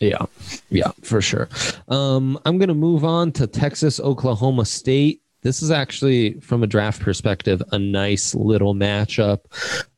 Yeah, 0.00 0.26
yeah, 0.70 0.90
for 1.02 1.20
sure. 1.20 1.48
Um, 1.88 2.38
I'm 2.44 2.58
going 2.58 2.68
to 2.68 2.74
move 2.74 3.04
on 3.04 3.32
to 3.32 3.46
Texas, 3.46 4.00
Oklahoma 4.00 4.64
State. 4.64 5.22
This 5.44 5.62
is 5.62 5.70
actually, 5.70 6.40
from 6.40 6.62
a 6.62 6.66
draft 6.66 7.02
perspective, 7.02 7.62
a 7.70 7.78
nice 7.78 8.34
little 8.34 8.74
matchup. 8.74 9.40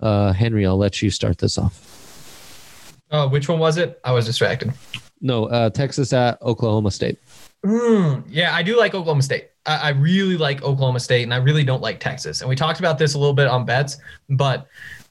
Uh, 0.01 0.32
Henry, 0.32 0.66
I'll 0.66 0.76
let 0.76 1.01
you 1.01 1.09
start 1.09 1.38
this 1.38 1.57
off. 1.57 2.99
Uh, 3.12 3.28
which 3.28 3.49
one 3.49 3.61
was 3.61 3.76
it? 3.76 4.01
I 4.03 4.11
was 4.11 4.26
distracted. 4.26 4.72
No, 5.20 5.44
uh, 5.44 5.70
Texas 5.70 6.12
at 6.12 6.42
Oklahoma 6.42 6.90
State. 6.90 7.18
Mm, 7.64 8.24
yeah, 8.28 8.57
I 8.57 8.64
do 8.64 8.76
like 8.76 8.94
Oklahoma 8.94 9.22
State. 9.22 9.51
I, 9.66 9.76
I 9.76 9.88
really 9.90 10.36
like 10.36 10.64
Oklahoma 10.64 10.99
State, 10.99 11.22
and 11.22 11.32
I 11.32 11.36
really 11.36 11.62
don't 11.62 11.80
like 11.80 12.01
Texas. 12.01 12.40
And 12.40 12.51
we 12.51 12.57
talked 12.57 12.80
about 12.80 12.99
this 12.99 13.14
a 13.14 13.18
little 13.18 13.32
bit 13.32 13.47
on 13.47 13.64
bets, 13.64 13.99
but 14.28 14.66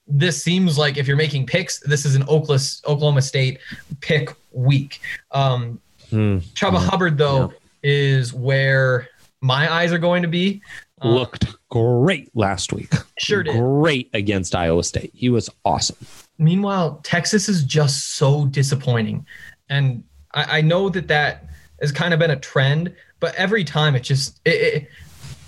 this 0.06 0.44
seems 0.44 0.78
like 0.78 0.98
if 0.98 1.08
you're 1.08 1.16
making 1.16 1.46
picks, 1.46 1.80
this 1.80 2.06
is 2.06 2.14
an 2.14 2.24
Oklahoma 2.24 3.22
State 3.22 3.60
pick 4.02 4.36
week. 4.52 5.00
Um, 5.32 5.80
hmm. 6.10 6.40
Chuba 6.56 6.78
Hubbard, 6.78 7.18
though, 7.18 7.54
yeah. 7.84 7.90
is 7.90 8.34
where 8.34 9.08
my 9.46 9.72
eyes 9.72 9.94
are 9.94 10.00
going 10.00 10.24
to 10.24 10.28
be. 10.28 10.62
Uh, 11.02 11.10
looked 11.10 11.56
great 11.70 12.36
last 12.36 12.74
week. 12.74 12.92
Sure 13.20 13.44
did. 13.44 13.56
Great 13.56 14.10
against 14.14 14.56
Iowa 14.56 14.84
State. 14.84 15.12
He 15.14 15.30
was 15.30 15.50
awesome. 15.64 15.98
Meanwhile, 16.38 17.00
Texas 17.04 17.48
is 17.48 17.64
just 17.64 18.16
so 18.16 18.46
disappointing. 18.46 19.26
And 19.70 20.04
I, 20.34 20.58
I 20.58 20.62
know 20.62 20.90
that 20.90 21.08
that 21.10 21.46
has 21.80 21.92
kind 21.92 22.14
of 22.14 22.20
been 22.20 22.32
a 22.32 22.36
trend, 22.36 22.94
but 23.20 23.36
every 23.36 23.64
time 23.64 23.96
it 23.96 24.02
just, 24.02 24.42
it, 24.46 24.88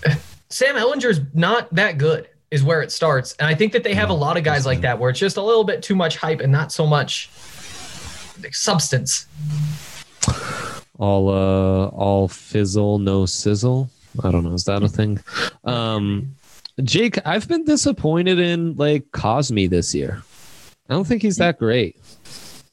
it, 0.04 0.18
Sam 0.48 0.76
Ehlinger's 0.76 1.20
not 1.34 1.74
that 1.74 1.98
good, 1.98 2.28
is 2.50 2.62
where 2.62 2.80
it 2.80 2.90
starts. 2.90 3.34
And 3.38 3.46
I 3.46 3.54
think 3.54 3.72
that 3.72 3.84
they 3.84 3.94
have 3.94 4.10
a 4.10 4.14
mm, 4.14 4.20
lot 4.20 4.36
of 4.38 4.44
guys 4.44 4.64
like 4.64 4.80
that 4.82 4.98
where 4.98 5.10
it's 5.10 5.18
just 5.18 5.36
a 5.36 5.42
little 5.42 5.64
bit 5.64 5.82
too 5.82 5.94
much 5.94 6.16
hype 6.16 6.40
and 6.40 6.50
not 6.50 6.72
so 6.72 6.86
much 6.86 7.28
substance. 8.52 9.26
All 10.98 11.28
uh 11.28 11.86
all 11.88 12.28
fizzle, 12.28 12.98
no 12.98 13.24
sizzle. 13.26 13.88
I 14.22 14.30
don't 14.30 14.44
know. 14.44 14.52
Is 14.52 14.64
that 14.64 14.82
a 14.82 14.88
thing? 14.88 15.20
Um 15.64 16.34
Jake, 16.82 17.18
I've 17.26 17.48
been 17.48 17.64
disappointed 17.64 18.38
in 18.38 18.74
like 18.76 19.10
Cosmi 19.12 19.68
this 19.68 19.94
year. 19.94 20.22
I 20.88 20.94
don't 20.94 21.06
think 21.06 21.22
he's 21.22 21.36
that 21.36 21.58
great. 21.58 21.96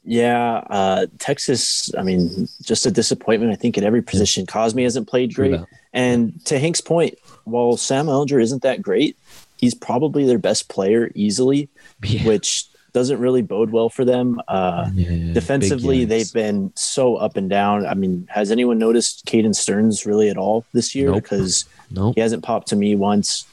Yeah, 0.08 0.58
uh, 0.70 1.08
Texas. 1.18 1.90
I 1.98 2.04
mean, 2.04 2.48
just 2.62 2.86
a 2.86 2.92
disappointment. 2.92 3.52
I 3.52 3.56
think 3.56 3.76
at 3.76 3.84
every 3.84 4.04
position, 4.04 4.46
Cosmi 4.46 4.84
hasn't 4.84 5.08
played 5.08 5.34
great. 5.34 5.60
And 5.94 6.46
to 6.46 6.60
Hank's 6.60 6.80
point, 6.82 7.16
while 7.46 7.76
Sam 7.76 8.06
Ehlinger 8.06 8.40
isn't 8.40 8.62
that 8.62 8.84
great, 8.84 9.18
he's 9.58 9.74
probably 9.74 10.24
their 10.26 10.38
best 10.38 10.70
player 10.70 11.12
easily, 11.16 11.70
Yeah. 12.04 12.24
which 12.28 12.66
doesn't 12.96 13.20
really 13.20 13.42
bode 13.42 13.72
well 13.72 13.90
for 13.90 14.06
them. 14.06 14.42
Uh, 14.48 14.90
Yeah, 14.94 15.34
defensively, 15.34 16.06
they've 16.06 16.32
been 16.32 16.72
so 16.76 17.18
up 17.18 17.36
and 17.36 17.50
down. 17.50 17.86
I 17.86 17.94
mean, 17.94 18.26
has 18.32 18.52
anyone 18.52 18.78
noticed 18.78 19.26
Caden 19.26 19.54
Sterns 19.54 20.06
really 20.06 20.30
at 20.30 20.38
all 20.38 20.64
this 20.72 20.96
year? 20.96 21.12
Nope. 21.12 21.24
Because 21.24 21.66
nope. 21.92 22.16
he 22.16 22.22
hasn't 22.22 22.42
popped 22.44 22.70
to 22.70 22.78
me 22.78 22.96
once. 22.96 23.46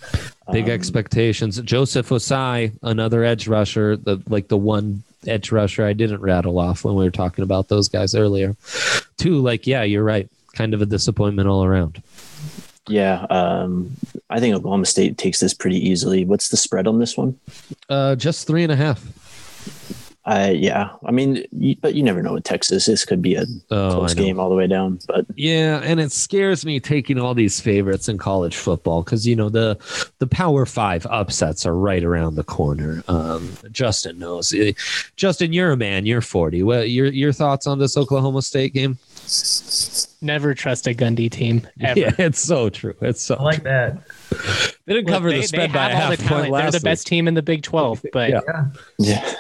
Big 0.53 0.67
Um, 0.67 0.71
expectations. 0.71 1.61
Joseph 1.63 2.09
Ossai, 2.11 2.71
another 2.83 3.25
edge 3.25 3.49
rusher, 3.49 3.97
the 3.97 4.23
like 4.29 4.47
the 4.47 4.57
one 4.57 5.03
edge 5.27 5.51
rusher 5.51 5.85
I 5.85 5.93
didn't 5.93 6.21
rattle 6.21 6.61
off 6.61 6.85
when 6.85 6.95
we 6.95 7.03
were 7.03 7.11
talking 7.11 7.43
about 7.43 7.67
those 7.67 7.89
guys 7.89 8.15
earlier. 8.15 8.55
Two, 9.17 9.41
like, 9.41 9.67
yeah, 9.67 9.83
you're 9.83 10.05
right. 10.05 10.29
Kind 10.53 10.73
of 10.73 10.83
a 10.83 10.87
disappointment 10.87 11.49
all 11.49 11.65
around. 11.65 12.01
Yeah, 12.89 13.27
um, 13.31 13.91
I 14.31 14.39
think 14.39 14.55
Oklahoma 14.55 14.87
State 14.87 15.19
takes 15.19 15.41
this 15.41 15.55
pretty 15.55 15.79
easily. 15.79 16.25
What's 16.25 16.49
the 16.49 16.57
spread 16.57 16.87
on 16.87 17.01
this 17.01 17.17
one? 17.17 17.39
Uh, 17.89 18.15
just 18.15 18.47
three 18.47 18.63
and 18.63 18.73
a 18.73 18.77
half. 18.77 19.03
I 20.25 20.51
yeah, 20.51 20.91
I 21.05 21.11
mean, 21.11 21.45
you, 21.51 21.75
but 21.81 21.95
you 21.97 22.03
never 22.05 22.23
know 22.23 22.35
with 22.35 22.45
Texas. 22.45 22.87
This 22.87 23.05
could 23.05 23.21
be 23.21 23.35
a 23.35 23.45
Oh, 23.73 23.91
close 23.97 24.15
game 24.15 24.39
all 24.39 24.49
the 24.51 24.55
way 24.55 24.69
down. 24.69 25.01
But 25.09 25.27
Yeah, 25.35 25.81
and 25.83 25.99
it 25.99 26.13
scares 26.13 26.65
me 26.65 26.79
taking 26.79 27.19
all 27.19 27.35
these 27.35 27.61
favorites 27.61 28.09
in 28.09 28.19
college 28.19 28.55
football 28.55 29.03
because 29.03 29.27
you 29.27 29.35
know 29.35 29.49
the 29.49 29.77
the 30.21 30.29
Power 30.29 30.65
Five 30.65 31.07
upsets 31.07 31.67
are 31.67 31.77
right 31.77 32.05
around 32.05 32.37
the 32.37 32.45
corner. 32.45 33.03
Um, 33.09 33.53
Justin 33.73 34.21
knows. 34.21 34.55
Eh, 34.55 34.75
Justin, 35.17 35.53
you're 35.53 35.73
a 35.73 35.77
man. 35.77 36.07
You're 36.07 36.21
40. 36.21 36.63
What 36.63 36.91
your 36.91 37.07
your 37.07 37.33
thoughts 37.33 37.67
on 37.67 37.81
this 37.81 37.97
Oklahoma 37.97 38.43
State 38.43 38.75
game? 38.75 38.99
Never 40.21 40.55
trust 40.55 40.87
a 40.87 40.95
Gundy 40.95 41.29
team 41.31 41.67
ever. 41.81 41.99
Yeah, 42.03 42.13
it's 42.19 42.41
so 42.41 42.71
true. 42.71 42.95
It's 43.01 43.23
so 43.23 43.35
I 43.37 43.43
like 43.43 43.65
that. 43.65 43.99
True. 44.35 44.73
They 44.87 44.95
didn't 44.95 45.07
Look, 45.07 45.15
cover 45.15 45.31
they, 45.31 45.41
the 45.41 45.47
spread 45.47 45.73
by 45.73 45.91
a 45.91 45.95
half 45.95 46.11
the 46.11 46.17
point 46.17 46.29
talent. 46.29 46.45
They're 46.45 46.53
last 46.53 46.73
the 46.75 46.81
best 46.81 47.07
team 47.07 47.29
in 47.29 47.35
the 47.35 47.43
Big 47.43 47.63
12, 47.63 48.07
but 48.13 48.31
Yeah. 48.31 48.41
Yeah. 48.47 48.65
yeah, 48.99 49.35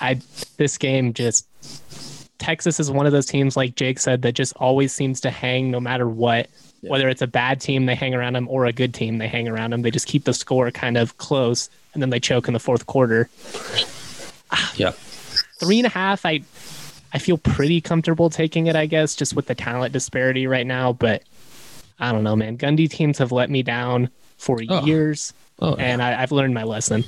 I 0.00 0.20
this 0.56 0.78
game 0.78 1.12
just 1.12 1.46
Texas 2.38 2.80
is 2.80 2.90
one 2.90 3.06
of 3.06 3.12
those 3.12 3.26
teams 3.26 3.56
like 3.56 3.76
Jake 3.76 3.98
said 3.98 4.22
that 4.22 4.32
just 4.32 4.52
always 4.56 4.92
seems 4.92 5.20
to 5.22 5.30
hang 5.30 5.70
no 5.70 5.80
matter 5.80 6.08
what. 6.08 6.48
Yeah. 6.80 6.90
Whether 6.90 7.08
it's 7.08 7.22
a 7.22 7.28
bad 7.28 7.60
team, 7.60 7.86
they 7.86 7.94
hang 7.94 8.12
around 8.12 8.32
them, 8.32 8.48
or 8.48 8.66
a 8.66 8.72
good 8.72 8.92
team, 8.92 9.18
they 9.18 9.28
hang 9.28 9.46
around 9.46 9.70
them. 9.72 9.82
They 9.82 9.92
just 9.92 10.08
keep 10.08 10.24
the 10.24 10.34
score 10.34 10.68
kind 10.72 10.96
of 10.96 11.16
close, 11.16 11.70
and 11.94 12.02
then 12.02 12.10
they 12.10 12.18
choke 12.18 12.48
in 12.48 12.54
the 12.54 12.60
fourth 12.60 12.86
quarter. 12.86 13.28
Yeah. 14.76 14.90
Three 15.58 15.78
and 15.78 15.86
a 15.86 15.90
half, 15.90 16.26
I 16.26 16.42
I 17.14 17.18
feel 17.18 17.38
pretty 17.38 17.80
comfortable 17.80 18.28
taking 18.28 18.66
it, 18.66 18.76
I 18.76 18.84
guess, 18.86 19.14
just 19.14 19.34
with 19.34 19.46
the 19.46 19.54
talent 19.54 19.92
disparity 19.92 20.46
right 20.46 20.66
now. 20.66 20.92
But 20.92 21.22
I 21.98 22.12
don't 22.12 22.24
know, 22.24 22.36
man. 22.36 22.58
Gundy 22.58 22.88
teams 22.90 23.18
have 23.18 23.32
let 23.32 23.50
me 23.50 23.62
down 23.62 24.10
for 24.38 24.58
Oh. 24.68 24.84
years, 24.84 25.32
Oh, 25.60 25.74
and 25.76 26.02
I, 26.02 26.20
I've 26.22 26.32
learned 26.32 26.54
my 26.54 26.64
lesson. 26.64 27.04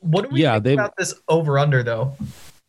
What 0.00 0.22
do 0.22 0.28
we 0.30 0.42
Yeah, 0.42 0.54
think 0.54 0.64
they- 0.64 0.72
about 0.74 0.94
this 0.96 1.14
over 1.28 1.58
under 1.58 1.82
though? 1.82 2.14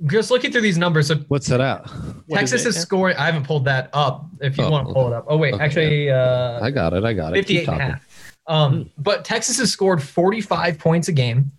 Just 0.07 0.31
looking 0.31 0.51
through 0.51 0.61
these 0.61 0.77
numbers, 0.77 1.07
so 1.07 1.15
what's 1.29 1.47
that 1.47 1.61
at? 1.61 1.89
Texas 2.29 2.65
is 2.65 2.75
is, 2.75 2.81
scoring. 2.81 3.15
I 3.15 3.25
haven't 3.25 3.45
pulled 3.45 3.63
that 3.65 3.89
up. 3.93 4.25
If 4.41 4.57
you 4.57 4.65
Oh, 4.65 4.69
want 4.69 4.87
to 4.87 4.93
pull 4.93 5.07
it 5.07 5.13
up. 5.13 5.25
Oh 5.29 5.37
wait, 5.37 5.53
Okay. 5.53 5.63
actually, 5.63 6.11
uh, 6.11 6.59
I 6.61 6.71
got 6.71 6.91
it. 6.93 7.05
I 7.05 7.13
got 7.13 7.31
it. 7.31 7.35
58 7.45 7.59
Keep 7.59 7.67
and 7.69 7.75
a 7.75 7.79
talking. 7.79 7.91
half. 7.93 8.07
Um, 8.47 8.89
but 8.97 9.23
Texas 9.23 9.59
has 9.59 9.71
scored 9.71 10.03
45 10.03 10.77
points 10.77 11.07
a 11.07 11.13
game. 11.13 11.51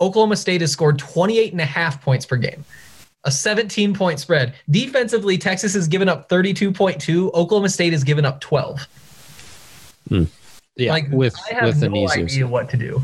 Oklahoma 0.00 0.36
State 0.36 0.62
has 0.62 0.72
scored 0.72 0.98
28 0.98 1.52
and 1.52 1.60
a 1.60 1.66
half 1.66 2.00
points 2.02 2.24
per 2.24 2.36
game. 2.36 2.64
A 3.24 3.30
17 3.30 3.94
point 3.94 4.18
spread. 4.18 4.54
Defensively, 4.70 5.36
Texas 5.36 5.74
has 5.74 5.88
given 5.88 6.08
up 6.08 6.28
32.2. 6.28 7.32
Oklahoma 7.34 7.68
State 7.68 7.92
has 7.92 8.02
given 8.02 8.24
up 8.24 8.40
12. 8.40 8.88
Hmm. 10.08 10.24
Yeah, 10.76 10.92
like 10.92 11.10
with 11.10 11.34
I 11.50 11.54
have 11.54 11.74
with 11.74 11.82
an 11.82 11.92
no 11.92 12.04
easier. 12.04 12.24
idea 12.24 12.46
what 12.46 12.70
to 12.70 12.76
do. 12.78 13.02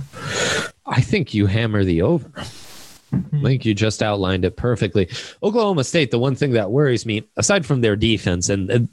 I 0.86 1.00
think 1.02 1.34
you 1.34 1.46
hammer 1.46 1.84
the 1.84 2.00
over. 2.00 2.26
Mm-hmm. 3.12 3.38
I 3.38 3.50
think 3.50 3.64
you 3.64 3.74
just 3.74 4.02
outlined 4.02 4.44
it 4.44 4.56
perfectly. 4.56 5.08
Oklahoma 5.42 5.84
State, 5.84 6.10
the 6.10 6.18
one 6.18 6.34
thing 6.34 6.52
that 6.52 6.70
worries 6.70 7.04
me, 7.04 7.28
aside 7.36 7.66
from 7.66 7.80
their 7.80 7.96
defense 7.96 8.48
and, 8.48 8.70
and 8.70 8.88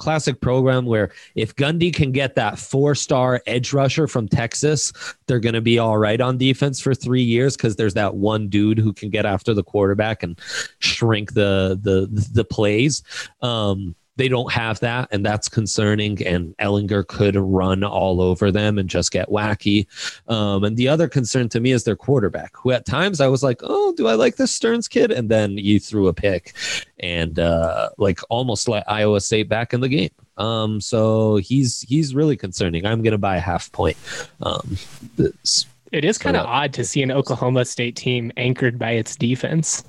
classic 0.00 0.40
program 0.40 0.86
where 0.86 1.12
if 1.36 1.54
Gundy 1.54 1.94
can 1.94 2.10
get 2.10 2.34
that 2.34 2.58
four 2.58 2.94
star 2.94 3.40
edge 3.46 3.72
rusher 3.72 4.08
from 4.08 4.26
Texas, 4.26 4.92
they're 5.26 5.38
going 5.38 5.54
to 5.54 5.60
be 5.60 5.78
all 5.78 5.98
right 5.98 6.20
on 6.20 6.38
defense 6.38 6.80
for 6.80 6.94
three 6.94 7.22
years 7.22 7.56
because 7.56 7.76
there's 7.76 7.94
that 7.94 8.16
one 8.16 8.48
dude 8.48 8.78
who 8.78 8.92
can 8.92 9.10
get 9.10 9.26
after 9.26 9.54
the 9.54 9.62
quarterback 9.62 10.22
and 10.22 10.40
shrink 10.80 11.34
the 11.34 11.78
the 11.82 12.08
the 12.32 12.44
plays. 12.44 13.02
Um, 13.42 13.94
they 14.20 14.28
don't 14.28 14.52
have 14.52 14.78
that, 14.80 15.08
and 15.12 15.24
that's 15.24 15.48
concerning. 15.48 16.22
And 16.26 16.54
Ehlinger 16.58 17.06
could 17.06 17.36
run 17.36 17.82
all 17.82 18.20
over 18.20 18.52
them 18.52 18.76
and 18.76 18.86
just 18.86 19.12
get 19.12 19.30
wacky. 19.30 19.86
Um, 20.28 20.62
and 20.62 20.76
the 20.76 20.88
other 20.88 21.08
concern 21.08 21.48
to 21.48 21.58
me 21.58 21.72
is 21.72 21.84
their 21.84 21.96
quarterback, 21.96 22.54
who 22.54 22.70
at 22.70 22.84
times 22.84 23.22
I 23.22 23.28
was 23.28 23.42
like, 23.42 23.60
oh, 23.62 23.94
do 23.96 24.08
I 24.08 24.14
like 24.14 24.36
this 24.36 24.52
Stearns 24.52 24.88
kid? 24.88 25.10
And 25.10 25.30
then 25.30 25.56
you 25.56 25.80
threw 25.80 26.06
a 26.08 26.12
pick 26.12 26.52
and 26.98 27.38
uh, 27.38 27.88
like 27.96 28.20
almost 28.28 28.68
let 28.68 28.84
Iowa 28.90 29.22
State 29.22 29.48
back 29.48 29.72
in 29.72 29.80
the 29.80 29.88
game. 29.88 30.10
Um, 30.36 30.82
so 30.82 31.36
he's 31.36 31.80
he's 31.88 32.14
really 32.14 32.36
concerning. 32.36 32.84
I'm 32.84 33.00
going 33.02 33.12
to 33.12 33.18
buy 33.18 33.36
a 33.36 33.40
half 33.40 33.72
point. 33.72 33.96
Um, 34.42 34.76
this, 35.16 35.64
It 35.92 36.04
is 36.04 36.18
kind 36.18 36.36
of 36.36 36.42
that- 36.42 36.48
odd 36.50 36.72
to 36.74 36.84
see 36.84 37.02
an 37.02 37.10
Oklahoma 37.10 37.64
State 37.64 37.96
team 37.96 38.32
anchored 38.36 38.78
by 38.78 38.90
its 38.90 39.16
defense. 39.16 39.82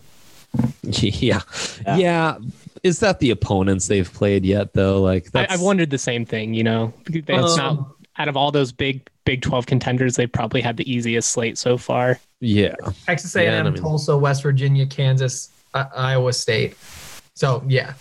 yeah. 0.83 1.41
Yeah. 1.85 1.95
yeah, 1.97 2.37
Is 2.83 2.99
that 2.99 3.19
the 3.19 3.29
opponents 3.29 3.87
they've 3.87 4.11
played 4.11 4.43
yet 4.43 4.73
though? 4.73 5.01
Like 5.01 5.27
I, 5.27 5.29
that's, 5.41 5.53
I've 5.53 5.61
wondered 5.61 5.89
the 5.91 5.97
same 5.97 6.25
thing. 6.25 6.53
You 6.53 6.63
know, 6.63 6.93
it's 7.07 7.57
Um, 7.57 7.57
not 7.57 7.95
out 8.17 8.27
of 8.27 8.35
all 8.37 8.51
those 8.51 8.71
big 8.71 9.07
Big 9.23 9.41
Twelve 9.43 9.67
contenders, 9.67 10.15
they've 10.15 10.31
probably 10.31 10.61
had 10.61 10.77
the 10.77 10.91
easiest 10.91 11.29
slate 11.31 11.57
so 11.57 11.77
far. 11.77 12.19
Yeah, 12.39 12.73
Texas 13.05 13.35
A&M, 13.35 13.67
I 13.67 13.69
mean- 13.69 13.79
Tulsa, 13.79 14.17
West 14.17 14.41
Virginia, 14.41 14.87
Kansas, 14.87 15.49
I- 15.75 15.85
Iowa 15.95 16.33
State. 16.33 16.75
So 17.35 17.63
yeah, 17.67 17.93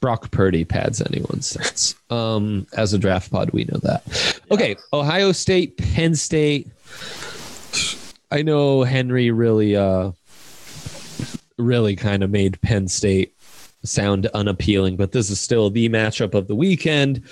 Brock 0.00 0.30
Purdy 0.30 0.64
pads 0.66 1.00
anyone's 1.00 1.46
sense. 1.46 1.94
Um, 2.10 2.66
as 2.76 2.92
a 2.92 2.98
draft 2.98 3.32
pod, 3.32 3.50
we 3.50 3.64
know 3.64 3.78
that. 3.82 4.40
Okay, 4.50 4.76
Ohio 4.92 5.32
State, 5.32 5.78
Penn 5.78 6.14
State. 6.14 6.68
I 8.30 8.42
know 8.42 8.82
Henry 8.84 9.30
really, 9.30 9.74
uh, 9.74 10.12
really 11.58 11.96
kind 11.96 12.22
of 12.22 12.30
made 12.30 12.60
Penn 12.60 12.88
State 12.88 13.32
sound 13.86 14.26
unappealing, 14.26 14.96
but 14.96 15.12
this 15.12 15.30
is 15.30 15.40
still 15.40 15.70
the 15.70 15.88
matchup 15.88 16.34
of 16.34 16.48
the 16.48 16.54
weekend. 16.54 17.28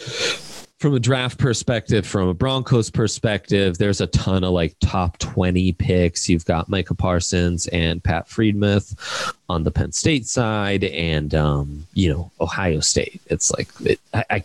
From 0.81 0.95
a 0.95 1.01
draft 1.01 1.39
perspective, 1.39 2.07
from 2.07 2.29
a 2.29 2.35
Broncos 2.35 2.91
perspective, 2.91 3.79
there's 3.79 4.03
a 4.03 4.07
ton 4.09 4.45
of 4.45 4.53
like 4.53 4.77
top 4.81 5.17
20 5.19 5.73
picks. 5.73 6.29
You've 6.29 6.45
got 6.45 6.69
Micah 6.69 6.95
Parsons 6.95 7.69
and 7.69 8.05
Pat 8.05 8.29
Freiermuth 8.29 9.33
on 9.49 9.63
the 9.63 9.71
Penn 9.71 9.93
State 9.93 10.27
side, 10.27 10.85
and 10.85 11.35
um, 11.35 11.87
you 11.95 12.13
know 12.13 12.31
Ohio 12.41 12.81
State. 12.81 13.23
It's 13.27 13.51
like 13.53 13.69
it, 13.81 14.01
I, 14.13 14.25
I 14.29 14.45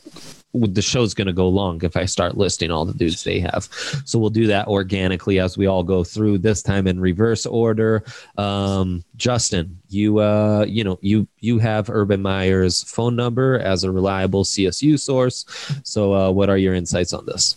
the 0.54 0.82
show's 0.82 1.14
going 1.14 1.28
to 1.28 1.34
go 1.34 1.48
long 1.48 1.84
if 1.84 1.96
I 1.96 2.06
start 2.06 2.38
listing 2.38 2.72
all 2.72 2.86
the 2.86 2.94
dudes 2.94 3.24
they 3.24 3.40
have. 3.40 3.68
So 4.06 4.18
we'll 4.18 4.32
do 4.32 4.48
that 4.48 4.68
organically 4.68 5.40
as 5.40 5.58
we 5.58 5.68
all 5.68 5.84
go 5.84 6.04
through. 6.04 6.40
This 6.40 6.64
time 6.64 6.88
in 6.88 7.00
reverse 7.00 7.46
order. 7.46 8.04
Um, 8.38 9.04
Justin, 9.16 9.80
you 9.90 10.20
uh, 10.20 10.66
you 10.68 10.84
know 10.84 10.98
you 11.02 11.28
you 11.40 11.60
have 11.60 11.90
Urban 11.90 12.22
Meyer's 12.22 12.84
phone 12.84 13.16
number 13.16 13.60
as 13.60 13.84
a 13.84 13.92
reliable 13.92 14.44
CSU 14.44 15.00
source. 15.00 15.46
So 15.84 16.14
uh, 16.14 16.32
what 16.32 16.50
are 16.50 16.58
your 16.58 16.74
insights 16.74 17.14
on 17.14 17.26
this? 17.26 17.56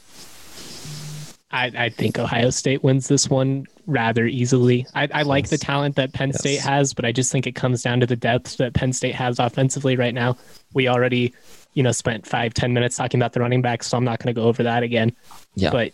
I, 1.52 1.70
I 1.76 1.88
think 1.90 2.18
Ohio 2.18 2.48
State 2.48 2.82
wins 2.82 3.08
this 3.08 3.28
one 3.28 3.66
rather 3.86 4.26
easily. 4.26 4.86
I, 4.94 5.08
I 5.12 5.22
like 5.22 5.50
the 5.50 5.58
talent 5.58 5.96
that 5.96 6.14
Penn 6.14 6.30
Yes. 6.30 6.38
State 6.38 6.60
has, 6.60 6.94
but 6.94 7.04
I 7.04 7.12
just 7.12 7.30
think 7.30 7.46
it 7.46 7.52
comes 7.52 7.82
down 7.82 8.00
to 8.00 8.06
the 8.06 8.16
depth 8.16 8.56
that 8.56 8.72
Penn 8.72 8.92
State 8.92 9.14
has 9.14 9.38
offensively 9.38 9.96
right 9.96 10.14
now. 10.14 10.38
We 10.72 10.88
already 10.88 11.34
you 11.74 11.82
know, 11.82 11.92
spent 11.92 12.26
five 12.26 12.54
ten 12.54 12.72
minutes 12.72 12.96
talking 12.96 13.20
about 13.20 13.32
the 13.32 13.40
running 13.40 13.62
back, 13.62 13.82
so 13.82 13.96
I'm 13.96 14.04
not 14.04 14.18
going 14.18 14.34
to 14.34 14.40
go 14.40 14.46
over 14.46 14.62
that 14.62 14.82
again. 14.82 15.14
Yeah. 15.54 15.70
But 15.70 15.92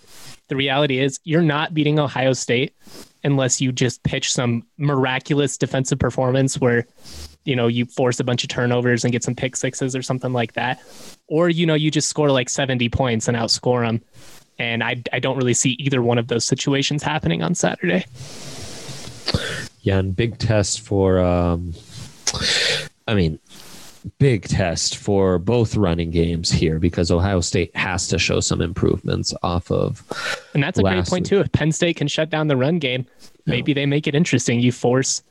the 0.49 0.57
reality 0.57 0.99
is, 0.99 1.21
you're 1.25 1.43
not 1.43 1.75
beating 1.75 1.99
Ohio 1.99 2.33
State 2.33 2.75
unless 3.25 3.61
you 3.61 3.73
just 3.73 4.03
pitch 4.03 4.33
some 4.33 4.65
miraculous 4.79 5.59
defensive 5.59 5.99
performance 5.99 6.61
where, 6.61 6.87
you 7.45 7.57
know, 7.57 7.67
you 7.67 7.85
force 7.85 8.21
a 8.21 8.25
bunch 8.25 8.45
of 8.45 8.49
turnovers 8.49 9.05
and 9.05 9.13
get 9.13 9.25
some 9.25 9.35
pick 9.35 9.57
sixes 9.57 9.95
or 9.95 10.03
something 10.03 10.33
like 10.33 10.55
that, 10.55 10.81
or 11.27 11.49
you 11.49 11.67
know, 11.67 11.75
you 11.75 11.91
just 11.91 12.09
score 12.09 12.31
like 12.31 12.49
70 12.49 12.89
points 12.89 13.29
and 13.29 13.37
outscore 13.37 13.87
them. 13.87 14.03
And 14.59 14.83
I, 14.83 15.03
I 15.13 15.21
don't 15.21 15.37
really 15.37 15.55
see 15.55 15.71
either 15.79 16.03
one 16.03 16.19
of 16.19 16.27
those 16.27 16.45
situations 16.45 17.03
happening 17.03 17.43
on 17.43 17.55
Saturday. 17.55 18.05
Yeah, 19.83 19.99
and 19.99 20.15
big 20.15 20.39
test 20.39 20.81
for 20.81 21.19
um 21.21 21.75
I 23.07 23.15
mean 23.15 23.39
big 24.19 24.45
test 24.49 24.97
for 24.97 25.39
both 25.39 25.77
running 25.77 26.11
games 26.11 26.51
here 26.51 26.79
because 26.79 27.11
Ohio 27.11 27.41
State 27.41 27.75
has 27.77 28.09
to 28.09 28.19
show 28.19 28.41
some 28.41 28.61
improvements 28.61 29.35
off 29.43 29.71
of 29.71 30.03
And 30.55 30.63
that's 30.63 30.79
a 30.79 30.83
great 30.83 31.07
point 31.07 31.27
too. 31.27 31.41
If 31.41 31.53
Penn 31.53 31.73
State 31.73 31.97
can 31.97 32.09
shut 32.09 32.31
down 32.31 32.49
the 32.49 32.57
run 32.57 32.79
game, 32.79 33.07
maybe 33.47 33.73
they 33.73 33.87
make 33.87 34.07
it 34.07 34.15
interesting. 34.15 34.61
You 34.61 34.73
force, 34.73 35.23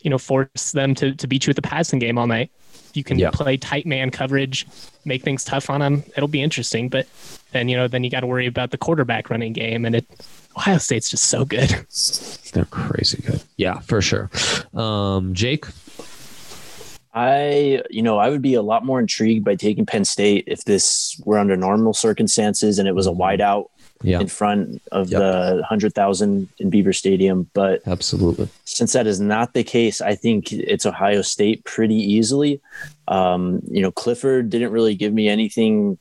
you 0.00 0.10
know, 0.10 0.18
force 0.18 0.72
them 0.72 0.94
to, 0.96 1.14
to 1.14 1.26
beat 1.26 1.46
you 1.46 1.50
with 1.50 1.56
the 1.56 1.62
passing 1.62 1.98
game 1.98 2.18
all 2.18 2.26
night. 2.26 2.50
You 2.94 3.04
can 3.04 3.18
Yeah. 3.18 3.30
play 3.30 3.56
tight 3.58 3.84
man 3.86 4.10
coverage, 4.10 4.66
make 5.04 5.22
things 5.22 5.44
tough 5.44 5.68
on 5.68 5.80
them, 5.80 6.02
it'll 6.16 6.28
be 6.28 6.42
interesting. 6.42 6.88
But 6.88 7.06
then, 7.52 7.68
you 7.68 7.76
know, 7.76 7.88
then 7.88 8.04
you 8.04 8.10
got 8.10 8.20
to 8.20 8.26
worry 8.26 8.46
about 8.46 8.70
the 8.70 8.78
quarterback 8.78 9.28
running 9.30 9.52
game. 9.52 9.84
And 9.84 9.96
it, 9.96 10.06
Ohio 10.56 10.78
State's 10.78 11.10
just 11.10 11.24
so 11.24 11.44
good. 11.44 11.68
they're 12.54 12.64
crazy 12.66 13.20
good. 13.22 13.42
Yeah, 13.56 13.80
for 13.80 14.00
sure. 14.00 14.30
Um 14.72 15.34
Jake, 15.34 15.66
I, 17.16 17.82
you 17.88 18.02
know, 18.02 18.18
I 18.18 18.28
would 18.28 18.42
be 18.42 18.52
a 18.54 18.62
lot 18.62 18.84
more 18.84 19.00
intrigued 19.00 19.42
by 19.42 19.54
taking 19.56 19.86
Penn 19.86 20.04
State 20.04 20.44
if 20.46 20.64
this 20.66 21.18
were 21.24 21.38
under 21.38 21.56
normal 21.56 21.94
circumstances 21.94 22.78
and 22.78 22.86
it 22.86 22.94
was 22.94 23.06
a 23.06 23.10
wideout 23.10 23.68
yeah, 24.02 24.20
in 24.20 24.26
front 24.26 24.82
of 24.92 25.08
Yep. 25.08 25.18
the 25.18 25.62
hundred 25.66 25.94
thousand 25.94 26.48
in 26.58 26.68
Beaver 26.68 26.92
Stadium. 26.92 27.48
But 27.54 27.80
absolutely. 27.86 28.50
since 28.66 28.92
that 28.92 29.06
is 29.06 29.18
not 29.18 29.54
the 29.54 29.64
case, 29.64 30.02
I 30.02 30.14
think 30.14 30.52
it's 30.52 30.84
Ohio 30.84 31.22
State 31.22 31.64
pretty 31.64 31.96
easily. 31.96 32.60
Um, 33.08 33.62
you 33.66 33.80
know, 33.80 33.90
Clifford 33.90 34.50
didn't 34.50 34.72
really 34.72 34.94
give 34.94 35.14
me 35.14 35.26
anything. 35.28 35.96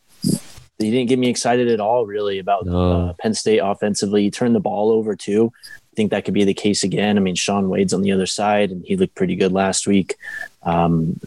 He 0.78 0.92
didn't 0.92 1.08
get 1.08 1.18
me 1.20 1.30
excited 1.30 1.70
at 1.70 1.80
all, 1.80 2.06
really, 2.06 2.38
about 2.40 2.66
No. 2.66 2.92
uh, 2.92 3.14
Penn 3.22 3.34
State 3.34 3.60
offensively. 3.60 4.24
He 4.24 4.32
turned 4.32 4.54
the 4.56 4.60
ball 4.60 4.92
over 4.92 5.16
too. 5.16 5.54
I 5.96 6.04
think 6.06 6.12
that 6.12 6.26
could 6.26 6.34
be 6.34 6.44
the 6.44 6.54
case 6.54 6.84
again. 6.84 7.16
I 7.16 7.22
mean, 7.22 7.36
Shaun 7.36 7.70
Wade's 7.70 7.94
on 7.94 8.02
the 8.02 8.12
other 8.12 8.26
side, 8.26 8.70
and 8.70 8.84
he 8.86 8.98
looked 8.98 9.16
pretty 9.16 9.38
good 9.38 9.54
last 9.54 9.88
week. 9.88 10.18
Um, 10.64 11.22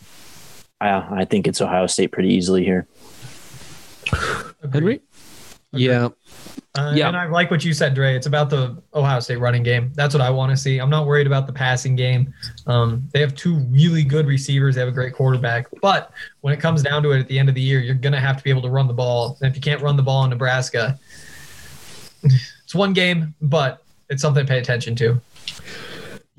I, 0.78 1.20
I 1.20 1.24
think 1.24 1.46
it's 1.46 1.62
Ohio 1.62 1.86
State 1.86 2.12
pretty 2.12 2.34
easily 2.34 2.64
here. 2.64 2.86
Henry? 4.70 5.00
Yeah. 5.72 6.10
Uh, 6.74 6.92
Yeah. 6.94 7.08
And 7.08 7.16
I 7.16 7.28
like 7.28 7.50
what 7.50 7.64
you 7.64 7.72
said, 7.72 7.94
Dre. 7.94 8.14
It's 8.14 8.26
about 8.26 8.50
the 8.50 8.76
Ohio 8.92 9.20
State 9.20 9.36
running 9.36 9.62
game. 9.62 9.90
That's 9.94 10.14
what 10.14 10.20
I 10.20 10.28
want 10.28 10.50
to 10.50 10.56
see. 10.58 10.78
I'm 10.78 10.90
not 10.90 11.06
worried 11.06 11.26
about 11.26 11.46
the 11.46 11.52
passing 11.54 11.96
game. 11.96 12.34
Um, 12.66 13.08
they 13.14 13.20
have 13.20 13.34
two 13.34 13.54
really 13.70 14.04
good 14.04 14.26
receivers. 14.26 14.74
They 14.74 14.82
have 14.82 14.88
a 14.90 14.92
great 14.92 15.14
quarterback. 15.14 15.68
But 15.80 16.12
when 16.42 16.52
it 16.52 16.60
comes 16.60 16.82
down 16.82 17.02
to 17.04 17.12
it 17.12 17.20
at 17.20 17.28
the 17.28 17.38
end 17.38 17.48
of 17.48 17.54
the 17.54 17.62
year, 17.62 17.80
you're 17.80 17.94
going 17.94 18.12
to 18.12 18.20
have 18.20 18.36
to 18.36 18.44
be 18.44 18.50
able 18.50 18.62
to 18.62 18.70
run 18.70 18.86
the 18.86 18.92
ball. 18.92 19.38
And 19.40 19.48
if 19.48 19.56
you 19.56 19.62
can't 19.62 19.80
run 19.80 19.96
the 19.96 20.02
ball 20.02 20.24
in 20.24 20.30
Nebraska, 20.30 20.98
it's 22.22 22.74
one 22.74 22.92
game, 22.92 23.34
but 23.40 23.82
it's 24.08 24.22
something 24.22 24.44
to 24.44 24.50
pay 24.50 24.58
attention 24.58 24.94
to. 24.96 25.20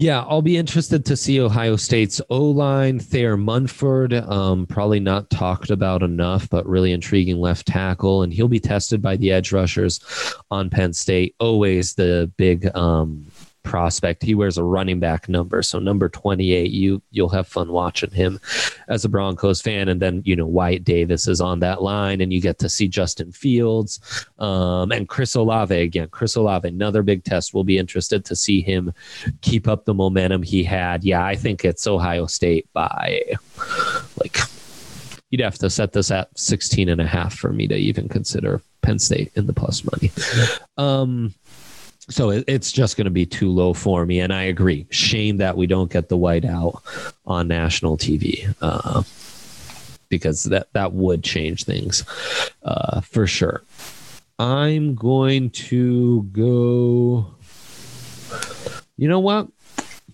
Yeah, 0.01 0.21
I'll 0.21 0.41
be 0.41 0.55
interested 0.55 1.05
to 1.07 1.17
see 1.17 1.41
Ohio 1.41 1.75
State's 1.75 2.21
O 2.29 2.41
line, 2.41 3.01
Thayer 3.01 3.35
Munford. 3.35 4.13
Um, 4.13 4.65
probably 4.65 5.01
not 5.01 5.29
talked 5.29 5.71
about 5.71 6.03
enough, 6.03 6.49
but 6.49 6.65
really 6.65 6.93
intriguing 6.93 7.37
left 7.37 7.67
tackle. 7.67 8.23
And 8.23 8.31
he'll 8.31 8.47
be 8.47 8.61
tested 8.61 9.01
by 9.01 9.17
the 9.17 9.29
edge 9.33 9.51
rushers 9.51 9.99
on 10.49 10.69
Penn 10.69 10.93
State. 10.93 11.35
Always 11.41 11.95
the 11.95 12.31
big 12.37 12.73
um, 12.77 13.25
prospect. 13.63 14.23
He 14.23 14.35
wears 14.35 14.57
a 14.57 14.63
running 14.63 14.99
back 14.99 15.29
number. 15.29 15.61
So 15.61 15.79
number 15.79 16.09
28, 16.09 16.71
you 16.71 17.01
you'll 17.11 17.29
have 17.29 17.47
fun 17.47 17.71
watching 17.71 18.11
him 18.11 18.39
as 18.87 19.05
a 19.05 19.09
Broncos 19.09 19.61
fan. 19.61 19.89
And 19.89 20.01
then, 20.01 20.21
you 20.25 20.35
know, 20.35 20.45
Wyatt 20.45 20.83
Davis 20.83 21.27
is 21.27 21.41
on 21.41 21.59
that 21.59 21.81
line, 21.81 22.21
and 22.21 22.31
you 22.33 22.41
get 22.41 22.59
to 22.59 22.69
see 22.69 22.87
Justin 22.87 23.31
Fields 23.31 24.25
um, 24.39 24.91
and 24.91 25.07
Chris 25.07 25.35
Olave 25.35 25.75
again. 25.75 26.09
Chris 26.09 26.35
Olave, 26.35 26.67
another 26.67 27.03
big 27.03 27.23
test. 27.23 27.53
We'll 27.53 27.63
be 27.63 27.77
interested 27.77 28.25
to 28.25 28.35
see 28.35 28.61
him 28.61 28.93
keep 29.41 29.67
up 29.67 29.85
the 29.85 29.93
momentum 29.93 30.43
he 30.43 30.63
had. 30.63 31.03
Yeah, 31.03 31.25
I 31.25 31.35
think 31.35 31.65
it's 31.65 31.87
Ohio 31.87 32.25
State 32.25 32.67
by 32.73 33.21
like 34.19 34.37
you'd 35.29 35.41
have 35.41 35.57
to 35.59 35.69
set 35.69 35.93
this 35.93 36.11
at 36.11 36.37
16 36.37 36.89
and 36.89 37.01
a 37.01 37.07
half 37.07 37.33
for 37.35 37.51
me 37.51 37.67
to 37.67 37.75
even 37.75 38.09
consider 38.09 38.61
Penn 38.81 38.99
State 38.99 39.31
in 39.35 39.45
the 39.47 39.53
plus 39.53 39.83
money. 39.83 40.11
Um 40.77 41.33
so 42.09 42.31
it, 42.31 42.43
it's 42.47 42.71
just 42.71 42.97
going 42.97 43.05
to 43.05 43.11
be 43.11 43.25
too 43.25 43.49
low 43.49 43.73
for 43.73 44.05
me 44.05 44.19
and 44.19 44.33
I 44.33 44.43
agree. 44.43 44.87
Shame 44.89 45.37
that 45.37 45.57
we 45.57 45.67
don't 45.67 45.91
get 45.91 46.09
the 46.09 46.17
white 46.17 46.45
out 46.45 46.81
on 47.25 47.47
national 47.47 47.97
TV. 47.97 48.53
Uh 48.61 49.03
because 50.09 50.45
that 50.45 50.73
that 50.73 50.93
would 50.93 51.23
change 51.23 51.65
things 51.65 52.03
uh 52.63 53.01
for 53.01 53.27
sure. 53.27 53.63
I'm 54.39 54.95
going 54.95 55.49
to 55.51 56.23
go 56.31 57.27
you 58.97 59.07
know 59.07 59.19
what? 59.19 59.47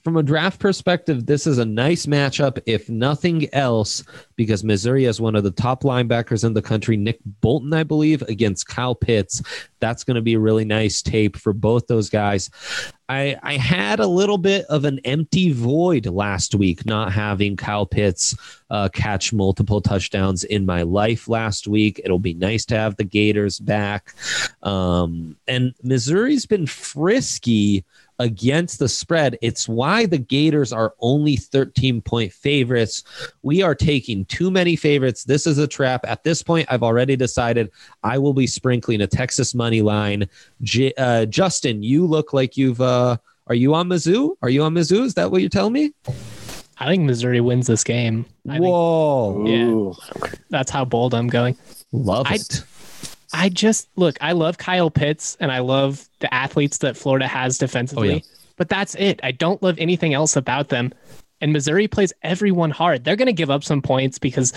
From 0.06 0.18
a 0.18 0.24
draft 0.24 0.60
perspective, 0.60 1.26
this 1.26 1.48
is 1.48 1.58
a 1.58 1.66
nice 1.66 2.06
matchup, 2.06 2.62
if 2.68 2.92
nothing 2.92 3.52
else, 3.56 4.04
because 4.36 4.64
Missouri 4.64 5.06
has 5.06 5.20
one 5.20 5.36
of 5.36 5.44
the 5.44 5.50
top 5.50 5.82
linebackers 5.82 6.44
in 6.44 6.54
the 6.54 6.62
country, 6.62 6.96
Nick 6.96 7.18
Bolton, 7.42 7.74
I 7.74 7.82
believe, 7.82 8.22
against 8.22 8.68
Kyle 8.68 8.94
Pitts. 8.94 9.42
That's 9.80 10.04
going 10.04 10.14
to 10.14 10.22
be 10.22 10.36
a 10.36 10.40
really 10.40 10.64
nice 10.64 11.02
tape 11.02 11.36
for 11.36 11.54
both 11.54 11.88
those 11.88 12.12
guys. 12.12 12.52
I, 13.10 13.36
I 13.42 13.58
had 13.58 14.00
a 14.00 14.06
little 14.06 14.38
bit 14.38 14.66
of 14.66 14.86
an 14.86 15.00
empty 15.06 15.52
void 15.52 16.06
last 16.06 16.54
week, 16.54 16.86
not 16.86 17.12
having 17.12 17.56
Kyle 17.56 17.88
Pitts 17.88 18.36
uh, 18.70 18.90
catch 18.90 19.34
multiple 19.34 19.82
touchdowns 19.82 20.44
in 20.44 20.68
my 20.68 20.84
life 20.84 21.28
last 21.28 21.68
week. 21.68 22.00
It'll 22.04 22.20
be 22.20 22.36
nice 22.36 22.64
to 22.66 22.76
have 22.76 22.96
the 22.98 23.04
Gators 23.04 23.58
back. 23.58 24.14
Um, 24.62 25.36
and 25.48 25.74
Missouri's 25.82 26.46
been 26.46 26.68
frisky 26.68 27.84
against 28.20 28.80
the 28.80 28.88
spread. 28.90 29.38
It's 29.42 29.68
why 29.68 30.06
the 30.06 30.18
Gators 30.18 30.72
are 30.72 30.94
only 31.00 31.36
13 31.36 32.02
point 32.02 32.32
favorites. 32.32 33.04
We 33.44 33.62
are 33.62 33.76
taking 33.76 34.26
too 34.26 34.52
many 34.52 34.76
favorites. 34.76 35.24
This 35.24 35.48
is 35.48 35.58
a 35.58 35.68
trap. 35.68 36.02
At 36.08 36.24
this 36.24 36.42
point, 36.44 36.68
I've 36.70 36.84
already 36.84 37.16
decided 37.16 37.72
I 38.04 38.18
will 38.18 38.34
be 38.34 38.48
sprinkling 38.48 39.02
a 39.02 39.08
Texas 39.08 39.54
money 39.54 39.82
line. 39.82 40.28
J- 40.62 40.94
uh, 40.98 41.26
Justin, 41.26 41.84
you 41.84 42.06
look 42.06 42.34
like 42.34 42.58
you've. 42.58 42.82
Uh, 42.82 43.18
are 43.48 43.56
you 43.56 43.76
on 43.76 43.88
Mizzou? 43.88 44.36
Are 44.42 44.50
you 44.50 44.64
on 44.64 44.74
Mizzou? 44.74 45.04
Is 45.04 45.14
that 45.16 45.30
what 45.30 45.42
you're 45.42 45.50
telling 45.50 45.74
me? 45.74 45.94
I 46.78 46.88
think 46.88 47.04
Missouri 47.04 47.42
wins 47.42 47.68
this 47.68 47.84
game. 47.84 48.26
I 48.50 48.54
think 48.54 48.66
Whoa. 48.66 49.46
Yeah. 49.46 50.30
That's 50.50 50.72
how 50.72 50.84
bold 50.84 51.14
I'm 51.14 51.28
going. 51.28 51.56
Love 51.92 52.26
it. 52.30 52.62
I 52.62 52.66
just 53.50 53.90
look, 53.96 54.18
I 54.22 54.32
love 54.32 54.58
Kyle 54.58 54.90
Pitts 54.90 55.36
and 55.40 55.52
I 55.52 55.60
love 55.60 56.08
the 56.20 56.34
athletes 56.34 56.78
that 56.80 56.96
Florida 56.98 57.28
has 57.28 57.58
defensively, 57.58 58.10
Oh, 58.12 58.14
yeah. 58.16 58.20
but 58.58 58.70
that's 58.70 58.96
it. 58.96 59.20
I 59.24 59.32
don't 59.32 59.62
love 59.62 59.76
anything 59.78 60.14
else 60.14 60.36
about 60.36 60.70
them. 60.70 60.94
And 61.42 61.52
Missouri 61.52 61.88
plays 61.88 62.14
everyone 62.24 62.72
hard. 62.72 63.04
They're 63.04 63.16
going 63.18 63.26
to 63.28 63.34
give 63.34 63.50
up 63.50 63.64
some 63.64 63.82
points 63.82 64.18
because 64.18 64.54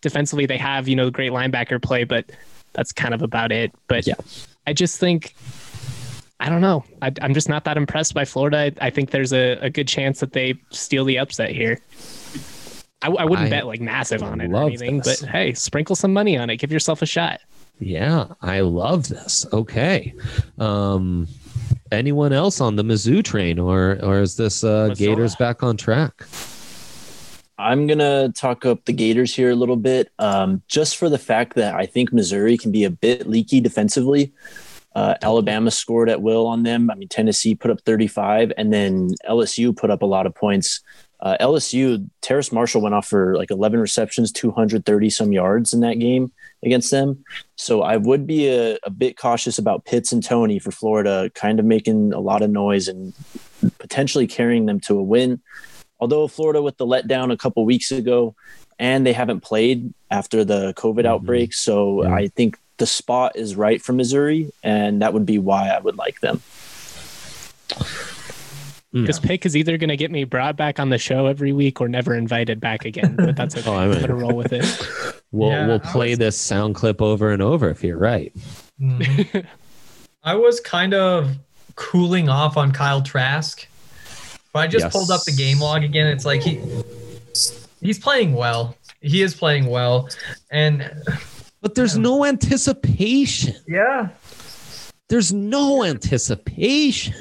defensively 0.00 0.46
they 0.46 0.56
have, 0.56 0.88
you 0.88 0.96
know, 0.96 1.10
great 1.10 1.30
linebacker 1.30 1.80
play, 1.80 2.04
but 2.04 2.30
that's 2.72 2.90
kind 2.92 3.12
of 3.12 3.22
about 3.22 3.52
it. 3.52 3.70
But 3.86 4.06
Yeah. 4.06 4.14
I 4.66 4.72
just 4.72 4.98
think, 4.98 5.34
I 6.40 6.48
don't 6.48 6.60
know. 6.62 6.84
I, 7.02 7.12
I'm 7.20 7.34
just 7.34 7.48
not 7.48 7.64
that 7.64 7.76
impressed 7.76 8.14
by 8.14 8.24
Florida. 8.24 8.72
I, 8.80 8.86
I 8.86 8.90
think 8.90 9.10
there's 9.10 9.32
a, 9.32 9.58
a 9.60 9.68
good 9.70 9.86
chance 9.88 10.20
that 10.20 10.32
they 10.32 10.54
steal 10.70 11.04
the 11.04 11.18
upset 11.18 11.50
here. 11.50 11.80
I, 13.02 13.08
I 13.08 13.24
wouldn't 13.24 13.48
I 13.48 13.50
bet 13.50 13.66
like 13.66 13.80
massive 13.80 14.22
on 14.22 14.40
it 14.40 14.50
or 14.52 14.62
anything, 14.62 15.00
this. 15.00 15.20
but 15.20 15.28
hey, 15.28 15.52
sprinkle 15.54 15.96
some 15.96 16.12
money 16.12 16.38
on 16.38 16.48
it. 16.50 16.56
Give 16.56 16.70
yourself 16.72 17.02
a 17.02 17.06
shot. 17.06 17.40
Yeah, 17.78 18.28
I 18.40 18.60
love 18.60 19.08
this. 19.08 19.46
Okay. 19.52 20.14
Um, 20.58 21.26
anyone 21.90 22.32
else 22.32 22.60
on 22.60 22.76
the 22.76 22.84
Mizzou 22.84 23.24
train, 23.24 23.58
or 23.58 23.98
or 24.02 24.20
is 24.20 24.36
this 24.36 24.64
uh. 24.64 24.94
Gators 24.96 25.36
back 25.36 25.62
on 25.62 25.76
track? 25.76 26.24
I'm 27.58 27.86
gonna 27.86 28.32
talk 28.32 28.66
up 28.66 28.84
the 28.84 28.92
Gators 28.92 29.34
here 29.34 29.50
a 29.50 29.54
little 29.54 29.76
bit, 29.76 30.10
um, 30.18 30.62
just 30.68 30.96
for 30.96 31.08
the 31.08 31.18
fact 31.18 31.54
that 31.54 31.74
I 31.74 31.86
think 31.86 32.12
Missouri 32.12 32.56
can 32.58 32.72
be 32.72 32.84
a 32.84 32.90
bit 32.90 33.28
leaky 33.28 33.60
defensively. 33.60 34.32
Uh, 34.94 35.14
Alabama 35.22 35.70
scored 35.70 36.10
at 36.10 36.20
will 36.20 36.46
on 36.46 36.64
them. 36.64 36.90
I 36.90 36.94
mean, 36.96 37.08
Tennessee 37.08 37.54
put 37.54 37.70
up 37.70 37.80
35, 37.82 38.52
and 38.56 38.72
then 38.72 39.10
LSU 39.28 39.76
put 39.76 39.90
up 39.90 40.02
a 40.02 40.06
lot 40.06 40.26
of 40.26 40.34
points. 40.34 40.80
Uh, 41.22 41.36
LSU, 41.40 42.04
Terrace 42.20 42.50
Marshall 42.50 42.82
went 42.82 42.96
off 42.96 43.06
for 43.06 43.36
like 43.36 43.52
11 43.52 43.78
receptions, 43.78 44.32
230 44.32 45.08
some 45.08 45.32
yards 45.32 45.72
in 45.72 45.78
that 45.80 46.00
game 46.00 46.32
against 46.64 46.90
them. 46.90 47.24
So 47.54 47.82
I 47.82 47.96
would 47.96 48.26
be 48.26 48.48
a, 48.48 48.76
a 48.82 48.90
bit 48.90 49.16
cautious 49.16 49.56
about 49.56 49.84
Pitts 49.84 50.10
and 50.10 50.22
Toney 50.22 50.58
for 50.58 50.72
Florida, 50.72 51.30
kind 51.34 51.60
of 51.60 51.64
making 51.64 52.12
a 52.12 52.18
lot 52.18 52.42
of 52.42 52.50
noise 52.50 52.88
and 52.88 53.14
potentially 53.78 54.26
carrying 54.26 54.66
them 54.66 54.80
to 54.80 54.98
a 54.98 55.02
win. 55.02 55.40
Although 56.00 56.26
Florida 56.26 56.60
with 56.60 56.76
the 56.78 56.86
letdown 56.86 57.32
a 57.32 57.36
couple 57.36 57.64
weeks 57.64 57.92
ago 57.92 58.34
and 58.80 59.06
they 59.06 59.12
haven't 59.12 59.42
played 59.42 59.94
after 60.10 60.44
the 60.44 60.74
COVID 60.74 61.04
Mhm. 61.04 61.06
outbreak. 61.06 61.54
So 61.54 62.02
Yeah. 62.02 62.14
I 62.14 62.26
think 62.26 62.58
the 62.78 62.86
spot 62.86 63.36
is 63.36 63.54
right 63.54 63.80
for 63.80 63.92
Missouri, 63.92 64.50
and 64.64 65.02
that 65.02 65.14
would 65.14 65.24
be 65.24 65.38
why 65.38 65.68
I 65.68 65.78
would 65.78 65.96
like 65.96 66.18
them. 66.20 66.42
This 68.94 69.18
pick 69.18 69.46
is 69.46 69.56
either 69.56 69.78
going 69.78 69.88
to 69.88 69.96
get 69.96 70.10
me 70.10 70.24
brought 70.24 70.56
back 70.56 70.78
on 70.78 70.90
the 70.90 70.98
show 70.98 71.26
every 71.26 71.52
week 71.52 71.80
or 71.80 71.88
never 71.88 72.14
invited 72.14 72.60
back 72.60 72.84
again. 72.84 73.16
But 73.16 73.36
that's 73.36 73.56
okay. 73.58 73.70
Oh, 73.70 73.74
I 73.74 73.84
I'm 73.84 73.90
mean- 73.90 73.98
going 74.00 74.08
to 74.10 74.14
roll 74.14 74.34
with 74.36 74.52
it. 74.52 74.64
We'll 75.34 75.48
Yeah, 75.48 75.66
we'll 75.66 75.80
play 75.80 76.10
was- 76.10 76.18
this 76.18 76.36
sound 76.38 76.74
clip 76.74 77.00
over 77.00 77.30
and 77.30 77.40
over 77.40 77.70
if 77.70 77.82
you're 77.82 77.96
right. 77.96 78.34
Mhm. 78.78 79.46
I 80.22 80.34
was 80.34 80.60
kind 80.60 80.92
of 80.92 81.36
cooling 81.74 82.28
off 82.28 82.58
on 82.58 82.70
Kyle 82.70 83.00
Trask, 83.00 83.66
but 84.52 84.58
I 84.58 84.66
just 84.66 84.84
Yes. 84.84 84.92
pulled 84.92 85.10
up 85.10 85.24
the 85.24 85.32
game 85.32 85.58
log 85.58 85.84
again. 85.84 86.06
It's 86.08 86.26
like 86.26 86.42
he 86.42 86.60
he's 87.80 87.98
playing 87.98 88.34
well. 88.34 88.76
He 89.00 89.22
is 89.22 89.34
playing 89.34 89.64
well, 89.68 90.06
and 90.50 90.90
But 91.62 91.76
there's 91.76 91.96
no 91.96 92.26
anticipation. 92.26 93.54
yeah, 93.66 94.10
There's 95.08 95.32
no 95.32 95.82
anticipation. 95.82 97.14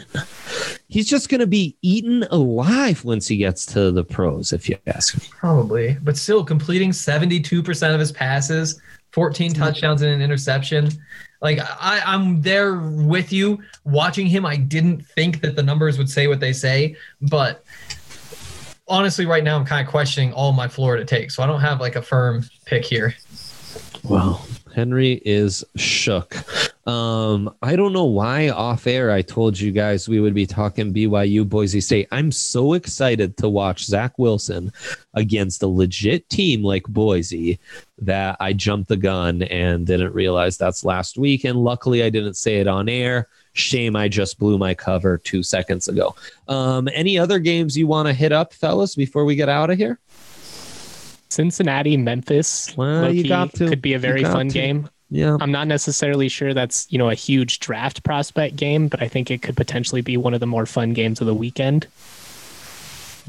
He's 0.92 1.08
just 1.08 1.30
going 1.30 1.40
to 1.40 1.48
be 1.48 1.78
eaten 1.82 2.24
alive 2.32 3.06
once 3.06 3.26
he 3.26 3.38
gets 3.38 3.66
to 3.68 3.92
the 3.92 4.04
pros, 4.04 4.52
if 4.52 4.68
you 4.68 4.78
ask 4.88 5.18
me. 5.18 5.24
probably, 5.32 5.98
but 6.04 6.18
still 6.18 6.44
completing 6.44 6.92
seventy-two 6.92 7.64
percent 7.64 7.94
of 7.94 8.00
his 8.02 8.12
passes, 8.12 8.82
fourteen 9.14 9.52
mm-hmm. 9.52 9.64
touchdowns 9.64 10.02
and 10.02 10.12
an 10.12 10.22
interception. 10.22 10.90
Like 11.42 11.60
I, 11.60 12.02
I'm 12.06 12.42
there 12.42 12.76
with 12.76 13.32
you 13.32 13.64
watching 13.86 14.28
him. 14.28 14.46
I 14.46 14.58
didn't 14.58 15.06
think 15.06 15.40
that 15.42 15.56
the 15.56 15.64
numbers 15.64 15.98
would 15.98 16.10
say 16.10 16.28
what 16.28 16.42
they 16.42 16.52
say, 16.52 16.98
but 17.22 17.64
honestly, 18.86 19.26
right 19.26 19.46
now 19.46 19.56
I'm 19.56 19.66
kind 19.66 19.88
of 19.88 19.90
questioning 19.90 20.34
all 20.34 20.52
my 20.52 20.68
Florida 20.68 21.06
takes. 21.06 21.38
So 21.38 21.42
I 21.42 21.48
don't 21.48 21.62
have 21.62 21.80
like 21.80 21.96
a 21.96 22.02
firm 22.02 22.44
pick 22.66 22.84
here. 22.84 23.16
Well, 24.04 24.46
Henry 24.74 25.22
is 25.26 25.64
shook. 25.76 26.36
Um, 26.88 27.54
I 27.62 27.76
don't 27.76 27.94
know 27.94 28.06
why 28.06 28.50
off 28.50 28.88
air 28.88 29.12
I 29.12 29.22
told 29.22 29.60
you 29.60 29.72
guys 29.72 30.10
we 30.10 30.20
would 30.20 30.34
be 30.34 30.48
talking 30.48 30.94
BYU 30.94 31.48
Boise 31.48 31.82
State. 31.82 32.08
I'm 32.12 32.32
so 32.32 32.74
excited 32.74 33.38
to 33.38 33.50
watch 33.50 33.86
Zach 33.86 34.18
Wilson 34.18 34.74
against 35.14 35.62
a 35.62 35.68
legit 35.68 36.28
team 36.30 36.64
like 36.64 36.84
Boise 36.88 37.60
that 38.00 38.36
I 38.40 38.54
jumped 38.54 38.90
the 38.90 38.98
gun 38.98 39.44
and 39.44 39.86
didn't 39.86 40.14
realize 40.14 40.58
that's 40.58 40.84
last 40.84 41.18
week. 41.18 41.44
And 41.44 41.64
luckily 41.64 42.04
I 42.04 42.10
didn't 42.10 42.34
say 42.34 42.60
it 42.60 42.68
on 42.68 42.90
air. 42.90 43.28
Shame 43.54 43.96
I 43.96 44.08
just 44.08 44.40
blew 44.40 44.58
my 44.58 44.74
cover 44.74 45.18
two 45.18 45.44
seconds 45.44 45.88
ago. 45.88 46.16
Um, 46.48 46.90
any 46.94 47.20
other 47.20 47.38
games 47.38 47.78
you 47.78 47.86
want 47.86 48.08
to 48.08 48.14
hit 48.14 48.32
up, 48.32 48.54
fellas, 48.54 48.96
before 48.96 49.26
we 49.26 49.36
get 49.36 49.50
out 49.50 49.70
of 49.70 49.78
here? 49.78 50.00
Cincinnati, 51.32 51.98
Memphis, 51.98 52.76
Well, 52.78 53.14
you 53.14 53.28
got 53.28 53.54
to. 53.56 53.68
could 53.70 53.82
be 53.82 53.94
a 53.94 54.00
very 54.00 54.24
fun 54.24 54.50
to. 54.50 54.54
game. 54.54 54.90
Yeah. 55.10 55.38
I'm 55.42 55.52
not 55.52 55.68
necessarily 55.68 56.30
sure 56.30 56.54
that's 56.54 56.88
you 56.92 56.98
know 56.98 57.10
a 57.10 57.16
huge 57.16 57.60
draft 57.60 58.04
prospect 58.04 58.56
game, 58.56 58.88
but 58.88 59.02
I 59.02 59.08
think 59.08 59.30
it 59.30 59.42
could 59.42 59.58
potentially 59.58 60.02
be 60.02 60.16
one 60.18 60.34
of 60.34 60.40
the 60.40 60.46
more 60.48 60.66
fun 60.66 60.94
games 60.94 61.20
of 61.22 61.28
the 61.28 61.34
weekend. 61.34 61.88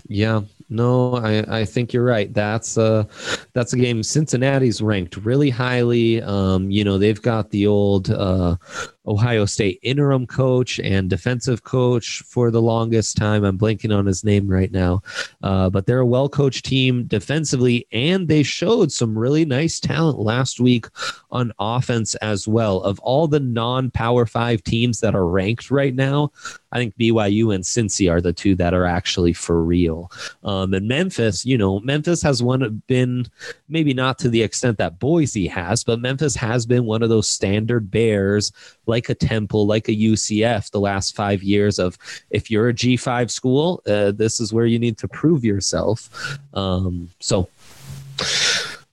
Yeah, 0.09 0.43
no, 0.71 1.17
I, 1.17 1.61
I 1.61 1.65
think 1.65 1.93
you're 1.93 2.05
right. 2.05 2.33
That's 2.33 2.79
uh 2.79 3.05
that's 3.53 3.73
a 3.73 3.77
game. 3.77 4.03
Cincinnati's 4.03 4.81
ranked 4.81 5.17
really 5.19 5.51
highly. 5.51 6.23
Um, 6.23 6.71
you 6.71 6.85
know, 6.85 6.99
they've 6.99 7.21
got 7.21 7.51
the 7.51 7.67
old 7.67 8.11
uh 8.11 8.57
Ohio 9.07 9.45
State 9.45 9.79
interim 9.83 10.27
coach 10.27 10.79
and 10.79 11.11
defensive 11.11 11.65
coach 11.65 12.23
for 12.25 12.51
the 12.51 12.63
longest 12.63 13.17
time. 13.17 13.45
I'm 13.45 13.59
blanking 13.59 13.97
on 13.97 14.07
his 14.07 14.25
name 14.25 14.49
right 14.49 14.71
now. 14.71 15.03
Uh, 15.43 15.69
but 15.71 15.87
they're 15.87 15.99
a 15.99 16.07
well 16.07 16.29
coached 16.29 16.65
team 16.65 17.05
defensively, 17.05 17.87
and 17.93 18.29
they 18.29 18.43
showed 18.43 18.93
some 18.93 19.19
really 19.19 19.45
nice 19.45 19.81
talent 19.81 20.19
last 20.19 20.61
week 20.61 20.87
on 21.31 21.53
offense 21.59 22.15
as 22.17 22.47
well. 22.47 22.81
Of 22.83 23.01
all 23.01 23.27
the 23.27 23.41
non 23.41 23.91
power 23.91 24.27
five 24.27 24.63
teams 24.63 25.01
that 25.01 25.15
are 25.15 25.27
ranked 25.27 25.71
right 25.71 25.95
now, 25.95 26.31
I 26.73 26.79
think 26.79 26.97
BYU 26.97 27.55
and 27.55 27.63
Cincy 27.63 28.11
are 28.11 28.21
the 28.21 28.33
two 28.33 28.55
that 28.57 28.75
are 28.75 28.87
actually 28.87 29.35
for 29.35 29.63
real. 29.63 30.11
Um, 30.43 30.73
and 30.75 30.89
Memphis, 30.89 31.45
you 31.45 31.59
know, 31.59 31.81
Memphis 31.81 32.23
has 32.23 32.43
one 32.43 32.83
been 32.87 33.27
maybe 33.69 33.93
not 33.93 34.19
to 34.21 34.29
the 34.29 34.43
extent 34.43 34.79
that 34.79 34.99
Boise 34.99 35.47
has, 35.49 35.85
but 35.85 36.01
Memphis 36.01 36.35
has 36.37 36.65
been 36.65 36.85
one 36.85 37.03
of 37.03 37.11
those 37.11 37.29
standard 37.29 37.91
bears, 37.91 38.53
like 38.87 39.09
a 39.09 39.15
Temple, 39.15 39.67
like 39.67 39.89
a 39.89 39.93
UCF, 39.93 40.71
the 40.71 40.81
last 40.81 41.15
five 41.15 41.43
years 41.43 41.79
of 41.79 41.97
if 42.31 42.51
you're 42.51 42.69
a 42.69 42.75
G5 42.75 43.31
school, 43.31 43.83
uh, 43.87 44.13
this 44.13 44.41
is 44.41 44.53
where 44.53 44.67
you 44.67 44.79
need 44.79 44.99
to 44.99 45.09
prove 45.09 45.45
yourself. 45.45 46.39
Um, 46.55 47.11
so 47.21 47.49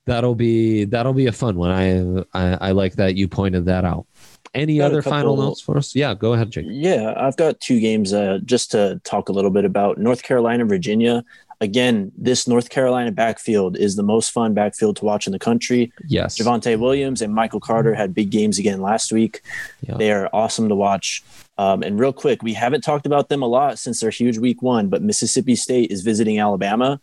that'll 0.06 0.34
be 0.34 0.84
that'll 0.84 1.12
be 1.12 1.26
a 1.26 1.32
fun 1.32 1.56
one. 1.56 1.70
I, 1.70 2.24
I 2.38 2.68
I 2.68 2.70
like 2.72 2.94
that 2.94 3.16
you 3.16 3.28
pointed 3.28 3.66
that 3.66 3.84
out. 3.84 4.06
Any 4.52 4.80
other 4.80 5.00
final 5.00 5.36
notes 5.36 5.60
for 5.60 5.76
us? 5.76 5.94
Yeah, 5.94 6.12
go 6.14 6.32
ahead, 6.32 6.50
Jake. 6.50 6.66
Yeah, 6.68 7.14
I've 7.16 7.36
got 7.36 7.60
two 7.60 7.78
games 7.78 8.12
uh, 8.12 8.40
just 8.44 8.72
to 8.72 9.00
talk 9.04 9.28
a 9.28 9.32
little 9.32 9.50
bit 9.52 9.64
about 9.64 9.98
North 9.98 10.24
Carolina, 10.24 10.64
Virginia. 10.64 11.24
Again, 11.62 12.10
this 12.16 12.48
North 12.48 12.70
Carolina 12.70 13.12
backfield 13.12 13.76
is 13.76 13.96
the 13.96 14.02
most 14.02 14.30
fun 14.30 14.54
backfield 14.54 14.96
to 14.96 15.04
watch 15.04 15.26
in 15.26 15.32
the 15.32 15.38
country. 15.38 15.92
Yes. 16.06 16.38
Javonte 16.38 16.78
Williams 16.78 17.20
and 17.20 17.34
Michael 17.34 17.60
Carter 17.60 17.94
had 17.94 18.14
big 18.14 18.30
games 18.30 18.58
again 18.58 18.80
last 18.80 19.12
week. 19.12 19.42
Yeah. 19.86 19.96
They 19.98 20.10
are 20.10 20.30
awesome 20.32 20.70
to 20.70 20.74
watch. 20.74 21.22
Um, 21.58 21.82
and 21.82 22.00
real 22.00 22.14
quick, 22.14 22.42
we 22.42 22.54
haven't 22.54 22.80
talked 22.80 23.04
about 23.04 23.28
them 23.28 23.42
a 23.42 23.46
lot 23.46 23.78
since 23.78 24.00
their 24.00 24.08
huge 24.08 24.38
week 24.38 24.62
one, 24.62 24.88
but 24.88 25.02
Mississippi 25.02 25.54
State 25.54 25.90
is 25.90 26.00
visiting 26.00 26.38
Alabama. 26.38 26.98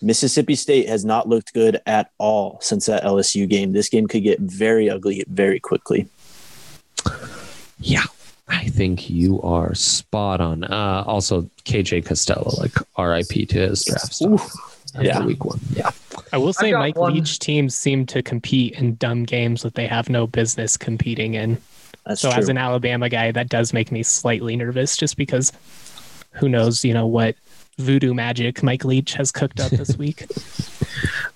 Mississippi 0.00 0.54
State 0.54 0.88
has 0.88 1.04
not 1.04 1.28
looked 1.28 1.52
good 1.54 1.80
at 1.86 2.12
all 2.18 2.58
since 2.60 2.86
that 2.86 3.02
LSU 3.02 3.48
game. 3.48 3.72
This 3.72 3.88
game 3.88 4.06
could 4.06 4.22
get 4.22 4.38
very 4.38 4.88
ugly 4.88 5.24
very 5.26 5.58
quickly. 5.58 6.06
Yeah, 7.80 8.04
I 8.48 8.64
think 8.68 9.10
you 9.10 9.40
are 9.42 9.74
spot 9.74 10.40
on. 10.40 10.64
Uh, 10.64 11.02
also, 11.06 11.42
KJ 11.64 12.04
Costello, 12.06 12.52
like 12.58 12.72
RIP 12.98 13.48
to 13.48 13.68
his 13.68 13.84
draft 13.84 14.14
stuff 14.14 14.54
after 14.94 15.02
Yeah. 15.06 15.24
week 15.24 15.44
one. 15.44 15.58
Yeah. 15.74 15.90
I 16.32 16.38
will 16.38 16.52
say 16.52 16.70
got 16.70 16.78
Mike 16.78 16.96
one- 16.96 17.14
Leach 17.14 17.38
teams 17.40 17.74
seem 17.74 18.06
to 18.06 18.22
compete 18.22 18.74
in 18.74 18.94
dumb 18.96 19.24
games 19.24 19.62
that 19.62 19.74
they 19.74 19.86
have 19.86 20.08
no 20.08 20.26
business 20.26 20.76
competing 20.76 21.34
in. 21.34 21.58
That's 22.06 22.20
so 22.20 22.30
true. 22.30 22.38
as 22.38 22.48
an 22.48 22.56
Alabama 22.56 23.08
guy, 23.08 23.32
that 23.32 23.48
does 23.48 23.72
make 23.72 23.90
me 23.90 24.02
slightly 24.04 24.54
nervous 24.54 24.96
just 24.96 25.16
because 25.16 25.50
who 26.30 26.48
knows, 26.48 26.84
you 26.84 26.94
know, 26.94 27.06
what 27.06 27.34
voodoo 27.78 28.14
magic 28.14 28.62
Mike 28.62 28.84
Leach 28.84 29.14
has 29.14 29.32
cooked 29.32 29.58
up 29.58 29.72
this 29.72 29.96
week. 29.98 30.24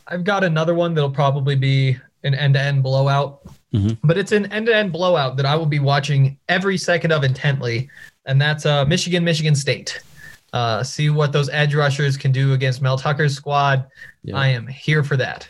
I've 0.07 0.23
got 0.25 0.45
another 0.45 0.75
one 0.75 0.95
that'll 0.95 1.11
probably 1.11 1.57
be 1.57 1.97
an 2.23 2.35
end-to-end 2.35 2.83
blowout, 2.85 3.41
Mhm. 3.75 3.99
but 4.03 4.19
it's 4.19 4.33
an 4.33 4.47
end-to-end 4.53 4.93
blowout 4.93 5.37
that 5.37 5.47
I 5.47 5.55
will 5.55 5.67
be 5.67 5.79
watching 5.79 6.37
every 6.49 6.77
second 6.77 7.13
of 7.13 7.23
intently, 7.23 7.89
and 8.27 8.41
that's 8.41 8.67
uh, 8.67 8.85
Michigan, 8.85 9.23
Michigan 9.25 9.55
State. 9.55 10.01
Uh, 10.53 10.83
see 10.83 11.11
what 11.11 11.31
those 11.33 11.49
edge 11.51 11.75
rushers 11.77 12.17
can 12.17 12.33
do 12.33 12.53
against 12.53 12.83
Mel 12.83 12.99
Tucker's 12.99 13.35
squad. 13.37 13.87
Yeah. 14.25 14.37
I 14.37 14.49
am 14.49 14.67
here 14.67 15.05
for 15.05 15.17
that. 15.17 15.47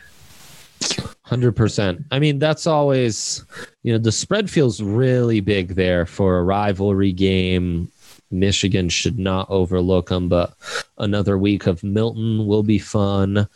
Hundred 1.23 1.53
percent. 1.53 2.03
I 2.11 2.19
mean, 2.19 2.39
that's 2.39 2.67
always 2.67 3.43
you 3.83 3.93
know 3.93 3.97
the 3.97 4.11
spread 4.11 4.49
feels 4.49 4.81
really 4.81 5.39
big 5.39 5.75
there 5.75 6.05
for 6.05 6.37
a 6.37 6.43
rivalry 6.43 7.11
game. 7.13 7.89
Michigan 8.31 8.89
should 8.89 9.17
not 9.17 9.49
overlook 9.49 10.09
them, 10.09 10.29
but 10.29 10.53
another 10.97 11.37
week 11.37 11.67
of 11.67 11.83
Milton 11.83 12.45
will 12.47 12.63
be 12.63 12.79
fun. 12.79 13.47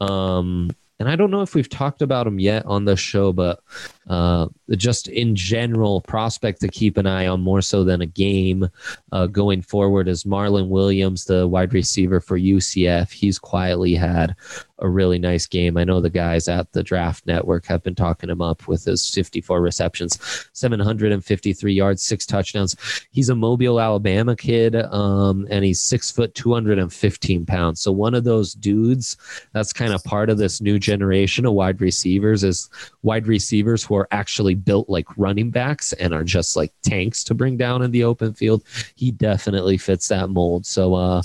Um, 0.00 0.70
and 1.00 1.08
I 1.08 1.16
don't 1.16 1.30
know 1.30 1.42
if 1.42 1.54
we've 1.54 1.68
talked 1.68 2.02
about 2.02 2.26
him 2.26 2.38
yet 2.38 2.64
on 2.66 2.84
the 2.84 2.96
show, 2.96 3.32
but 3.32 3.60
uh, 4.08 4.48
just 4.70 5.08
in 5.08 5.34
general, 5.36 6.00
prospect 6.00 6.60
to 6.60 6.68
keep 6.68 6.96
an 6.96 7.06
eye 7.06 7.26
on 7.26 7.40
more 7.40 7.62
so 7.62 7.84
than 7.84 8.00
a 8.00 8.06
game 8.06 8.68
uh, 9.12 9.26
going 9.26 9.62
forward 9.62 10.08
is 10.08 10.24
Marlon 10.24 10.68
Williams, 10.68 11.24
the 11.24 11.46
wide 11.46 11.74
receiver 11.74 12.20
for 12.20 12.38
UCF. 12.38 13.12
He's 13.12 13.38
quietly 13.38 13.94
had 13.94 14.34
a 14.80 14.88
really 14.88 15.18
nice 15.18 15.46
game. 15.46 15.76
I 15.76 15.84
know 15.84 16.00
the 16.00 16.10
guys 16.10 16.48
at 16.48 16.72
the 16.72 16.82
Draft 16.82 17.26
Network 17.26 17.66
have 17.66 17.82
been 17.82 17.94
talking 17.94 18.30
him 18.30 18.40
up 18.40 18.68
with 18.68 18.84
his 18.84 19.08
54 19.12 19.60
receptions, 19.60 20.18
753 20.52 21.72
yards, 21.72 22.02
six 22.02 22.24
touchdowns. 22.24 22.76
He's 23.10 23.28
a 23.28 23.34
Mobile, 23.34 23.80
Alabama 23.80 24.36
kid, 24.36 24.76
um, 24.76 25.46
and 25.50 25.64
he's 25.64 25.80
six 25.80 26.10
foot, 26.10 26.34
215 26.34 27.46
pounds. 27.46 27.80
So 27.80 27.90
one 27.90 28.14
of 28.14 28.24
those 28.24 28.54
dudes 28.54 29.16
that's 29.52 29.72
kind 29.72 29.92
of 29.92 30.04
part 30.04 30.30
of 30.30 30.38
this 30.38 30.60
new 30.60 30.78
generation 30.78 31.44
of 31.44 31.54
wide 31.54 31.80
receivers 31.80 32.44
is 32.44 32.70
wide 33.02 33.26
receivers 33.26 33.84
who 33.84 33.97
are 33.98 34.08
actually 34.10 34.54
built 34.54 34.88
like 34.88 35.06
running 35.18 35.50
backs 35.50 35.92
and 35.94 36.14
are 36.14 36.24
just 36.24 36.56
like 36.56 36.72
tanks 36.82 37.22
to 37.24 37.34
bring 37.34 37.56
down 37.56 37.82
in 37.82 37.90
the 37.90 38.04
open 38.04 38.32
field. 38.32 38.62
He 38.94 39.10
definitely 39.10 39.76
fits 39.78 40.08
that 40.08 40.30
mold. 40.30 40.64
So, 40.66 40.94
uh, 40.94 41.22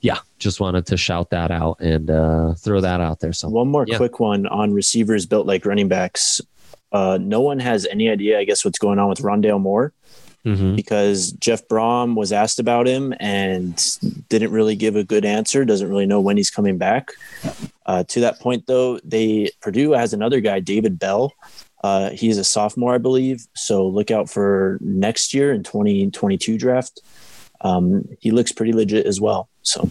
yeah, 0.00 0.18
just 0.38 0.60
wanted 0.60 0.86
to 0.86 0.96
shout 0.96 1.30
that 1.30 1.50
out 1.50 1.80
and 1.80 2.10
uh, 2.10 2.54
throw 2.54 2.80
that 2.80 3.00
out 3.00 3.20
there. 3.20 3.32
So, 3.32 3.48
One 3.48 3.68
more 3.68 3.84
Yeah. 3.86 3.96
quick 3.98 4.20
one 4.20 4.46
on 4.46 4.72
receivers 4.72 5.26
built 5.26 5.46
like 5.46 5.66
running 5.66 5.88
backs. 5.88 6.40
Uh, 6.92 7.18
no 7.20 7.40
one 7.40 7.58
has 7.58 7.86
any 7.90 8.08
idea, 8.08 8.38
I 8.38 8.44
guess, 8.44 8.64
what's 8.64 8.78
going 8.78 8.98
on 8.98 9.08
with 9.08 9.20
Rondale 9.20 9.60
Moore. 9.60 9.92
Mhm. 10.44 10.74
because 10.74 11.30
Jeff 11.38 11.68
Brohm 11.68 12.16
was 12.16 12.32
asked 12.32 12.58
about 12.58 12.88
him 12.88 13.14
and 13.20 13.80
didn't 14.28 14.50
really 14.50 14.74
give 14.74 14.96
a 14.96 15.04
good 15.04 15.24
answer. 15.24 15.64
Doesn't 15.64 15.88
really 15.88 16.04
know 16.04 16.20
when 16.20 16.36
he's 16.36 16.50
coming 16.50 16.78
back. 16.78 17.10
Uh, 17.86 18.02
to 18.08 18.18
that 18.18 18.40
point, 18.40 18.66
though, 18.66 18.98
they 19.04 19.50
Purdue 19.60 19.92
has 19.92 20.12
another 20.12 20.40
guy, 20.40 20.58
David 20.58 20.98
Bell. 20.98 21.32
Uh, 21.82 22.10
he's 22.10 22.38
a 22.38 22.44
sophomore, 22.44 22.94
I 22.94 22.98
believe. 22.98 23.46
So 23.54 23.86
look 23.86 24.10
out 24.10 24.30
for 24.30 24.78
next 24.80 25.34
year 25.34 25.52
in 25.52 25.62
2022 25.62 26.56
draft. 26.58 27.00
Um, 27.62 28.04
he 28.20 28.30
looks 28.30 28.52
pretty 28.52 28.72
legit 28.72 29.06
as 29.06 29.20
well. 29.20 29.48
So 29.62 29.90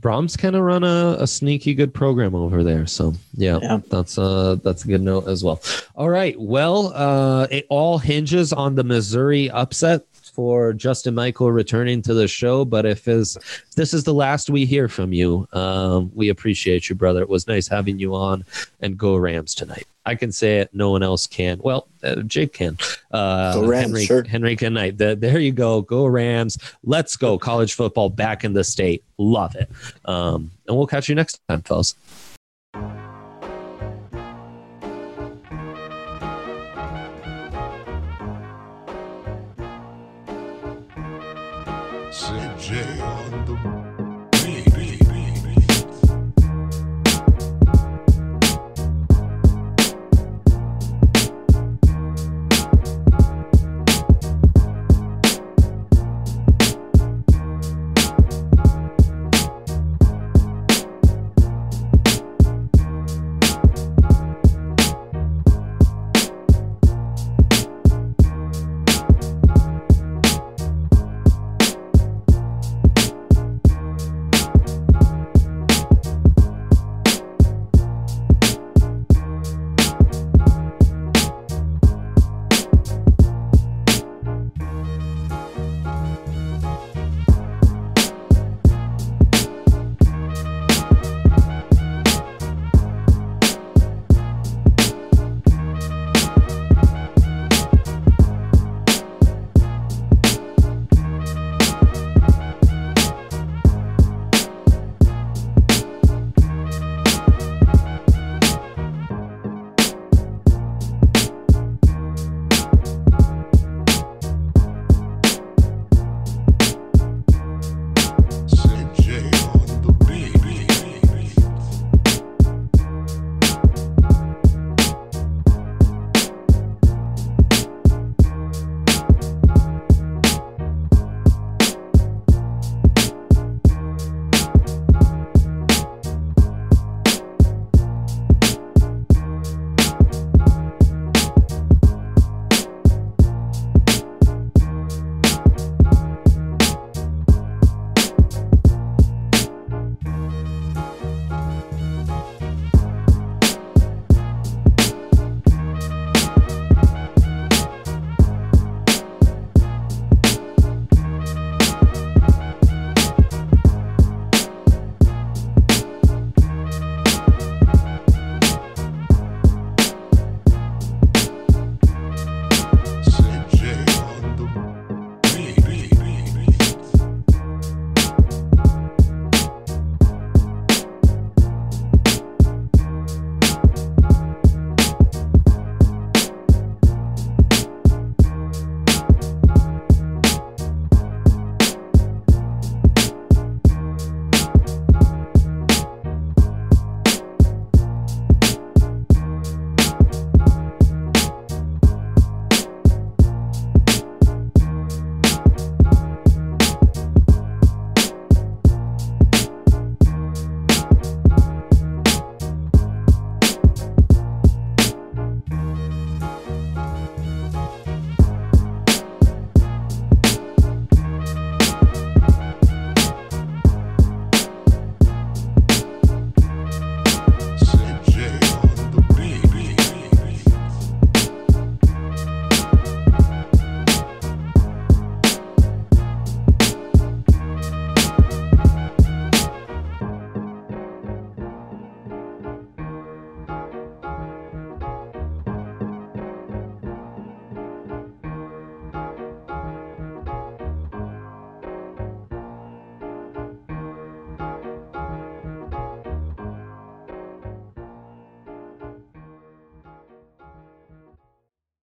Brohm's 0.00 0.36
kind 0.36 0.56
of 0.56 0.62
run 0.62 0.82
a, 0.82 1.16
a 1.20 1.26
sneaky 1.26 1.74
good 1.74 1.92
program 1.92 2.34
over 2.34 2.64
there. 2.64 2.86
So 2.86 3.14
yeah, 3.34 3.58
Yeah. 3.62 3.80
that's 3.90 4.16
uh 4.18 4.56
that's 4.64 4.84
a 4.84 4.88
good 4.88 5.02
note 5.02 5.28
as 5.28 5.44
well. 5.44 5.60
All 5.94 6.08
right. 6.08 6.40
Well, 6.40 6.92
uh 6.94 7.46
it 7.50 7.66
all 7.68 7.98
hinges 7.98 8.52
on 8.52 8.74
the 8.76 8.84
Missouri 8.84 9.50
upset 9.50 10.04
for 10.32 10.72
Justin 10.72 11.14
Michael 11.14 11.52
returning 11.52 12.00
to 12.02 12.14
the 12.14 12.26
show. 12.28 12.64
But 12.64 12.86
if 12.86 13.06
is 13.08 13.36
if 13.36 13.74
this 13.76 13.92
is 13.92 14.04
the 14.04 14.14
last 14.14 14.48
we 14.48 14.64
hear 14.64 14.88
from 14.88 15.12
you, 15.12 15.46
um, 15.52 16.10
we 16.14 16.28
appreciate 16.30 16.88
you, 16.88 16.94
brother. 16.94 17.20
It 17.20 17.28
was 17.28 17.46
nice 17.46 17.68
having 17.68 17.98
you 17.98 18.14
on 18.14 18.44
and 18.80 18.96
go 18.96 19.16
Rams 19.16 19.54
tonight. 19.54 19.86
I 20.10 20.16
can 20.16 20.32
say 20.32 20.58
it. 20.58 20.70
No 20.72 20.90
one 20.90 21.04
else 21.04 21.28
can. 21.28 21.60
Well, 21.62 21.86
uh, 22.02 22.16
Jake 22.22 22.54
can. 22.54 22.76
Uh, 23.12 23.54
Go 23.54 23.64
Rams, 23.64 23.86
Henry, 23.86 24.04
sure. 24.04 24.24
Henry 24.24 24.56
Knight. 24.60 24.98
The, 24.98 25.14
there 25.14 25.38
you 25.38 25.52
go. 25.52 25.82
Go 25.82 26.04
Rams. 26.04 26.58
Let's 26.82 27.14
go. 27.14 27.38
College 27.38 27.74
football 27.74 28.10
back 28.10 28.42
in 28.42 28.52
the 28.52 28.64
state. 28.64 29.04
Love 29.18 29.54
it. 29.54 29.70
Um, 30.06 30.50
and 30.66 30.76
we'll 30.76 30.88
catch 30.88 31.08
you 31.08 31.14
next 31.14 31.40
time, 31.48 31.62
fellas. 31.62 31.94